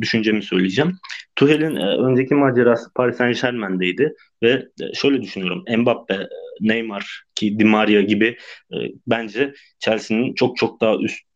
düşüncemi 0.00 0.42
söyleyeceğim. 0.42 0.92
Tuhel'in 1.36 1.76
e, 1.76 1.96
önceki 1.96 2.34
macerası 2.34 2.90
Paris 2.94 3.16
Saint 3.16 3.42
Germain'deydi 3.42 4.14
ve 4.42 4.50
e, 4.80 4.94
şöyle 4.94 5.22
düşünüyorum. 5.22 5.64
Mbappe, 5.78 6.28
Neymar 6.60 7.24
ki 7.34 7.58
Di 7.58 7.64
Maria 7.64 8.00
gibi 8.00 8.36
e, 8.72 8.76
bence 9.06 9.54
Chelsea'nin 9.78 10.34
çok 10.34 10.56
çok 10.56 10.80
daha 10.80 10.96
üst 10.96 11.26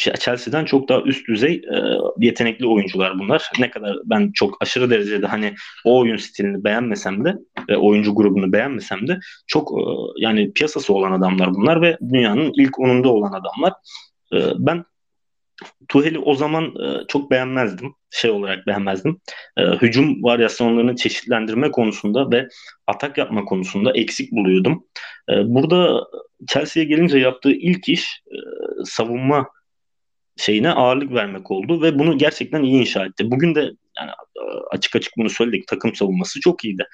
Chelsea'den 0.00 0.64
çok 0.64 0.88
daha 0.88 1.00
üst 1.02 1.28
düzey 1.28 1.54
e, 1.54 1.76
yetenekli 2.18 2.66
oyuncular 2.66 3.18
bunlar. 3.18 3.50
Ne 3.58 3.70
kadar 3.70 3.96
ben 4.04 4.32
çok 4.34 4.62
aşırı 4.62 4.90
derecede 4.90 5.26
hani 5.26 5.54
o 5.84 6.00
oyun 6.00 6.16
stilini 6.16 6.64
beğenmesem 6.64 7.24
de 7.24 7.36
ve 7.68 7.76
oyuncu 7.76 8.14
grubunu 8.14 8.52
beğenmesem 8.52 9.08
de 9.08 9.18
çok 9.46 9.72
e, 9.72 9.82
yani 10.16 10.52
piyasası 10.52 10.94
olan 10.94 11.12
adamlar 11.12 11.54
bunlar 11.54 11.82
ve 11.82 11.98
dünyanın 12.12 12.52
ilk 12.56 12.78
onunda 12.80 13.08
olan 13.08 13.32
adamlar. 13.32 13.72
E, 14.32 14.38
ben 14.58 14.84
Tuhel'i 15.88 16.18
o 16.18 16.34
zaman 16.34 16.64
e, 16.64 17.06
çok 17.08 17.30
beğenmezdim. 17.30 17.94
Şey 18.10 18.30
olarak 18.30 18.66
beğenmezdim. 18.66 19.20
E, 19.56 19.62
hücum 19.62 20.22
varyasyonlarını 20.22 20.96
çeşitlendirme 20.96 21.70
konusunda 21.70 22.30
ve 22.30 22.48
atak 22.86 23.18
yapma 23.18 23.44
konusunda 23.44 23.92
eksik 23.92 24.32
buluyordum. 24.32 24.84
E, 25.30 25.32
burada 25.54 26.06
Chelsea'ye 26.46 26.88
gelince 26.88 27.18
yaptığı 27.18 27.52
ilk 27.52 27.88
iş 27.88 28.22
e, 28.26 28.36
savunma 28.84 29.48
şeyine 30.40 30.70
ağırlık 30.70 31.12
vermek 31.12 31.50
oldu 31.50 31.82
ve 31.82 31.98
bunu 31.98 32.18
gerçekten 32.18 32.62
iyi 32.62 32.80
inşa 32.80 33.06
etti. 33.06 33.30
Bugün 33.30 33.54
de 33.54 33.60
yani 33.98 34.10
açık 34.70 34.96
açık 34.96 35.12
bunu 35.16 35.30
söyledik. 35.30 35.66
Takım 35.66 35.94
savunması 35.94 36.40
çok 36.40 36.64
iyiydi. 36.64 36.84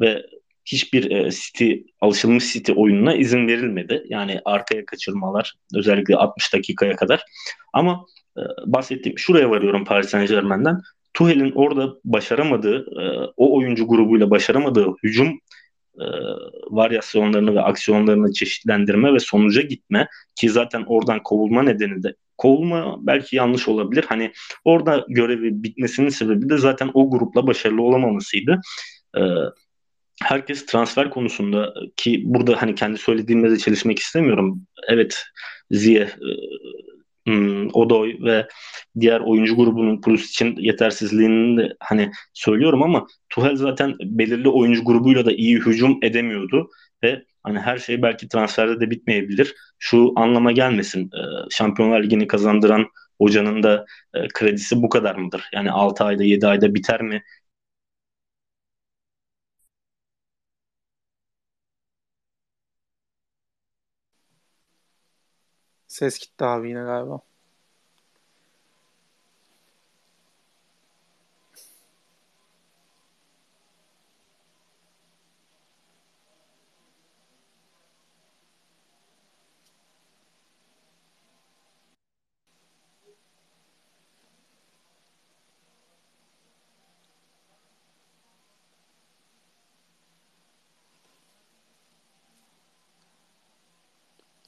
Ve 0.00 0.22
hiçbir 0.64 1.10
e, 1.10 1.30
City 1.30 1.72
alışılmış 2.00 2.52
City 2.52 2.72
oyununa 2.76 3.14
izin 3.14 3.48
verilmedi. 3.48 4.04
Yani 4.08 4.40
arkaya 4.44 4.84
kaçırmalar 4.84 5.54
özellikle 5.74 6.16
60 6.16 6.54
dakikaya 6.54 6.96
kadar. 6.96 7.22
Ama 7.72 8.06
e, 8.38 8.42
bahsettiğim 8.66 9.18
şuraya 9.18 9.50
varıyorum 9.50 9.84
Paris 9.84 10.08
Saint 10.08 10.28
Germain'den. 10.28 10.80
Tuhel'in 11.14 11.52
orada 11.54 11.94
başaramadığı, 12.04 12.78
e, 12.78 13.32
o 13.36 13.56
oyuncu 13.56 13.86
grubuyla 13.86 14.30
başaramadığı 14.30 14.86
hücum 15.02 15.40
e, 16.00 16.06
varyasyonlarını 16.70 17.54
ve 17.54 17.60
aksiyonlarını 17.60 18.32
çeşitlendirme 18.32 19.14
ve 19.14 19.18
sonuca 19.18 19.62
gitme 19.62 20.08
ki 20.34 20.50
zaten 20.50 20.84
oradan 20.86 21.22
kovulma 21.22 21.62
nedeni 21.62 22.02
de 22.02 22.14
kovulma 22.38 22.96
belki 23.00 23.36
yanlış 23.36 23.68
olabilir. 23.68 24.04
Hani 24.08 24.32
orada 24.64 25.06
görevi 25.08 25.62
bitmesinin 25.62 26.08
sebebi 26.08 26.48
de 26.48 26.58
zaten 26.58 26.90
o 26.94 27.10
grupla 27.10 27.46
başarılı 27.46 27.82
olamamasıydı. 27.82 28.60
E, 29.16 29.20
herkes 30.22 30.66
transfer 30.66 31.10
konusunda 31.10 31.74
ki 31.96 32.22
burada 32.24 32.62
hani 32.62 32.74
kendi 32.74 32.98
söylediğimle 32.98 33.50
de 33.50 33.58
çelişmek 33.58 33.98
istemiyorum. 33.98 34.60
Evet 34.88 35.22
Ziye, 35.70 36.02
e, 36.02 36.30
hmm, 37.26 37.68
Odoy 37.72 38.16
ve 38.22 38.48
diğer 39.00 39.20
oyuncu 39.20 39.56
grubunun 39.56 40.00
Plus 40.00 40.30
için 40.30 40.56
yetersizliğini 40.56 41.58
de 41.58 41.72
hani 41.80 42.10
söylüyorum 42.34 42.82
ama 42.82 43.06
Tuhel 43.28 43.56
zaten 43.56 43.94
belirli 44.00 44.48
oyuncu 44.48 44.84
grubuyla 44.84 45.26
da 45.26 45.32
iyi 45.32 45.56
hücum 45.56 45.98
edemiyordu 46.02 46.70
ve 47.02 47.24
hani 47.46 47.58
her 47.60 47.78
şey 47.78 48.02
belki 48.02 48.28
transferde 48.28 48.80
de 48.80 48.90
bitmeyebilir. 48.90 49.54
Şu 49.78 50.12
anlama 50.16 50.52
gelmesin. 50.52 51.06
E, 51.06 51.20
Şampiyonlar 51.50 52.02
Ligi'ni 52.02 52.26
kazandıran 52.26 52.86
hocanın 53.18 53.62
da 53.62 53.86
e, 54.14 54.28
kredisi 54.34 54.82
bu 54.82 54.88
kadar 54.88 55.14
mıdır? 55.16 55.44
Yani 55.54 55.70
6 55.72 56.04
ayda 56.04 56.24
7 56.24 56.46
ayda 56.46 56.74
biter 56.74 57.02
mi? 57.02 57.22
Ses 65.94 66.18
gitti 66.20 66.44
abi 66.44 66.68
yine 66.68 66.82
galiba. 66.90 67.20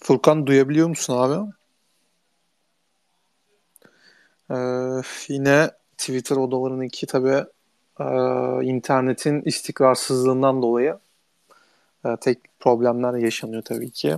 Furkan 0.08 0.46
duyabiliyor 0.46 0.88
musun 0.88 1.14
abi? 1.16 1.52
Ee, 4.50 4.54
yine 5.28 5.70
Twitter 5.98 6.36
odalarındaki 6.36 7.06
tabii 7.06 7.44
e, 8.00 8.04
internetin 8.64 9.42
istikrarsızlığından 9.42 10.62
dolayı 10.62 10.98
e, 12.04 12.16
tek 12.20 12.38
problemler 12.60 13.14
yaşanıyor 13.14 13.62
tabii 13.62 13.90
ki. 13.90 14.16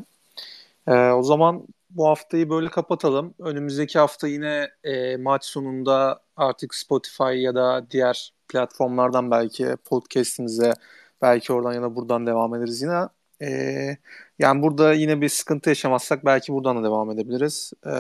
E, 0.87 1.11
o 1.11 1.23
zaman 1.23 1.67
bu 1.91 2.09
haftayı 2.09 2.51
böyle 2.51 2.69
kapatalım. 2.69 3.35
Önümüzdeki 3.39 3.99
hafta 3.99 4.29
yine 4.29 4.71
e, 4.85 5.17
maç 5.17 5.45
sonunda 5.45 6.21
artık 6.37 6.75
Spotify 6.75 7.35
ya 7.35 7.55
da 7.55 7.91
diğer 7.91 8.33
platformlardan 8.49 9.31
belki 9.31 9.77
podcast'imize 9.85 10.75
belki 11.23 11.53
oradan 11.53 11.73
ya 11.73 11.83
da 11.83 11.97
buradan 11.97 12.27
devam 12.27 12.55
ederiz 12.55 12.83
yine. 12.83 13.09
E, 13.43 13.97
yani 14.39 14.63
burada 14.63 14.93
yine 14.93 15.21
bir 15.21 15.29
sıkıntı 15.29 15.69
yaşamazsak 15.69 16.25
belki 16.25 16.53
buradan 16.53 16.77
da 16.77 16.85
devam 16.85 17.11
edebiliriz. 17.11 17.73
E, 17.87 17.93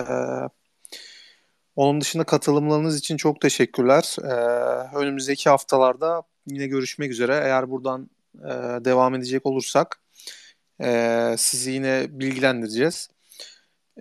onun 1.76 2.00
dışında 2.00 2.24
katılımlarınız 2.24 2.98
için 2.98 3.16
çok 3.16 3.40
teşekkürler. 3.40 4.16
E, 4.24 4.34
önümüzdeki 4.96 5.50
haftalarda 5.50 6.22
yine 6.46 6.66
görüşmek 6.66 7.10
üzere. 7.10 7.40
Eğer 7.44 7.70
buradan 7.70 8.10
e, 8.34 8.48
devam 8.84 9.14
edecek 9.14 9.46
olursak 9.46 10.00
e, 10.82 11.34
sizi 11.38 11.70
yine 11.70 12.06
bilgilendireceğiz. 12.10 13.08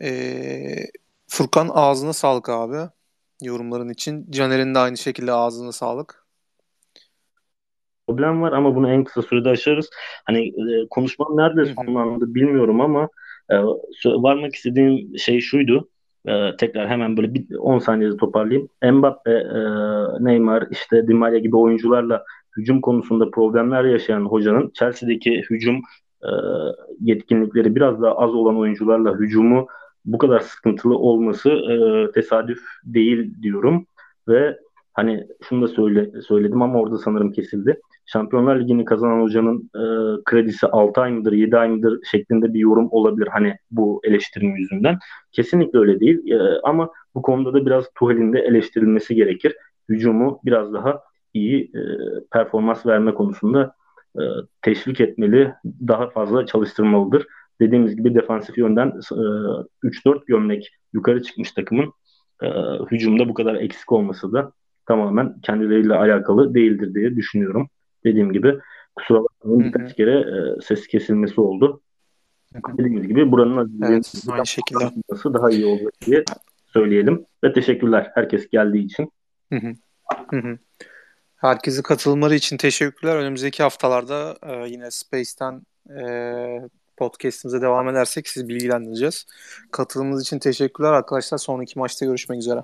E, 0.01 0.87
Furkan 1.27 1.69
ağzına 1.73 2.13
sağlık 2.13 2.49
abi 2.49 2.89
yorumların 3.41 3.89
için. 3.89 4.31
Caner'in 4.31 4.75
de 4.75 4.79
aynı 4.79 4.97
şekilde 4.97 5.33
ağzına 5.33 5.71
sağlık 5.71 6.18
problem 8.09 8.41
var 8.41 8.51
ama 8.51 8.75
bunu 8.75 8.91
en 8.91 9.03
kısa 9.03 9.21
sürede 9.21 9.49
aşarız. 9.49 9.89
Hani 10.25 10.47
e, 10.47 10.87
konuşmam 10.89 11.37
nerede 11.37 11.65
sonlandı 11.65 12.35
bilmiyorum 12.35 12.81
ama 12.81 13.09
e, 13.49 13.55
varmak 14.05 14.55
istediğim 14.55 15.17
şey 15.17 15.39
şuydu. 15.39 15.89
E, 16.27 16.55
tekrar 16.57 16.89
hemen 16.89 17.17
böyle 17.17 17.33
bir 17.33 17.55
10 17.55 17.79
saniyede 17.79 18.17
toparlayayım. 18.17 18.69
Mbappe, 18.83 19.31
e, 19.31 19.59
Neymar, 20.19 20.67
işte 20.71 21.07
Di 21.07 21.13
Maria 21.13 21.39
gibi 21.39 21.57
oyuncularla 21.57 22.23
hücum 22.57 22.81
konusunda 22.81 23.31
problemler 23.31 23.83
yaşayan 23.83 24.25
hocanın 24.25 24.71
Chelsea'deki 24.73 25.43
hücum 25.49 25.81
e, 26.23 26.29
yetkinlikleri 27.01 27.75
biraz 27.75 28.01
daha 28.01 28.15
az 28.15 28.35
olan 28.35 28.57
oyuncularla 28.57 29.15
hücumu 29.19 29.67
bu 30.05 30.17
kadar 30.17 30.39
sıkıntılı 30.39 30.97
olması 30.97 31.49
e, 31.49 32.11
tesadüf 32.11 32.59
değil 32.83 33.41
diyorum 33.41 33.85
ve 34.27 34.57
hani 34.93 35.27
şunu 35.49 35.61
da 35.61 35.67
söyle, 35.67 36.21
söyledim 36.21 36.61
ama 36.61 36.79
orada 36.79 36.97
sanırım 36.97 37.31
kesildi. 37.31 37.81
Şampiyonlar 38.11 38.59
Ligi'ni 38.59 38.85
kazanan 38.85 39.21
hocanın 39.21 39.69
e, 39.75 39.83
kredisi 40.25 40.67
6 40.67 41.01
ay 41.01 41.11
mıdır 41.11 41.33
7 41.33 41.57
ay 41.57 41.69
mıdır 41.69 41.99
şeklinde 42.11 42.53
bir 42.53 42.59
yorum 42.59 42.87
olabilir 42.91 43.27
hani 43.27 43.55
bu 43.71 44.01
eleştirinin 44.03 44.55
yüzünden. 44.55 44.97
Kesinlikle 45.31 45.79
öyle 45.79 45.99
değil 45.99 46.31
e, 46.31 46.59
ama 46.63 46.89
bu 47.15 47.21
konuda 47.21 47.53
da 47.53 47.65
biraz 47.65 47.85
Tuhel'in 47.95 48.33
de 48.33 48.39
eleştirilmesi 48.39 49.15
gerekir. 49.15 49.55
Hücumu 49.89 50.39
biraz 50.45 50.73
daha 50.73 50.99
iyi 51.33 51.63
e, 51.63 51.81
performans 52.31 52.85
verme 52.85 53.13
konusunda 53.13 53.75
e, 54.15 54.21
teşvik 54.61 55.01
etmeli, 55.01 55.53
daha 55.65 56.09
fazla 56.09 56.45
çalıştırmalıdır. 56.45 57.27
Dediğimiz 57.61 57.95
gibi 57.95 58.15
defansif 58.15 58.57
yönden 58.57 58.87
e, 58.87 59.87
3-4 59.87 60.25
gömlek 60.25 60.69
yukarı 60.93 61.23
çıkmış 61.23 61.51
takımın 61.51 61.93
e, 62.43 62.47
hücumda 62.91 63.29
bu 63.29 63.33
kadar 63.33 63.55
eksik 63.55 63.91
olması 63.91 64.33
da 64.33 64.51
tamamen 64.85 65.41
kendileriyle 65.41 65.95
alakalı 65.95 66.53
değildir 66.53 66.93
diye 66.93 67.15
düşünüyorum. 67.15 67.69
Dediğim 68.03 68.33
gibi 68.33 68.59
kusura 68.95 69.23
bakmayın 69.23 69.59
birkaç 69.63 69.95
kere 69.95 70.19
e, 70.19 70.61
ses 70.61 70.87
kesilmesi 70.87 71.41
oldu. 71.41 71.81
Dediğimiz 72.77 73.07
gibi 73.07 73.31
buranın 73.31 73.81
evet, 73.83 74.13
aynı 74.29 74.47
şekilde. 74.47 74.91
daha 75.33 75.49
iyi 75.49 75.65
olacak 75.65 75.93
diye 76.05 76.23
söyleyelim. 76.65 77.25
Ve 77.43 77.53
teşekkürler 77.53 78.11
herkes 78.15 78.49
geldiği 78.49 78.85
için. 78.85 79.11
Hı 79.53 79.59
hı. 79.59 79.73
Hı 80.29 80.37
hı. 80.37 80.57
Herkese 81.35 81.81
katılımları 81.81 82.35
için 82.35 82.57
teşekkürler. 82.57 83.15
Önümüzdeki 83.15 83.63
haftalarda 83.63 84.37
e, 84.43 84.69
yine 84.69 84.91
Space'ten 84.91 85.61
e, 85.89 86.01
podcast'imize 86.97 87.61
devam 87.61 87.89
edersek 87.89 88.27
sizi 88.27 88.47
bilgilendireceğiz. 88.47 89.25
Katılımınız 89.71 90.21
için 90.21 90.39
teşekkürler 90.39 90.93
arkadaşlar. 90.93 91.37
Sonraki 91.37 91.79
maçta 91.79 92.05
görüşmek 92.05 92.39
üzere. 92.39 92.63